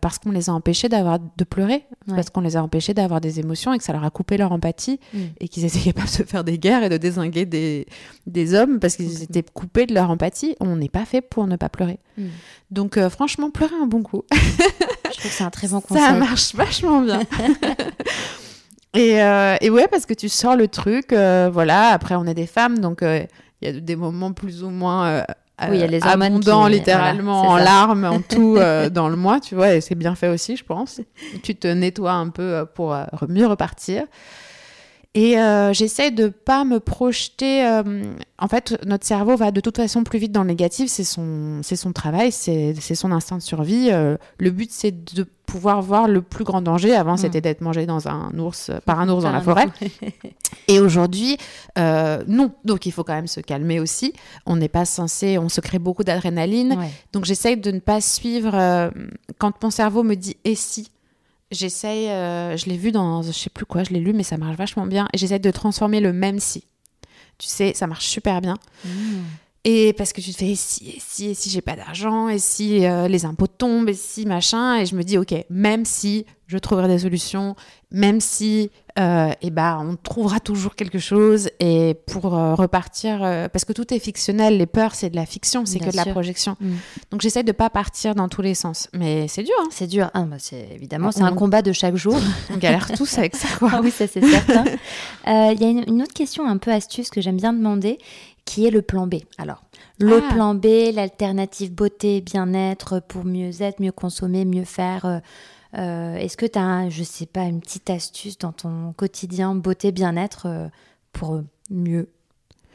parce 0.00 0.18
qu'on 0.20 0.30
les 0.30 0.48
a 0.48 0.52
empêchés 0.52 0.88
d'avoir 0.88 1.18
de 1.18 1.44
pleurer, 1.44 1.84
Ouais. 2.06 2.14
parce 2.14 2.30
qu'on 2.30 2.40
les 2.42 2.56
a 2.56 2.62
empêchés 2.62 2.94
d'avoir 2.94 3.20
des 3.20 3.40
émotions 3.40 3.72
et 3.72 3.78
que 3.78 3.82
ça 3.84 3.92
leur 3.92 4.04
a 4.04 4.10
coupé 4.10 4.36
leur 4.36 4.52
empathie 4.52 5.00
Mm. 5.12 5.18
et 5.40 5.48
qu'ils 5.48 5.64
étaient 5.64 5.80
capables 5.80 6.06
de 6.06 6.12
se 6.12 6.22
faire 6.22 6.44
des 6.44 6.58
guerres 6.60 6.84
et 6.84 6.88
de 6.88 6.96
désinguer 6.96 7.44
des, 7.44 7.86
des 8.26 8.54
hommes 8.54 8.78
parce 8.78 8.94
qu'ils 8.96 9.22
étaient 9.24 9.42
coupés 9.42 9.86
de 9.86 9.94
leur 9.94 10.10
empathie. 10.10 10.54
On 10.60 10.76
n'est 10.76 10.88
pas 10.88 11.04
fait 11.04 11.22
pour 11.22 11.48
ne 11.48 11.56
pas 11.56 11.68
pleurer. 11.68 11.98
Mm. 12.16 12.26
Donc, 12.70 13.00
franchement, 13.08 13.50
pleurer 13.50 13.74
un 13.82 13.86
bon 13.86 14.02
coup. 14.04 14.22
Je 14.32 14.38
trouve 15.18 15.22
que 15.22 15.28
c'est 15.36 15.42
un 15.44 15.50
très 15.50 15.66
bon 15.68 15.80
conseil. 15.88 16.04
Ça 16.04 16.12
marche 16.12 16.54
vachement 16.54 17.00
bien. 17.02 17.20
et, 18.94 19.22
euh, 19.22 19.56
et 19.60 19.70
ouais, 19.70 19.86
parce 19.88 20.06
que 20.06 20.14
tu 20.14 20.28
sors 20.28 20.56
le 20.56 20.68
truc, 20.68 21.12
euh, 21.12 21.50
voilà, 21.52 21.88
après 21.88 22.14
on 22.14 22.24
est 22.26 22.34
des 22.34 22.46
femmes, 22.46 22.78
donc 22.78 23.02
euh, 23.02 23.20
il 23.60 23.68
y 23.72 23.76
a 23.76 23.80
des 23.80 23.96
moments 23.96 24.32
plus 24.32 24.62
ou 24.64 24.70
moins 24.70 25.06
euh, 25.08 25.22
Oui, 25.70 25.78
y 25.78 25.82
a 25.82 25.86
les 25.86 26.04
hormones 26.06 26.22
abondants, 26.34 26.66
qui- 26.66 26.72
littéralement, 26.72 27.42
voilà, 27.48 27.54
en 27.54 27.58
ça. 27.58 27.64
larmes, 27.64 28.04
en 28.04 28.20
tout 28.28 28.58
dans 28.92 29.08
le 29.08 29.16
mois, 29.16 29.40
tu 29.40 29.54
vois, 29.54 29.74
et 29.74 29.80
c'est 29.80 29.94
bien 29.94 30.14
fait 30.14 30.28
aussi, 30.28 30.56
je 30.56 30.64
pense. 30.64 31.00
Tu 31.42 31.54
te 31.54 31.68
nettoies 31.68 32.12
un 32.12 32.28
peu 32.30 32.64
pour 32.74 32.96
mieux 33.28 33.46
repartir. 33.46 34.04
Et 35.20 35.36
euh, 35.36 35.72
j'essaie 35.72 36.12
de 36.12 36.28
pas 36.28 36.64
me 36.64 36.78
projeter. 36.78 37.66
euh, 37.66 38.04
en 38.38 38.46
fait, 38.46 38.78
notre 38.86 39.04
cerveau 39.04 39.34
va 39.36 39.50
de 39.50 39.60
toute 39.60 39.76
façon 39.76 40.04
plus 40.04 40.20
vite 40.20 40.30
dans 40.30 40.42
le 40.42 40.46
négatif. 40.48 40.88
C'est 40.88 41.02
son, 41.02 41.58
c'est 41.64 41.74
son 41.74 41.92
travail, 41.92 42.30
c'est 42.30 42.72
son 42.94 43.10
instinct 43.10 43.38
de 43.38 43.42
survie. 43.42 43.88
Euh, 43.90 44.16
le 44.38 44.50
but, 44.52 44.70
c'est 44.70 44.92
de 45.14 45.26
pouvoir 45.44 45.82
voir 45.82 46.06
le 46.06 46.22
plus 46.22 46.44
grand 46.44 46.62
danger. 46.62 46.94
Avant, 46.94 47.14
Mm. 47.14 47.18
c'était 47.18 47.40
d'être 47.40 47.62
mangé 47.62 47.84
dans 47.84 48.06
un 48.06 48.30
ours, 48.38 48.70
par 48.84 49.00
un 49.00 49.08
ours 49.08 49.24
dans 49.24 49.32
la 49.32 49.40
forêt. 49.40 49.66
Et 50.68 50.78
aujourd'hui, 50.78 51.36
euh, 51.78 52.22
non. 52.28 52.52
Donc, 52.64 52.86
il 52.86 52.92
faut 52.92 53.02
quand 53.02 53.14
même 53.14 53.26
se 53.26 53.40
calmer 53.40 53.80
aussi. 53.80 54.12
On 54.46 54.54
n'est 54.54 54.68
pas 54.68 54.84
censé. 54.84 55.36
On 55.38 55.48
se 55.48 55.60
crée 55.60 55.80
beaucoup 55.80 56.04
d'adrénaline. 56.04 56.74
Ouais. 56.78 56.90
Donc 57.12 57.24
j'essaye 57.24 57.56
de 57.56 57.72
ne 57.72 57.80
pas 57.80 58.00
suivre 58.00 58.52
euh, 58.54 58.90
quand 59.38 59.60
mon 59.64 59.70
cerveau 59.70 60.04
me 60.04 60.14
dit 60.14 60.36
et 60.44 60.54
si? 60.54 60.90
J'essaye, 61.50 62.08
euh, 62.08 62.56
je 62.56 62.66
l'ai 62.66 62.76
vu 62.76 62.92
dans, 62.92 63.22
je 63.22 63.32
sais 63.32 63.50
plus 63.50 63.64
quoi, 63.64 63.82
je 63.82 63.90
l'ai 63.90 64.00
lu, 64.00 64.12
mais 64.12 64.22
ça 64.22 64.36
marche 64.36 64.56
vachement 64.56 64.86
bien. 64.86 65.08
Et 65.14 65.18
j'essaye 65.18 65.40
de 65.40 65.50
transformer 65.50 66.00
le 66.00 66.12
même 66.12 66.38
si. 66.38 66.64
Tu 67.38 67.46
sais, 67.46 67.72
ça 67.74 67.86
marche 67.86 68.06
super 68.06 68.40
bien. 68.40 68.56
Mm. 68.84 68.90
Et 69.64 69.92
parce 69.94 70.12
que 70.12 70.20
tu 70.20 70.32
te 70.32 70.38
fais 70.38 70.50
et 70.50 70.54
si, 70.54 70.90
et 70.90 71.00
si, 71.00 71.26
et 71.26 71.34
si 71.34 71.50
j'ai 71.50 71.60
pas 71.60 71.76
d'argent, 71.76 72.28
et 72.28 72.38
si 72.38 72.86
euh, 72.86 73.08
les 73.08 73.24
impôts 73.24 73.46
tombent, 73.46 73.88
et 73.88 73.94
si 73.94 74.26
machin. 74.26 74.78
Et 74.78 74.86
je 74.86 74.94
me 74.94 75.02
dis, 75.02 75.18
ok, 75.18 75.34
même 75.50 75.84
si 75.84 76.26
je 76.48 76.58
trouverai 76.58 76.88
des 76.88 76.98
solutions, 77.00 77.54
même 77.92 78.20
si, 78.20 78.70
euh, 78.98 79.30
eh 79.42 79.50
ben, 79.50 79.86
on 79.86 79.96
trouvera 79.96 80.40
toujours 80.40 80.74
quelque 80.74 80.98
chose. 80.98 81.50
Et 81.60 81.94
pour 82.06 82.34
euh, 82.36 82.54
repartir, 82.54 83.22
euh, 83.22 83.48
parce 83.48 83.64
que 83.66 83.72
tout 83.74 83.92
est 83.94 83.98
fictionnel, 83.98 84.56
les 84.56 84.66
peurs, 84.66 84.94
c'est 84.94 85.10
de 85.10 85.16
la 85.16 85.26
fiction, 85.26 85.64
c'est 85.66 85.78
que 85.78 85.90
de 85.90 85.96
la 85.96 86.06
projection. 86.06 86.56
Mm. 86.60 86.72
Donc 87.10 87.20
j'essaie 87.20 87.42
de 87.44 87.52
pas 87.52 87.68
partir 87.70 88.14
dans 88.14 88.28
tous 88.28 88.40
les 88.42 88.54
sens. 88.54 88.88
Mais 88.94 89.28
c'est 89.28 89.42
dur, 89.42 89.54
hein. 89.62 89.68
C'est 89.70 89.86
dur. 89.86 90.10
Ah, 90.14 90.22
bah, 90.22 90.36
c'est 90.38 90.68
évidemment, 90.72 91.08
On- 91.08 91.12
c'est 91.12 91.22
un 91.22 91.34
combat 91.34 91.60
de 91.62 91.72
chaque 91.72 91.96
jour. 91.96 92.16
On 92.52 92.56
galère 92.56 92.90
tous 92.96 93.18
avec 93.18 93.36
ça, 93.36 93.48
quoi. 93.58 93.70
Ah 93.74 93.80
oui, 93.82 93.90
ça 93.90 94.06
c'est 94.06 94.24
certain. 94.24 94.64
Il 95.26 95.60
y 95.60 95.64
a 95.64 95.68
une, 95.68 95.84
une 95.86 96.02
autre 96.02 96.14
question 96.14 96.46
un 96.48 96.56
peu 96.56 96.72
astuce 96.72 97.10
que 97.10 97.20
j'aime 97.20 97.36
bien 97.36 97.52
demander, 97.52 97.98
qui 98.46 98.66
est 98.66 98.70
le 98.70 98.80
plan 98.80 99.06
B. 99.06 99.16
Alors, 99.36 99.62
le 99.98 100.22
Ah. 100.26 100.32
plan 100.32 100.54
B, 100.54 100.66
l'alternative 100.94 101.72
beauté, 101.74 102.22
bien-être 102.22 103.00
pour 103.06 103.26
mieux 103.26 103.60
être, 103.62 103.80
mieux 103.82 103.92
consommer, 103.92 104.46
mieux 104.46 104.64
faire. 104.64 105.04
euh, 105.04 105.18
euh, 105.78 106.16
Est-ce 106.16 106.36
que 106.36 106.46
tu 106.46 106.58
as, 106.58 106.88
je 106.90 107.02
sais 107.02 107.26
pas, 107.26 107.44
une 107.44 107.60
petite 107.60 107.88
astuce 107.90 108.36
dans 108.38 108.52
ton 108.52 108.92
quotidien 108.96 109.54
beauté, 109.54 109.92
bien-être 109.92 110.46
euh, 110.46 110.68
pour 111.12 111.40
mieux 111.70 112.08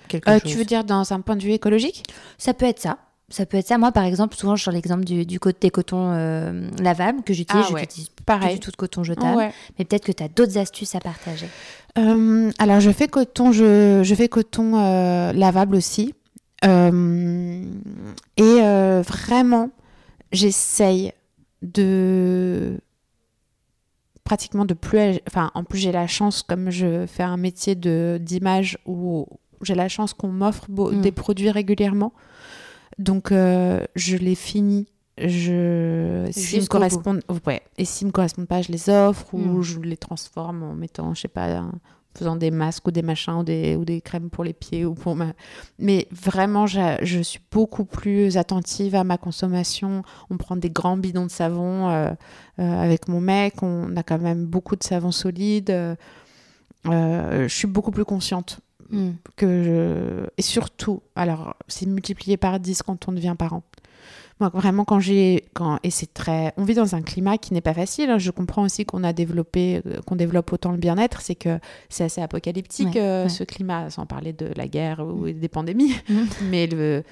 quelque 0.07 0.29
Euh, 0.29 0.39
chose 0.39 0.51
tu 0.51 0.57
veux 0.57 0.65
dire 0.65 0.83
dans 0.83 1.13
un 1.13 1.21
point 1.21 1.35
de 1.35 1.43
vue 1.43 1.51
écologique? 1.51 2.03
Ça 2.37 2.53
peut 2.53 2.65
être 2.65 2.79
ça. 2.79 2.97
Ça 3.29 3.45
peut 3.45 3.57
être 3.57 3.67
ça. 3.67 3.77
Moi, 3.77 3.91
par 3.91 4.03
exemple, 4.03 4.35
souvent, 4.35 4.55
je 4.55 4.61
sur 4.61 4.71
l'exemple 4.71 5.05
du, 5.05 5.25
du 5.25 5.39
côté 5.39 5.69
coton 5.71 6.11
euh, 6.13 6.69
lavable 6.79 7.23
que 7.23 7.33
j'utilise. 7.33 7.65
Ah 7.69 7.73
ouais. 7.73 7.81
J'utilise 7.81 8.09
Pareil. 8.25 8.55
du 8.55 8.59
tout 8.59 8.69
de 8.69 8.75
coton 8.75 9.03
jetable. 9.03 9.37
Ouais. 9.37 9.51
Mais 9.79 9.85
peut-être 9.85 10.05
que 10.05 10.11
tu 10.11 10.21
as 10.23 10.27
d'autres 10.27 10.57
astuces 10.57 10.93
à 10.93 10.99
partager. 10.99 11.47
Euh, 11.97 12.51
alors 12.59 12.79
je 12.79 12.91
fais 12.91 13.07
coton, 13.07 13.51
je, 13.51 14.01
je 14.03 14.15
fais 14.15 14.27
coton 14.27 14.77
euh, 14.77 15.31
lavable 15.33 15.75
aussi. 15.75 16.13
Euh, 16.63 17.63
et 18.37 18.41
euh, 18.61 19.01
vraiment, 19.05 19.69
j'essaye 20.31 21.11
de 21.61 22.77
pratiquement 24.23 24.65
de 24.65 24.73
plus, 24.73 25.19
enfin 25.27 25.51
en 25.53 25.63
plus 25.63 25.79
j'ai 25.79 25.91
la 25.91 26.07
chance 26.07 26.43
comme 26.43 26.69
je 26.69 27.05
fais 27.07 27.23
un 27.23 27.37
métier 27.37 27.75
de 27.75 28.17
d'image 28.21 28.77
où 28.85 29.27
j'ai 29.61 29.75
la 29.75 29.89
chance 29.89 30.13
qu'on 30.13 30.29
m'offre 30.29 30.65
Mm. 30.69 31.01
des 31.01 31.11
produits 31.11 31.51
régulièrement. 31.51 32.13
Donc 32.99 33.31
euh, 33.31 33.83
je 33.95 34.17
les 34.17 34.35
finis. 34.35 34.87
Je 35.17 36.27
s'ils 36.31 36.61
me 36.61 36.67
correspondent, 36.67 37.21
ouais. 37.45 37.61
Et 37.77 37.85
s'ils 37.85 38.07
me 38.07 38.11
correspondent 38.11 38.47
pas, 38.47 38.61
je 38.63 38.71
les 38.71 38.89
offre 38.89 39.33
ou 39.33 39.37
Mm. 39.59 39.61
je 39.61 39.79
les 39.79 39.97
transforme 39.97 40.63
en 40.63 40.73
mettant, 40.73 41.13
je 41.13 41.21
sais 41.21 41.27
pas, 41.27 41.59
en 41.61 41.71
faisant 42.17 42.35
des 42.35 42.51
masques 42.51 42.87
ou 42.87 42.91
des 42.91 43.01
machins 43.01 43.33
ou 43.33 43.43
des, 43.43 43.75
ou 43.75 43.85
des 43.85 44.01
crèmes 44.01 44.29
pour 44.29 44.43
les 44.43 44.53
pieds 44.53 44.85
ou 44.85 44.93
pour 44.93 45.15
ma. 45.15 45.33
Mais 45.79 46.07
vraiment, 46.11 46.67
je, 46.67 46.97
je 47.01 47.19
suis 47.19 47.39
beaucoup 47.51 47.85
plus 47.85 48.37
attentive 48.37 48.95
à 48.95 49.03
ma 49.03 49.17
consommation. 49.17 50.03
On 50.29 50.37
prend 50.37 50.55
des 50.55 50.69
grands 50.69 50.97
bidons 50.97 51.25
de 51.25 51.31
savon 51.31 51.89
euh, 51.89 52.11
euh, 52.59 52.81
avec 52.81 53.07
mon 53.07 53.21
mec. 53.21 53.63
On 53.63 53.95
a 53.95 54.03
quand 54.03 54.19
même 54.19 54.45
beaucoup 54.45 54.75
de 54.75 54.83
savon 54.83 55.11
solide. 55.11 55.69
Euh, 55.69 55.95
euh, 56.87 57.47
je 57.47 57.53
suis 57.55 57.67
beaucoup 57.67 57.91
plus 57.91 58.05
consciente 58.05 58.59
Mm. 58.93 59.11
que 59.35 59.63
je... 59.63 60.29
Et 60.37 60.41
surtout, 60.41 61.01
alors, 61.15 61.55
c'est 61.67 61.87
multiplié 61.87 62.37
par 62.37 62.59
10 62.59 62.83
quand 62.83 63.07
on 63.07 63.11
devient 63.11 63.35
parent. 63.37 63.63
Moi, 64.39 64.49
vraiment, 64.53 64.83
quand 64.85 64.99
j'ai... 64.99 65.45
Quand... 65.53 65.79
Et 65.83 65.91
c'est 65.91 66.13
très... 66.13 66.53
On 66.57 66.63
vit 66.63 66.73
dans 66.73 66.95
un 66.95 67.01
climat 67.01 67.37
qui 67.37 67.53
n'est 67.53 67.61
pas 67.61 67.73
facile. 67.73 68.09
hein. 68.09 68.17
Je 68.17 68.31
comprends 68.31 68.63
aussi 68.63 68.85
qu'on 68.85 69.03
a 69.03 69.13
développé, 69.13 69.81
euh, 69.85 70.01
qu'on 70.05 70.15
développe 70.15 70.51
autant 70.51 70.71
le 70.71 70.77
bien-être. 70.77 71.21
C'est 71.21 71.35
que 71.35 71.59
c'est 71.89 72.03
assez 72.03 72.21
apocalyptique, 72.21 72.95
Ouais, 72.95 73.01
euh, 73.01 73.23
ouais. 73.23 73.29
ce 73.29 73.43
climat, 73.43 73.89
sans 73.89 74.05
parler 74.05 74.33
de 74.33 74.49
la 74.55 74.67
guerre 74.67 75.05
ou 75.05 75.29
des 75.29 75.47
pandémies. 75.49 75.93
Mm. 76.09 76.23
Mais 76.49 76.67
le... 76.67 77.03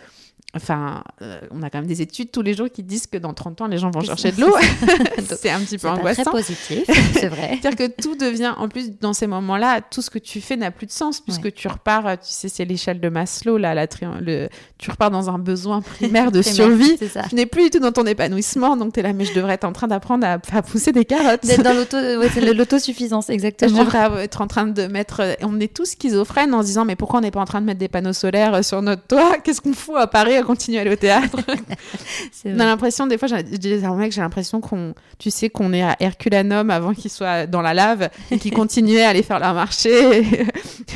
Enfin, 0.54 1.02
euh, 1.22 1.40
on 1.52 1.64
a 1.64 1.70
quand 1.70 1.78
même 1.78 1.88
des 1.88 2.02
études 2.02 2.30
tous 2.30 2.42
les 2.42 2.54
jours 2.54 2.68
qui 2.70 2.84
disent 2.84 3.08
que 3.08 3.18
dans 3.18 3.34
30 3.34 3.62
ans, 3.62 3.68
les 3.68 3.78
gens 3.78 3.90
vont 3.90 4.02
C'est 4.02 4.08
chercher 4.08 4.32
de 4.34 4.42
l'eau. 4.42 4.54
C'est 5.40 5.50
un 5.50 5.60
petit 5.60 5.68
C'est 5.70 5.78
peu 5.78 5.88
pas 5.88 5.92
très 5.94 6.00
angoissant. 6.00 6.32
positif, 6.32 6.84
c'est 7.14 7.28
vrai. 7.30 7.58
C'est-à-dire 7.62 7.88
que 7.88 8.02
tout 8.02 8.16
devient, 8.18 8.52
en 8.58 8.68
plus, 8.68 8.92
dans 9.00 9.14
ces 9.14 9.28
moments-là, 9.28 9.80
tout 9.80 10.02
ce 10.02 10.10
que 10.10 10.20
tu 10.20 10.42
fais 10.42 10.58
n'a 10.58 10.70
plus 10.72 10.88
de 10.88 10.92
sens, 10.92 11.22
puisque 11.22 11.54
tu 11.54 11.70
repars, 11.70 12.06
euh, 12.06 12.16
tu 12.16 12.24
sais, 12.32 12.50
c'est 12.50 12.66
l'échelle 12.66 13.00
de 13.00 13.08
Maslow, 13.08 13.58
là, 13.58 13.74
la 13.74 13.88
tri- 13.88 14.06
le, 14.20 14.50
tu 14.78 14.92
repars 14.92 15.10
dans 15.10 15.30
un 15.30 15.40
besoin 15.40 15.80
primaire 15.82 16.34
de 16.34 16.42
survie. 16.42 16.98
C'est 17.00 17.08
ça. 17.08 17.24
Tu 17.30 17.36
n'es 17.36 17.46
plus 17.46 17.64
du 17.64 17.70
tout 17.70 17.80
dans 17.80 17.94
ton 17.94 18.06
épanouissement, 18.06 18.76
donc 18.76 18.92
tu 18.92 19.00
es 19.00 19.04
là, 19.04 19.14
mais 19.14 19.24
je 19.24 19.34
devrais 19.34 19.54
être 19.54 19.64
en 19.64 19.72
train 19.72 19.88
d'apprendre 19.88 20.28
à, 20.28 20.34
à 20.52 20.62
pousser 20.62 20.92
des 20.92 21.06
carottes. 21.06 21.46
D'être 21.46 21.64
dans 21.64 22.20
ouais, 22.20 22.30
c'est 22.34 22.42
l'autosuffisance, 22.54 23.28
Je 23.30 23.34
exactement. 23.34 23.86
devrais 23.86 24.26
être 24.26 24.42
en 24.42 24.48
train 24.48 24.68
de 24.68 24.84
mettre. 24.88 25.22
euh, 25.22 25.34
On 25.44 25.62
est 25.62 25.74
tous 25.74 25.92
schizophrènes 25.92 26.54
en 26.54 26.62
se 26.62 26.66
disant, 26.68 26.84
mais 26.84 26.98
pourquoi 26.98 27.20
on 27.20 27.22
n'est 27.22 27.32
pas 27.32 27.40
en 27.40 27.46
train 27.46 27.62
de 27.62 27.66
mettre 27.68 27.80
des 27.80 27.88
panneaux 27.88 28.12
solaires 28.12 28.66
sur 28.66 28.82
notre 28.82 29.04
toit? 29.08 29.38
Qu'est-ce 29.42 29.62
qu'on 29.62 29.72
fout 29.74 29.96
à 29.98 30.08
Paris? 30.08 30.31
À 30.38 30.44
continuer 30.44 30.78
à 30.78 30.82
aller 30.82 30.92
au 30.92 30.96
théâtre 30.96 31.38
On 32.46 32.60
a 32.60 32.66
l'impression, 32.66 33.08
des 33.08 33.18
fois, 33.18 33.28
je 33.28 33.36
disais 33.42 33.84
à 33.84 33.90
mon 33.90 33.96
mec, 33.96 34.12
j'ai 34.12 34.22
l'impression 34.22 34.62
qu'on, 34.62 34.94
tu 35.20 35.30
sais, 35.32 35.50
qu'on 35.50 35.74
est 35.74 35.84
à 35.84 35.96
Herculanum 36.00 36.70
avant 36.70 36.94
qu'il 36.94 37.12
soit 37.12 37.46
dans 37.48 37.62
la 37.62 37.74
lave 37.74 38.10
et 38.32 38.38
qu'il 38.40 38.52
continuait 38.54 39.04
à 39.04 39.10
aller 39.10 39.24
faire 39.24 39.40
leur 39.40 39.54
marché. 39.54 40.24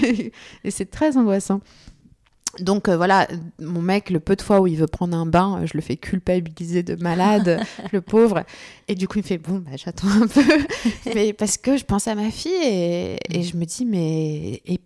Et, 0.03 0.31
et 0.63 0.71
c'est 0.71 0.89
très 0.89 1.17
angoissant. 1.17 1.61
Donc 2.59 2.87
euh, 2.87 2.95
voilà, 2.95 3.27
mon 3.59 3.81
mec, 3.81 4.09
le 4.09 4.21
peu 4.21 4.37
de 4.37 4.41
fois 4.41 4.61
où 4.61 4.67
il 4.67 4.77
veut 4.77 4.87
prendre 4.87 5.17
un 5.17 5.25
bain, 5.25 5.61
je 5.65 5.71
le 5.75 5.81
fais 5.81 5.97
culpabiliser 5.97 6.83
de 6.83 6.95
malade, 6.95 7.59
le 7.91 7.99
pauvre. 7.99 8.43
Et 8.87 8.95
du 8.95 9.09
coup, 9.09 9.19
il 9.19 9.23
me 9.23 9.27
fait 9.27 9.37
bon, 9.37 9.57
bah, 9.59 9.71
j'attends 9.75 10.07
un 10.07 10.27
peu, 10.27 10.41
mais 11.13 11.33
parce 11.33 11.57
que 11.57 11.75
je 11.75 11.83
pense 11.83 12.07
à 12.07 12.15
ma 12.15 12.31
fille 12.31 12.53
et, 12.63 13.17
et 13.29 13.43
je 13.43 13.57
me 13.57 13.65
dis 13.65 13.85
mais 13.85 14.61
et 14.65 14.79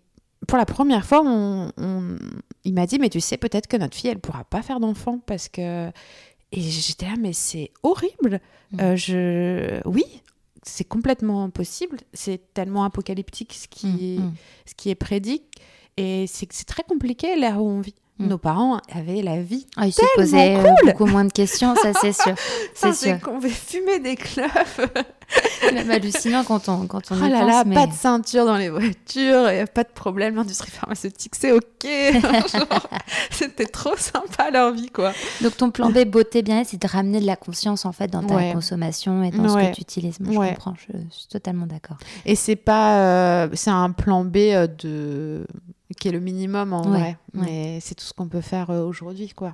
pour 0.47 0.57
la 0.57 0.65
première 0.65 1.05
fois, 1.05 1.21
on, 1.23 1.71
on- 1.77 2.15
il 2.63 2.73
m'a 2.73 2.85
dit 2.85 2.99
mais 2.99 3.09
tu 3.09 3.19
sais 3.19 3.37
peut-être 3.37 3.67
que 3.67 3.77
notre 3.77 3.95
fille 3.95 4.09
elle 4.09 4.19
pourra 4.19 4.43
pas 4.43 4.61
faire 4.61 4.79
d'enfant 4.79 5.19
parce 5.25 5.49
que 5.49 5.89
et 6.51 6.61
j'étais 6.61 7.05
là 7.05 7.15
mais 7.19 7.33
c'est 7.33 7.71
horrible. 7.83 8.41
Mm. 8.71 8.79
Euh, 8.81 8.95
je 8.95 9.87
oui, 9.87 10.03
c'est 10.63 10.83
complètement 10.83 11.49
possible. 11.49 11.97
C'est 12.13 12.53
tellement 12.53 12.83
apocalyptique 12.83 13.53
ce 13.53 13.67
qui 13.67 14.15
est 14.15 14.19
Mm, 14.19 14.25
mm. 14.25 14.33
ce 14.65 14.73
qui 14.75 14.89
est 14.89 14.95
prédit. 14.95 15.43
Et 15.97 16.25
c'est 16.27 16.47
très 16.65 16.83
compliqué 16.83 17.35
l'ère 17.35 17.61
où 17.61 17.67
on 17.67 17.81
vit. 17.81 17.95
Nos 18.19 18.37
parents 18.37 18.81
avaient 18.91 19.21
la 19.21 19.41
vie. 19.41 19.65
Ah, 19.77 19.87
il 19.87 19.93
s'est 19.93 20.01
tellement 20.01 20.29
posé 20.31 20.55
euh, 20.57 20.61
cool. 20.61 20.91
beaucoup 20.91 21.05
moins 21.05 21.23
de 21.23 21.31
questions, 21.31 21.73
ça 21.75 21.93
c'est 21.93 22.11
sûr. 22.11 22.35
C'est 22.73 22.93
sûr. 22.93 23.17
Qu'on 23.21 23.39
fait 23.39 23.47
fumer 23.47 23.99
des 23.99 24.17
clopes. 24.17 24.81
C'est 25.61 25.71
même 25.73 25.91
hallucinant 25.91 26.43
quand 26.43 26.69
on, 26.69 26.87
quand 26.87 27.11
on 27.11 27.15
Oh 27.21 27.25
y 27.25 27.29
là 27.29 27.39
pense. 27.41 27.47
là, 27.49 27.63
mais... 27.65 27.75
pas 27.75 27.87
de 27.87 27.93
ceinture 27.93 28.45
dans 28.45 28.57
les 28.57 28.69
voitures, 28.69 29.47
et 29.49 29.65
pas 29.65 29.83
de 29.83 29.89
problème, 29.93 30.35
l'industrie 30.35 30.71
pharmaceutique, 30.71 31.35
c'est 31.35 31.51
ok. 31.51 31.85
C'était 33.31 33.65
trop 33.65 33.95
sympa 33.95 34.49
leur 34.51 34.71
vie, 34.73 34.89
quoi. 34.89 35.13
Donc 35.41 35.55
ton 35.57 35.71
plan 35.71 35.89
B 35.89 35.99
beauté 36.05 36.41
bien 36.41 36.63
c'est 36.63 36.81
de 36.81 36.87
ramener 36.87 37.19
de 37.19 37.25
la 37.25 37.35
conscience 37.35 37.85
en 37.85 37.91
fait 37.91 38.07
dans 38.07 38.23
ta 38.23 38.35
Ouais. 38.35 38.53
consommation 38.53 39.23
et 39.23 39.31
dans 39.31 39.47
ce 39.49 39.69
que 39.69 39.75
tu 39.75 39.81
utilises. 39.81 40.19
Moi, 40.19 40.33
je 40.33 40.37
Ouais. 40.39 40.49
comprends, 40.49 40.73
je, 40.75 40.97
je 40.97 41.13
suis 41.15 41.27
totalement 41.27 41.65
d'accord. 41.67 41.97
Et 42.25 42.35
c'est 42.35 42.55
pas, 42.55 42.99
euh, 43.45 43.49
c'est 43.53 43.69
un 43.69 43.91
plan 43.91 44.23
B 44.25 44.37
euh, 44.37 44.67
de 44.67 45.45
qui 45.99 46.07
est 46.07 46.11
le 46.11 46.19
minimum 46.19 46.73
en 46.73 46.81
vrai. 46.83 47.17
Mais 47.33 47.79
c'est 47.81 47.95
tout 47.95 48.05
ce 48.05 48.13
qu'on 48.13 48.27
peut 48.27 48.41
faire 48.41 48.69
euh, 48.69 48.83
aujourd'hui, 48.83 49.29
quoi. 49.29 49.53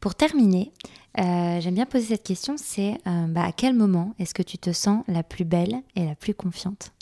Pour 0.00 0.14
terminer, 0.14 0.72
euh, 1.18 1.60
j'aime 1.60 1.74
bien 1.74 1.86
poser 1.86 2.06
cette 2.06 2.22
question, 2.22 2.56
c'est 2.56 2.98
euh, 3.06 3.26
bah, 3.26 3.44
à 3.44 3.52
quel 3.52 3.74
moment 3.74 4.14
est-ce 4.18 4.34
que 4.34 4.42
tu 4.42 4.58
te 4.58 4.72
sens 4.72 5.04
la 5.08 5.22
plus 5.22 5.44
belle 5.44 5.82
et 5.94 6.04
la 6.04 6.14
plus 6.14 6.34
confiante? 6.34 6.92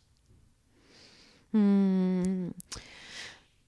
Hmm. 1.53 2.51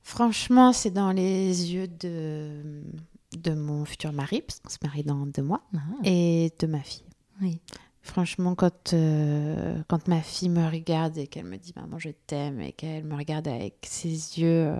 Franchement, 0.02 0.72
c'est 0.72 0.90
dans 0.90 1.10
les 1.10 1.72
yeux 1.72 1.88
de, 1.88 2.82
de 3.36 3.54
mon 3.54 3.84
futur 3.84 4.12
mari, 4.12 4.42
parce 4.42 4.60
qu'on 4.60 4.70
se 4.70 4.78
marie 4.82 5.02
dans 5.02 5.26
deux 5.26 5.42
mois, 5.42 5.62
Ah, 5.74 5.78
et 6.04 6.52
de 6.58 6.66
ma 6.66 6.80
fille. 6.80 7.06
Oui. 7.42 7.60
Franchement, 8.02 8.54
quand, 8.54 8.92
euh, 8.94 9.82
quand 9.88 10.06
ma 10.06 10.20
fille 10.20 10.48
me 10.48 10.64
regarde 10.70 11.18
et 11.18 11.26
qu'elle 11.26 11.46
me 11.46 11.56
dit 11.56 11.72
Maman, 11.74 11.98
je 11.98 12.10
t'aime, 12.10 12.60
et 12.60 12.72
qu'elle 12.72 13.02
me 13.04 13.16
regarde 13.16 13.48
avec 13.48 13.78
ses 13.82 14.38
yeux. 14.40 14.74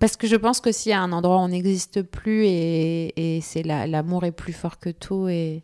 Parce 0.00 0.16
que 0.16 0.26
je 0.26 0.36
pense 0.36 0.60
que 0.60 0.72
s'il 0.72 0.90
y 0.90 0.92
a 0.92 1.00
un 1.00 1.12
endroit 1.12 1.36
où 1.36 1.40
on 1.40 1.48
n'existe 1.48 2.02
plus 2.02 2.44
et, 2.46 3.36
et 3.36 3.40
c'est 3.40 3.62
la- 3.62 3.86
l'amour 3.86 4.24
est 4.24 4.32
plus 4.32 4.52
fort 4.52 4.78
que 4.78 4.90
tout 4.90 5.28
et, 5.28 5.62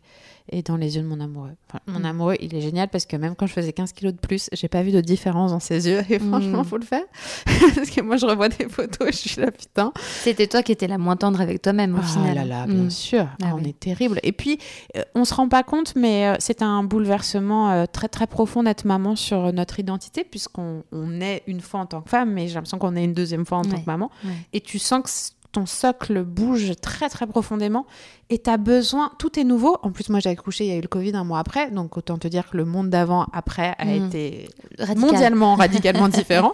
et 0.51 0.61
dans 0.63 0.75
les 0.77 0.95
yeux 0.97 1.01
de 1.03 1.07
mon 1.07 1.19
amoureux. 1.19 1.51
Enfin, 1.69 1.79
mon 1.87 1.99
Mm. 1.99 2.05
amoureux, 2.05 2.35
il 2.41 2.53
est 2.55 2.61
génial 2.61 2.87
parce 2.89 3.05
que 3.05 3.15
même 3.15 3.35
quand 3.35 3.47
je 3.47 3.53
faisais 3.53 3.71
15 3.73 3.93
kilos 3.93 4.13
de 4.13 4.19
plus, 4.19 4.49
j'ai 4.53 4.67
pas 4.67 4.83
vu 4.83 4.91
de 4.91 4.99
différence 5.01 5.51
dans 5.51 5.59
ses 5.59 5.87
yeux 5.87 6.03
et 6.09 6.19
franchement, 6.19 6.61
Mm. 6.61 6.65
faut 6.65 6.77
le 6.77 6.85
faire. 6.85 7.03
parce 7.75 7.89
que 7.89 8.01
moi, 8.01 8.17
je 8.17 8.25
revois 8.25 8.49
des 8.49 8.67
photos 8.69 9.07
et 9.07 9.11
je 9.11 9.17
suis 9.29 9.41
là, 9.41 9.51
putain. 9.51 9.93
C'était 10.21 10.47
toi 10.47 10.61
qui 10.63 10.71
étais 10.71 10.87
la 10.87 10.97
moins 10.97 11.15
tendre 11.15 11.39
avec 11.41 11.61
toi-même 11.61 11.95
au 11.95 11.99
Ah 12.01 12.07
final. 12.07 12.35
là 12.35 12.45
là, 12.45 12.65
bien 12.67 12.83
Mm. 12.83 12.89
sûr. 12.89 13.27
Ah 13.41 13.45
Ah, 13.45 13.51
on 13.55 13.59
oui. 13.63 13.69
est 13.69 13.79
terrible. 13.79 14.19
Et 14.23 14.31
puis, 14.31 14.59
euh, 14.97 15.01
on 15.15 15.25
se 15.25 15.33
rend 15.33 15.47
pas 15.47 15.63
compte, 15.63 15.93
mais 15.95 16.27
euh, 16.27 16.35
c'est 16.39 16.61
un 16.61 16.83
bouleversement 16.83 17.71
euh, 17.71 17.85
très 17.91 18.07
très 18.09 18.27
profond 18.27 18.63
d'être 18.63 18.85
maman 18.85 19.15
sur 19.15 19.53
notre 19.53 19.79
identité, 19.79 20.23
puisqu'on 20.23 20.83
on 20.91 21.21
est 21.21 21.43
une 21.47 21.61
fois 21.61 21.79
en 21.81 21.85
tant 21.85 22.01
que 22.01 22.09
femme, 22.09 22.31
mais 22.31 22.47
j'ai 22.47 22.55
l'impression 22.55 22.77
qu'on 22.77 22.95
est 22.95 23.03
une 23.03 23.13
deuxième 23.13 23.45
fois 23.45 23.59
en 23.59 23.63
tant 23.63 23.79
que 23.79 23.85
maman. 23.85 24.09
ouais. 24.25 24.31
Et 24.53 24.61
tu 24.61 24.79
sens 24.79 25.01
que 25.03 25.09
ton 25.51 25.65
socle 25.65 26.23
bouge 26.23 26.73
très 26.81 27.09
très 27.09 27.27
profondément 27.27 27.85
et 28.29 28.39
tu 28.39 28.49
as 28.49 28.55
besoin, 28.57 29.11
tout 29.19 29.37
est 29.37 29.43
nouveau. 29.43 29.77
En 29.83 29.91
plus, 29.91 30.07
moi 30.09 30.19
j'ai 30.21 30.29
accouché, 30.29 30.63
il 30.65 30.69
y 30.69 30.73
a 30.73 30.77
eu 30.77 30.81
le 30.81 30.87
Covid 30.87 31.11
un 31.15 31.25
mois 31.25 31.39
après, 31.39 31.69
donc 31.71 31.97
autant 31.97 32.17
te 32.17 32.27
dire 32.29 32.49
que 32.49 32.55
le 32.55 32.63
monde 32.63 32.89
d'avant, 32.89 33.27
après, 33.33 33.75
a 33.77 33.83
Mm. 33.85 34.05
été 34.07 34.47
Radical. 34.79 34.97
mondialement 35.11 35.55
radicalement 35.55 36.07
différent. 36.19 36.53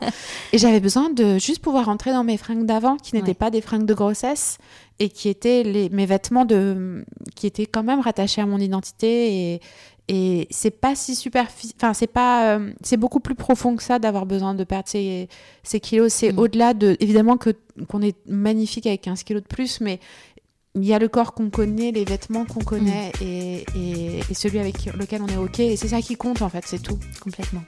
Et 0.51 0.57
j'avais 0.57 0.79
besoin 0.79 1.11
de 1.11 1.37
juste 1.37 1.59
pouvoir 1.61 1.85
rentrer 1.85 2.11
dans 2.11 2.23
mes 2.23 2.37
fringues 2.37 2.65
d'avant, 2.65 2.97
qui 2.97 3.13
n'étaient 3.15 3.27
Ouais. 3.29 3.33
pas 3.35 3.51
des 3.51 3.61
fringues 3.61 3.85
de 3.85 3.93
grossesse, 3.93 4.57
et 4.99 5.09
qui 5.09 5.29
étaient 5.29 5.61
les, 5.61 5.89
mes 5.89 6.07
vêtements 6.07 6.45
de, 6.45 7.05
qui 7.35 7.45
étaient 7.45 7.67
quand 7.67 7.83
même 7.83 7.99
rattachés 7.99 8.41
à 8.41 8.47
mon 8.47 8.57
identité. 8.57 9.53
Et, 9.53 9.61
et 10.10 10.47
c'est 10.51 10.72
pas 10.72 10.95
si 10.95 11.16
super, 11.16 11.47
enfin 11.76 11.93
c'est 11.93 12.08
pas, 12.08 12.55
euh, 12.55 12.72
c'est 12.82 12.97
beaucoup 12.97 13.20
plus 13.20 13.36
profond 13.36 13.76
que 13.76 13.84
ça 13.84 13.99
d'avoir 13.99 14.26
besoin 14.26 14.53
de 14.55 14.64
perdre 14.64 14.88
ces, 14.88 15.28
ces 15.64 15.80
kilos. 15.80 16.14
C'est 16.14 16.32
Mm. 16.32 16.39
au-delà 16.39 16.74
de, 16.74 16.95
évidemment 16.99 17.38
que 17.38 17.51
qu'on 17.89 18.01
est 18.01 18.16
magnifique 18.28 18.88
avec 18.88 19.01
15 19.01 19.24
kilos 19.24 19.43
de 19.43 19.47
plus, 19.47 19.82
mais 19.82 19.99
il 20.76 20.86
y 20.86 20.93
a 20.93 20.99
le 20.99 21.08
corps 21.08 21.34
qu'on 21.34 21.49
connaît, 21.49 21.91
les 21.91 22.05
vêtements 22.05 22.45
qu'on 22.45 22.64
connaît 22.64 23.12
et, 23.22 23.66
et, 23.76 24.20
et 24.30 24.34
celui 24.34 24.60
avec 24.60 24.86
lequel 24.86 25.22
on 25.24 25.28
est 25.28 25.38
ok. 25.38 25.60
Et 25.60 25.76
c'est 25.76 25.88
ça 25.89 26.01
qui 26.01 26.16
compte 26.16 26.41
en 26.41 26.49
fait, 26.49 26.64
c'est 26.66 26.82
tout. 26.82 26.99
Complètement. 27.20 27.64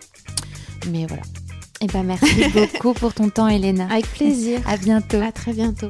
Mais 0.92 1.06
voilà. 1.08 1.24
Eh 1.82 1.88
ben 1.88 2.04
merci 2.04 2.26
beaucoup 2.54 2.94
pour 2.94 3.14
ton 3.14 3.30
temps, 3.30 3.48
Elena. 3.48 3.88
Avec 3.92 4.06
plaisir. 4.12 4.62
À 4.68 4.78
bientôt. 4.78 5.18
À 5.22 5.32
très 5.32 5.54
bientôt. 5.54 5.90